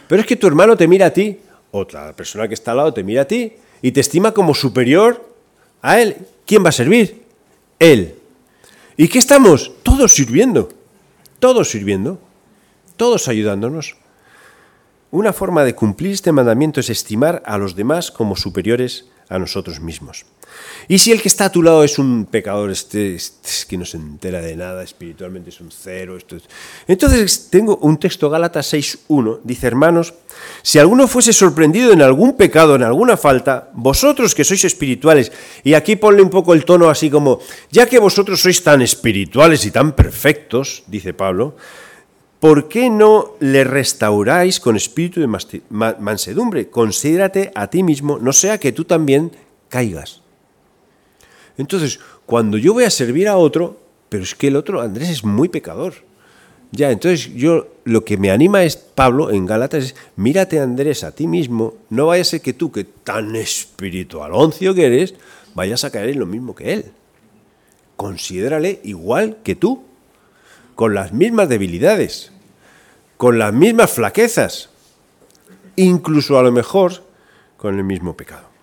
Pero 0.07 0.21
es 0.21 0.27
que 0.27 0.35
tu 0.35 0.47
hermano 0.47 0.75
te 0.75 0.87
mira 0.87 1.07
a 1.07 1.09
ti, 1.11 1.39
otra 1.73 2.13
persona 2.13 2.47
que 2.47 2.53
está 2.53 2.71
al 2.71 2.77
lado 2.77 2.93
te 2.93 3.03
mira 3.03 3.23
a 3.23 3.27
ti 3.27 3.53
y 3.81 3.91
te 3.91 3.99
estima 3.99 4.31
como 4.31 4.53
superior 4.53 5.27
a 5.81 5.99
él. 5.99 6.15
¿Quién 6.45 6.63
va 6.63 6.69
a 6.69 6.71
servir? 6.71 7.23
Él. 7.79 8.15
¿Y 8.95 9.07
qué 9.07 9.17
estamos? 9.17 9.71
Todos 9.81 10.13
sirviendo. 10.13 10.69
Todos 11.39 11.69
sirviendo. 11.69 12.19
Todos 12.95 13.27
ayudándonos. 13.27 13.95
Una 15.09 15.33
forma 15.33 15.63
de 15.63 15.73
cumplir 15.73 16.11
este 16.11 16.31
mandamiento 16.31 16.79
es 16.79 16.91
estimar 16.91 17.41
a 17.45 17.57
los 17.57 17.75
demás 17.75 18.11
como 18.11 18.35
superiores 18.35 19.09
a 19.33 19.39
nosotros 19.39 19.79
mismos. 19.79 20.25
Y 20.87 20.99
si 20.99 21.11
el 21.11 21.21
que 21.21 21.27
está 21.27 21.45
a 21.45 21.51
tu 21.51 21.63
lado 21.63 21.83
es 21.83 21.97
un 21.97 22.25
pecador, 22.25 22.69
este, 22.69 23.15
este 23.15 23.49
es 23.49 23.65
que 23.65 23.79
no 23.79 23.85
se 23.85 23.97
entera 23.97 24.41
de 24.41 24.55
nada, 24.55 24.83
espiritualmente 24.83 25.49
es 25.49 25.59
un 25.59 25.71
cero. 25.71 26.19
Entonces 26.87 27.47
tengo 27.49 27.77
un 27.77 27.97
texto, 27.97 28.29
Gálatas 28.29 28.71
6.1, 28.73 29.39
dice, 29.43 29.65
hermanos, 29.65 30.13
si 30.61 30.77
alguno 30.77 31.07
fuese 31.07 31.33
sorprendido 31.33 31.93
en 31.93 32.03
algún 32.03 32.37
pecado, 32.37 32.75
en 32.75 32.83
alguna 32.83 33.17
falta, 33.17 33.71
vosotros 33.73 34.35
que 34.35 34.43
sois 34.43 34.63
espirituales, 34.65 35.31
y 35.63 35.73
aquí 35.73 35.95
ponle 35.95 36.21
un 36.21 36.29
poco 36.29 36.53
el 36.53 36.63
tono 36.63 36.87
así 36.89 37.09
como, 37.09 37.39
ya 37.71 37.87
que 37.87 37.97
vosotros 37.97 38.39
sois 38.39 38.61
tan 38.61 38.83
espirituales 38.83 39.65
y 39.65 39.71
tan 39.71 39.95
perfectos, 39.95 40.83
dice 40.85 41.15
Pablo, 41.15 41.55
¿por 42.43 42.67
qué 42.67 42.89
no 42.89 43.35
le 43.39 43.63
restauráis 43.63 44.59
con 44.59 44.75
espíritu 44.75 45.21
de 45.21 45.29
mansedumbre? 45.29 46.69
Considérate 46.69 47.53
a 47.55 47.67
ti 47.67 47.83
mismo, 47.83 48.19
no 48.19 48.33
sea 48.33 48.57
que 48.57 48.73
tú 48.73 48.83
también 48.83 49.31
caigas. 49.69 50.21
Entonces, 51.57 52.01
cuando 52.25 52.57
yo 52.57 52.73
voy 52.73 52.83
a 52.83 52.89
servir 52.89 53.29
a 53.29 53.37
otro, 53.37 53.79
pero 54.09 54.25
es 54.25 54.35
que 54.35 54.47
el 54.47 54.57
otro, 54.57 54.81
Andrés, 54.81 55.07
es 55.07 55.23
muy 55.23 55.47
pecador. 55.47 55.93
Ya, 56.73 56.91
entonces 56.91 57.33
yo 57.33 57.77
lo 57.85 58.03
que 58.03 58.17
me 58.17 58.29
anima 58.29 58.65
es 58.65 58.75
Pablo 58.75 59.31
en 59.31 59.45
Gálatas 59.45 59.85
es, 59.85 59.95
mírate 60.17 60.59
Andrés 60.59 61.05
a 61.05 61.15
ti 61.15 61.27
mismo, 61.27 61.75
no 61.89 62.07
vaya 62.07 62.23
a 62.23 62.25
ser 62.25 62.41
que 62.41 62.51
tú, 62.51 62.73
que 62.73 62.83
tan 62.83 63.37
espiritualoncio 63.37 64.75
que 64.75 64.87
eres, 64.87 65.15
vayas 65.55 65.85
a 65.85 65.91
caer 65.91 66.09
en 66.09 66.19
lo 66.19 66.25
mismo 66.25 66.55
que 66.55 66.73
él. 66.73 66.91
Considérale 67.95 68.81
igual 68.83 69.37
que 69.45 69.55
tú, 69.55 69.83
con 70.75 70.93
las 70.93 71.13
mismas 71.13 71.47
debilidades 71.47 72.32
con 73.17 73.39
las 73.39 73.53
mismas 73.53 73.91
flaquezas, 73.91 74.69
incluso 75.75 76.37
a 76.37 76.43
lo 76.43 76.51
mejor 76.51 77.03
con 77.57 77.77
el 77.77 77.83
mismo 77.83 78.15
pecado. 78.15 78.53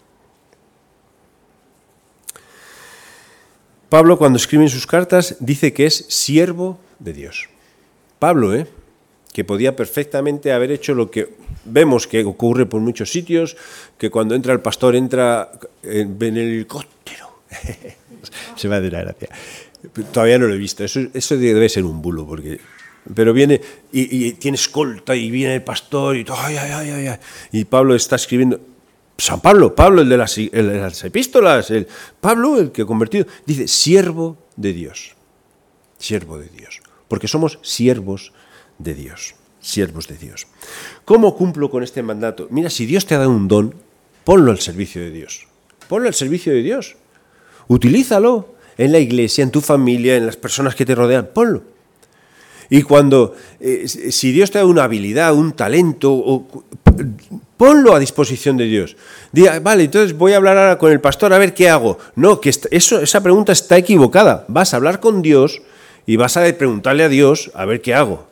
Pablo 3.88 4.18
cuando 4.18 4.36
escribe 4.36 4.64
en 4.64 4.70
sus 4.70 4.86
cartas 4.86 5.36
dice 5.40 5.72
que 5.72 5.86
es 5.86 6.07
siervo 6.09 6.78
de 7.01 7.12
Dios. 7.12 7.48
Pablo, 8.20 8.55
¿eh? 8.55 8.66
que 9.32 9.44
podía 9.44 9.76
perfectamente 9.76 10.53
haber 10.53 10.70
hecho 10.70 10.94
lo 10.94 11.11
que 11.11 11.34
vemos 11.64 12.07
que 12.07 12.24
ocurre 12.24 12.66
por 12.66 12.80
muchos 12.80 13.11
sitios, 13.11 13.57
que 13.98 14.11
cuando 14.11 14.34
entra 14.34 14.53
el 14.53 14.61
pastor 14.61 14.96
entra 14.96 15.51
en 15.82 16.20
el 16.20 16.38
helicóptero. 16.38 17.40
Se 18.57 18.68
va 18.68 18.80
de 18.80 18.90
la 18.90 19.01
gracia. 19.03 19.28
Todavía 20.12 20.38
no 20.38 20.46
lo 20.46 20.55
he 20.55 20.59
visto. 20.59 20.84
Eso 20.84 21.36
debe 21.36 21.68
ser 21.68 21.84
un 21.84 22.03
bulo, 22.03 22.26
porque 22.26 22.61
pero 23.15 23.33
viene 23.33 23.61
y, 23.93 24.33
tiene 24.33 24.57
escolta 24.57 25.15
y 25.15 25.31
viene 25.31 25.57
el 25.57 25.63
pastor 25.63 26.17
y, 26.17 26.25
ay, 26.29 26.57
ay, 26.57 26.91
ay, 26.91 27.19
y 27.53 27.65
Pablo 27.65 27.95
está 27.95 28.17
escribiendo. 28.17 28.61
San 29.21 29.41
Pablo, 29.41 29.75
Pablo, 29.75 30.01
el 30.01 30.09
de 30.09 30.17
las, 30.17 31.05
epístolas, 31.05 31.71
el, 31.71 31.87
Pablo, 32.21 32.59
el 32.59 32.73
que 32.73 32.83
ha 32.83 32.87
convertido, 32.87 33.27
dice, 33.45 33.69
siervo 33.69 34.39
de 34.57 34.73
Dios, 34.73 35.15
siervo 35.99 36.39
de 36.39 36.49
Dios, 36.49 36.81
porque 37.07 37.29
somos 37.29 37.59
siervos 37.61 38.33
de 38.79 38.95
Dios, 38.95 39.35
siervos 39.61 40.09
de 40.09 40.17
Dios. 40.17 40.47
¿Cómo 41.05 41.37
cumplo 41.37 41.71
con 41.71 41.83
este 41.83 42.03
mandato? 42.03 42.49
Mira, 42.51 42.71
si 42.71 42.87
Dios 42.87 43.05
te 43.05 43.15
ha 43.15 43.19
dado 43.19 43.31
un 43.31 43.47
don, 43.47 43.75
ponlo 44.25 44.53
al 44.53 44.61
servicio 44.61 45.03
de 45.03 45.11
Dios, 45.11 45.47
ponlo 45.87 46.09
al 46.09 46.15
servicio 46.15 46.55
de 46.55 46.63
Dios, 46.63 46.97
utilízalo 47.69 48.55
en 48.79 48.93
la 48.93 49.01
iglesia, 49.01 49.45
en 49.45 49.51
tu 49.51 49.61
familia, 49.61 50.17
en 50.17 50.25
las 50.25 50.39
personas 50.39 50.75
que 50.75 50.87
te 50.87 50.95
rodean, 50.95 51.29
ponlo. 51.35 51.63
Y 52.71 52.83
cuando, 52.83 53.35
eh, 53.59 53.89
si 53.89 54.31
Dios 54.31 54.53
te 54.53 54.59
da 54.59 54.64
una 54.64 54.85
habilidad, 54.85 55.35
un 55.35 55.53
talento, 55.53 56.47
ponlo 57.57 57.95
a 57.95 57.99
disposición 57.99 58.57
de 58.57 58.64
Dios. 58.66 58.97
Diga, 59.33 59.59
vale, 59.59 59.85
entonces 59.85 60.16
voy 60.16 60.33
a 60.33 60.37
hablar 60.37 60.57
ahora 60.57 60.79
con 60.79 60.93
el 60.93 61.01
pastor 61.01 61.33
a 61.33 61.39
ver 61.39 61.53
qué 61.53 61.68
hago. 61.68 61.99
No, 62.14 62.41
que 62.41 62.51
eso, 62.71 63.01
esa 63.01 63.23
pregunta 63.23 63.53
está 63.53 63.77
equivocada. 63.77 64.45
Vas 64.47 64.73
a 64.73 64.77
hablar 64.77 65.01
con 65.01 65.21
Dios 65.21 65.61
y 66.07 66.14
vas 66.14 66.37
a 66.37 66.45
preguntarle 66.57 67.03
a 67.03 67.09
Dios 67.09 67.51
a 67.55 67.64
ver 67.64 67.83
qué 67.83 67.93
hago. 67.93 68.29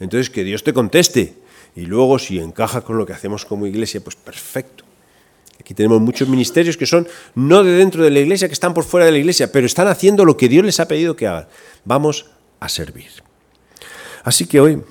Entonces 0.00 0.28
que 0.28 0.42
Dios 0.42 0.64
te 0.64 0.72
conteste. 0.72 1.34
Y 1.76 1.82
luego 1.82 2.18
si 2.18 2.40
encaja 2.40 2.80
con 2.80 2.98
lo 2.98 3.06
que 3.06 3.12
hacemos 3.12 3.44
como 3.44 3.66
iglesia, 3.66 4.00
pues 4.02 4.16
perfecto. 4.16 4.84
Aquí 5.60 5.72
tenemos 5.72 6.00
muchos 6.00 6.28
ministerios 6.28 6.76
que 6.76 6.86
son 6.86 7.06
no 7.36 7.62
de 7.62 7.72
dentro 7.72 8.02
de 8.02 8.10
la 8.10 8.18
iglesia, 8.18 8.48
que 8.48 8.54
están 8.54 8.74
por 8.74 8.84
fuera 8.84 9.06
de 9.06 9.12
la 9.12 9.18
iglesia, 9.18 9.52
pero 9.52 9.66
están 9.66 9.86
haciendo 9.86 10.24
lo 10.24 10.36
que 10.36 10.48
Dios 10.48 10.64
les 10.64 10.80
ha 10.80 10.88
pedido 10.88 11.14
que 11.14 11.28
hagan. 11.28 11.46
Vamos 11.84 12.26
a 12.58 12.68
servir. 12.68 13.27
Así 14.24 14.46
que 14.46 14.60
hoy 14.60 14.82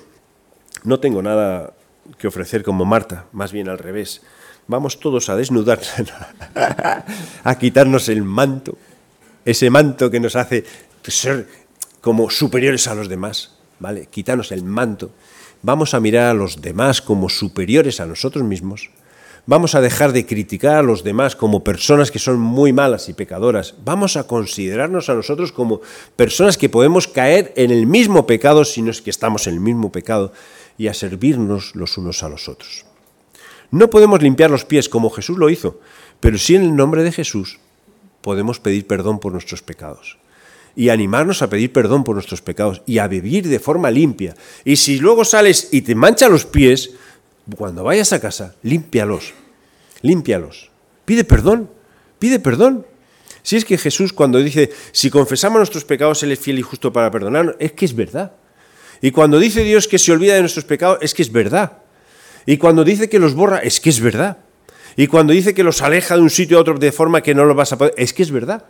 no 0.84 1.00
tengo 1.00 1.22
nada 1.22 1.74
que 2.18 2.28
ofrecer 2.28 2.62
como 2.62 2.84
Marta, 2.84 3.26
más 3.32 3.52
bien 3.52 3.68
al 3.68 3.78
revés. 3.78 4.22
Vamos 4.66 5.00
todos 5.00 5.28
a 5.28 5.36
desnudarnos, 5.36 5.88
a 7.44 7.58
quitarnos 7.58 8.08
el 8.08 8.22
manto, 8.22 8.76
ese 9.44 9.70
manto 9.70 10.10
que 10.10 10.20
nos 10.20 10.36
hace 10.36 10.64
ser 11.02 11.48
como 12.00 12.28
superiores 12.30 12.86
a 12.86 12.94
los 12.94 13.08
demás, 13.08 13.56
¿vale? 13.78 14.06
Quitarnos 14.06 14.52
el 14.52 14.62
manto. 14.64 15.10
Vamos 15.62 15.94
a 15.94 16.00
mirar 16.00 16.30
a 16.30 16.34
los 16.34 16.60
demás 16.60 17.00
como 17.00 17.28
superiores 17.28 18.00
a 18.00 18.06
nosotros 18.06 18.44
mismos 18.44 18.90
Vamos 19.48 19.74
a 19.74 19.80
dejar 19.80 20.12
de 20.12 20.26
criticar 20.26 20.76
a 20.76 20.82
los 20.82 21.04
demás 21.04 21.34
como 21.34 21.64
personas 21.64 22.10
que 22.10 22.18
son 22.18 22.38
muy 22.38 22.74
malas 22.74 23.08
y 23.08 23.14
pecadoras. 23.14 23.76
Vamos 23.82 24.18
a 24.18 24.26
considerarnos 24.26 25.08
a 25.08 25.14
nosotros 25.14 25.52
como 25.52 25.80
personas 26.16 26.58
que 26.58 26.68
podemos 26.68 27.08
caer 27.08 27.54
en 27.56 27.70
el 27.70 27.86
mismo 27.86 28.26
pecado 28.26 28.66
si 28.66 28.82
no 28.82 28.90
es 28.90 29.00
que 29.00 29.08
estamos 29.08 29.46
en 29.46 29.54
el 29.54 29.60
mismo 29.60 29.90
pecado 29.90 30.34
y 30.76 30.88
a 30.88 30.92
servirnos 30.92 31.74
los 31.74 31.96
unos 31.96 32.22
a 32.22 32.28
los 32.28 32.46
otros. 32.46 32.84
No 33.70 33.88
podemos 33.88 34.20
limpiar 34.20 34.50
los 34.50 34.66
pies 34.66 34.90
como 34.90 35.08
Jesús 35.08 35.38
lo 35.38 35.48
hizo, 35.48 35.80
pero 36.20 36.36
sí 36.36 36.54
en 36.54 36.64
el 36.64 36.76
nombre 36.76 37.02
de 37.02 37.12
Jesús 37.12 37.58
podemos 38.20 38.60
pedir 38.60 38.86
perdón 38.86 39.18
por 39.18 39.32
nuestros 39.32 39.62
pecados 39.62 40.18
y 40.76 40.90
animarnos 40.90 41.40
a 41.40 41.48
pedir 41.48 41.72
perdón 41.72 42.04
por 42.04 42.16
nuestros 42.16 42.42
pecados 42.42 42.82
y 42.84 42.98
a 42.98 43.08
vivir 43.08 43.48
de 43.48 43.60
forma 43.60 43.90
limpia. 43.90 44.36
Y 44.66 44.76
si 44.76 44.98
luego 44.98 45.24
sales 45.24 45.70
y 45.72 45.80
te 45.80 45.94
mancha 45.94 46.28
los 46.28 46.44
pies, 46.44 46.90
cuando 47.56 47.84
vayas 47.84 48.12
a 48.12 48.20
casa, 48.20 48.54
límpialos, 48.62 49.32
límpialos. 50.02 50.70
Pide 51.04 51.24
perdón, 51.24 51.70
pide 52.18 52.38
perdón. 52.40 52.86
Si 53.42 53.56
es 53.56 53.64
que 53.64 53.78
Jesús 53.78 54.12
cuando 54.12 54.38
dice, 54.38 54.70
si 54.92 55.10
confesamos 55.10 55.58
nuestros 55.58 55.84
pecados, 55.84 56.22
Él 56.22 56.32
es 56.32 56.38
fiel 56.38 56.58
y 56.58 56.62
justo 56.62 56.92
para 56.92 57.10
perdonarnos, 57.10 57.56
es 57.58 57.72
que 57.72 57.86
es 57.86 57.94
verdad. 57.94 58.32
Y 59.00 59.10
cuando 59.10 59.38
dice 59.38 59.62
Dios 59.62 59.88
que 59.88 59.98
se 59.98 60.12
olvida 60.12 60.34
de 60.34 60.40
nuestros 60.40 60.64
pecados, 60.64 60.98
es 61.00 61.14
que 61.14 61.22
es 61.22 61.32
verdad. 61.32 61.78
Y 62.44 62.58
cuando 62.58 62.84
dice 62.84 63.08
que 63.08 63.18
los 63.18 63.34
borra, 63.34 63.58
es 63.58 63.80
que 63.80 63.90
es 63.90 64.00
verdad. 64.00 64.38
Y 64.96 65.06
cuando 65.06 65.32
dice 65.32 65.54
que 65.54 65.62
los 65.62 65.80
aleja 65.80 66.16
de 66.16 66.22
un 66.22 66.30
sitio 66.30 66.58
a 66.58 66.60
otro 66.60 66.78
de 66.78 66.92
forma 66.92 67.22
que 67.22 67.34
no 67.34 67.44
lo 67.44 67.54
vas 67.54 67.72
a 67.72 67.78
poder, 67.78 67.94
es 67.96 68.12
que 68.12 68.22
es 68.22 68.30
verdad. 68.30 68.64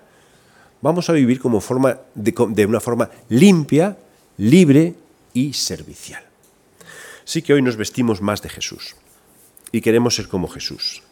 Vamos 0.82 1.08
a 1.08 1.12
vivir 1.12 1.40
como 1.40 1.60
forma 1.60 1.98
de 2.14 2.66
una 2.66 2.80
forma 2.80 3.10
limpia, 3.30 3.96
libre 4.36 4.94
y 5.32 5.52
servicial. 5.54 6.27
Sí 7.28 7.42
que 7.42 7.52
hoy 7.52 7.60
nos 7.60 7.76
vestimos 7.76 8.22
más 8.22 8.40
de 8.40 8.48
Jesús 8.48 8.96
y 9.70 9.82
queremos 9.82 10.14
ser 10.14 10.28
como 10.28 10.48
Jesús. 10.48 11.02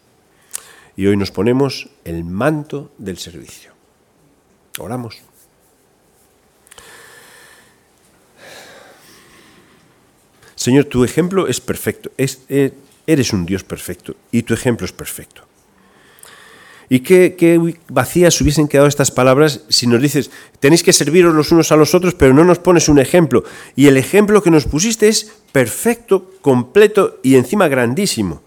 Y 0.95 1.05
hoy 1.05 1.15
nos 1.15 1.29
ponemos 1.29 1.89
el 2.05 2.23
manto 2.23 2.91
del 2.97 3.19
servicio. 3.19 3.71
Oramos. 4.79 5.21
Señor, 10.55 10.85
tu 10.85 11.03
ejemplo 11.03 11.47
es 11.47 11.61
perfecto. 11.61 12.09
Eh, 12.17 12.73
eres 13.05 13.31
un 13.31 13.45
Dios 13.45 13.63
perfecto 13.63 14.15
y 14.31 14.41
tu 14.41 14.55
ejemplo 14.55 14.85
es 14.87 14.93
perfecto. 14.93 15.46
Y 16.89 17.01
qué, 17.01 17.75
vacías 17.89 18.39
hubiesen 18.39 18.67
quedado 18.67 18.87
estas 18.87 19.11
palabras 19.11 19.61
si 19.67 19.87
nos 19.87 20.01
dices, 20.01 20.31
tenéis 20.59 20.83
que 20.83 20.93
serviros 20.93 21.35
los 21.35 21.51
unos 21.51 21.71
a 21.71 21.75
los 21.75 21.93
otros, 21.93 22.13
pero 22.13 22.33
no 22.33 22.45
nos 22.45 22.59
pones 22.59 22.87
un 22.87 22.99
ejemplo. 22.99 23.43
Y 23.75 23.87
el 23.87 23.97
ejemplo 23.97 24.41
que 24.41 24.51
nos 24.51 24.65
pusiste 24.65 25.09
es 25.09 25.33
perfecto, 25.51 26.31
completo 26.41 27.19
y 27.23 27.35
encima 27.35 27.67
grandísimo. 27.67 28.41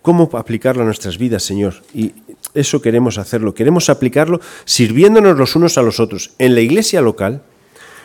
¿Cómo 0.00 0.30
aplicarlo 0.32 0.82
a 0.82 0.86
nuestras 0.86 1.18
vidas, 1.18 1.42
Señor? 1.42 1.82
Y 1.92 2.14
eso 2.54 2.80
queremos 2.80 3.18
hacerlo. 3.18 3.52
Queremos 3.52 3.90
aplicarlo 3.90 4.40
sirviéndonos 4.64 5.36
los 5.36 5.56
unos 5.56 5.76
a 5.76 5.82
los 5.82 6.00
otros. 6.00 6.32
En 6.38 6.54
la 6.54 6.62
iglesia 6.62 7.02
local, 7.02 7.42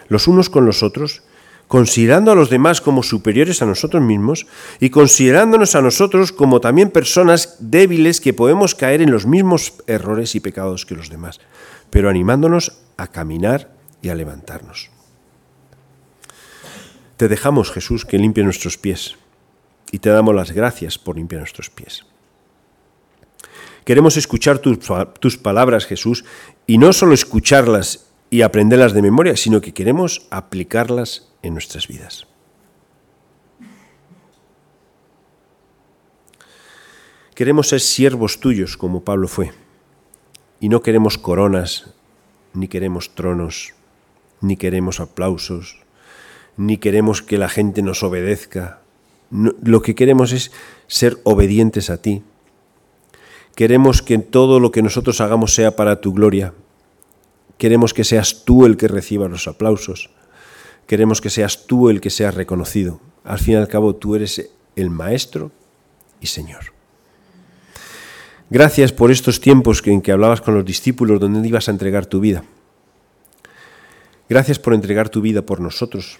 los 0.09 0.27
unos 0.27 0.49
con 0.49 0.65
los 0.65 0.83
otros, 0.83 1.23
considerando 1.67 2.31
a 2.31 2.35
los 2.35 2.49
demás 2.49 2.81
como 2.81 3.03
superiores 3.03 3.61
a 3.61 3.65
nosotros 3.65 4.01
mismos 4.03 4.45
y 4.79 4.89
considerándonos 4.89 5.75
a 5.75 5.81
nosotros 5.81 6.31
como 6.31 6.61
también 6.61 6.91
personas 6.91 7.57
débiles 7.59 8.21
que 8.21 8.33
podemos 8.33 8.75
caer 8.75 9.01
en 9.01 9.11
los 9.11 9.25
mismos 9.25 9.73
errores 9.87 10.35
y 10.35 10.39
pecados 10.39 10.85
que 10.85 10.95
los 10.95 11.09
demás, 11.09 11.39
pero 11.89 12.09
animándonos 12.09 12.79
a 12.97 13.07
caminar 13.07 13.71
y 14.01 14.09
a 14.09 14.15
levantarnos. 14.15 14.91
Te 17.17 17.27
dejamos, 17.27 17.71
Jesús, 17.71 18.05
que 18.05 18.17
limpie 18.17 18.43
nuestros 18.43 18.77
pies 18.77 19.15
y 19.91 19.99
te 19.99 20.09
damos 20.09 20.33
las 20.35 20.51
gracias 20.51 20.97
por 20.97 21.15
limpiar 21.15 21.41
nuestros 21.41 21.69
pies. 21.69 22.03
Queremos 23.85 24.17
escuchar 24.17 24.59
tus, 24.59 25.37
palabras, 25.37 25.85
Jesús, 25.85 26.23
y 26.65 26.77
no 26.77 26.93
solo 26.93 27.13
escucharlas 27.13 28.07
y 28.33 28.41
aprenderlas 28.41 28.93
de 28.93 29.03
memoria, 29.03 29.37
sino 29.37 29.61
que 29.61 29.75
queremos 29.75 30.25
aplicarlas 30.31 31.31
en 31.43 31.53
nuestras 31.53 31.87
vidas. 31.87 32.25
Queremos 37.35 37.67
ser 37.67 37.79
siervos 37.79 38.39
tuyos 38.39 38.75
como 38.75 39.03
Pablo 39.03 39.27
fue, 39.27 39.51
y 40.59 40.69
no 40.69 40.81
queremos 40.81 41.19
coronas, 41.19 41.93
ni 42.55 42.67
queremos 42.67 43.13
tronos, 43.13 43.75
ni 44.41 44.57
queremos 44.57 44.99
aplausos, 44.99 45.83
ni 46.57 46.77
queremos 46.77 47.21
que 47.21 47.37
la 47.37 47.49
gente 47.49 47.83
nos 47.83 48.01
obedezca. 48.01 48.81
lo 49.29 49.83
que 49.83 49.93
queremos 49.93 50.31
es 50.31 50.51
ser 50.87 51.19
obedientes 51.23 51.91
a 51.91 52.01
ti. 52.01 52.23
Queremos 53.55 54.01
que 54.01 54.17
todo 54.17 54.59
lo 54.59 54.71
que 54.71 54.81
nosotros 54.81 55.21
hagamos 55.21 55.53
sea 55.53 55.75
para 55.75 56.01
tu 56.01 56.13
gloria. 56.13 56.55
Queremos 57.57 57.93
que 57.93 58.03
seas 58.03 58.45
tú 58.45 58.65
el 58.65 58.77
que 58.77 58.87
reciba 58.87 59.27
los 59.27 59.47
aplausos. 59.47 60.09
Queremos 60.87 61.21
que 61.21 61.29
seas 61.29 61.65
tú 61.65 61.89
el 61.89 62.01
que 62.01 62.09
seas 62.09 62.35
reconocido. 62.35 62.99
Al 63.23 63.39
fin 63.39 63.53
y 63.53 63.57
al 63.57 63.67
cabo, 63.67 63.95
tú 63.95 64.15
eres 64.15 64.49
el 64.75 64.89
Maestro 64.89 65.51
y 66.19 66.27
Señor. 66.27 66.73
Gracias 68.49 68.91
por 68.91 69.11
estos 69.11 69.39
tiempos 69.39 69.81
en 69.85 70.01
que 70.01 70.11
hablabas 70.11 70.41
con 70.41 70.53
los 70.53 70.65
discípulos 70.65 71.19
donde 71.19 71.47
ibas 71.47 71.67
a 71.67 71.71
entregar 71.71 72.05
tu 72.05 72.19
vida. 72.19 72.43
Gracias 74.29 74.59
por 74.59 74.73
entregar 74.73 75.09
tu 75.09 75.21
vida 75.21 75.41
por 75.43 75.59
nosotros 75.59 76.19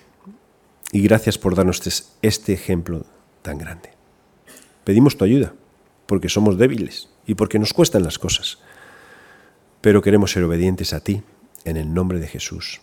y 0.91 1.01
gracias 1.01 1.37
por 1.37 1.55
darnos 1.55 1.85
este, 1.85 2.07
este 2.21 2.53
ejemplo 2.53 3.05
tan 3.41 3.57
grande. 3.57 3.89
Pedimos 4.83 5.17
tu 5.17 5.25
ayuda 5.25 5.53
porque 6.05 6.29
somos 6.29 6.57
débiles 6.57 7.09
y 7.25 7.35
porque 7.35 7.59
nos 7.59 7.73
cuestan 7.73 8.03
las 8.03 8.19
cosas, 8.19 8.59
pero 9.83 10.01
queremos 10.01 10.31
ser 10.31 10.45
obedientes 10.45 10.93
a 10.93 11.01
ti 11.01 11.23
en 11.65 11.75
el 11.75 11.93
nombre 11.93 12.17
de 12.17 12.27
Jesús. 12.27 12.79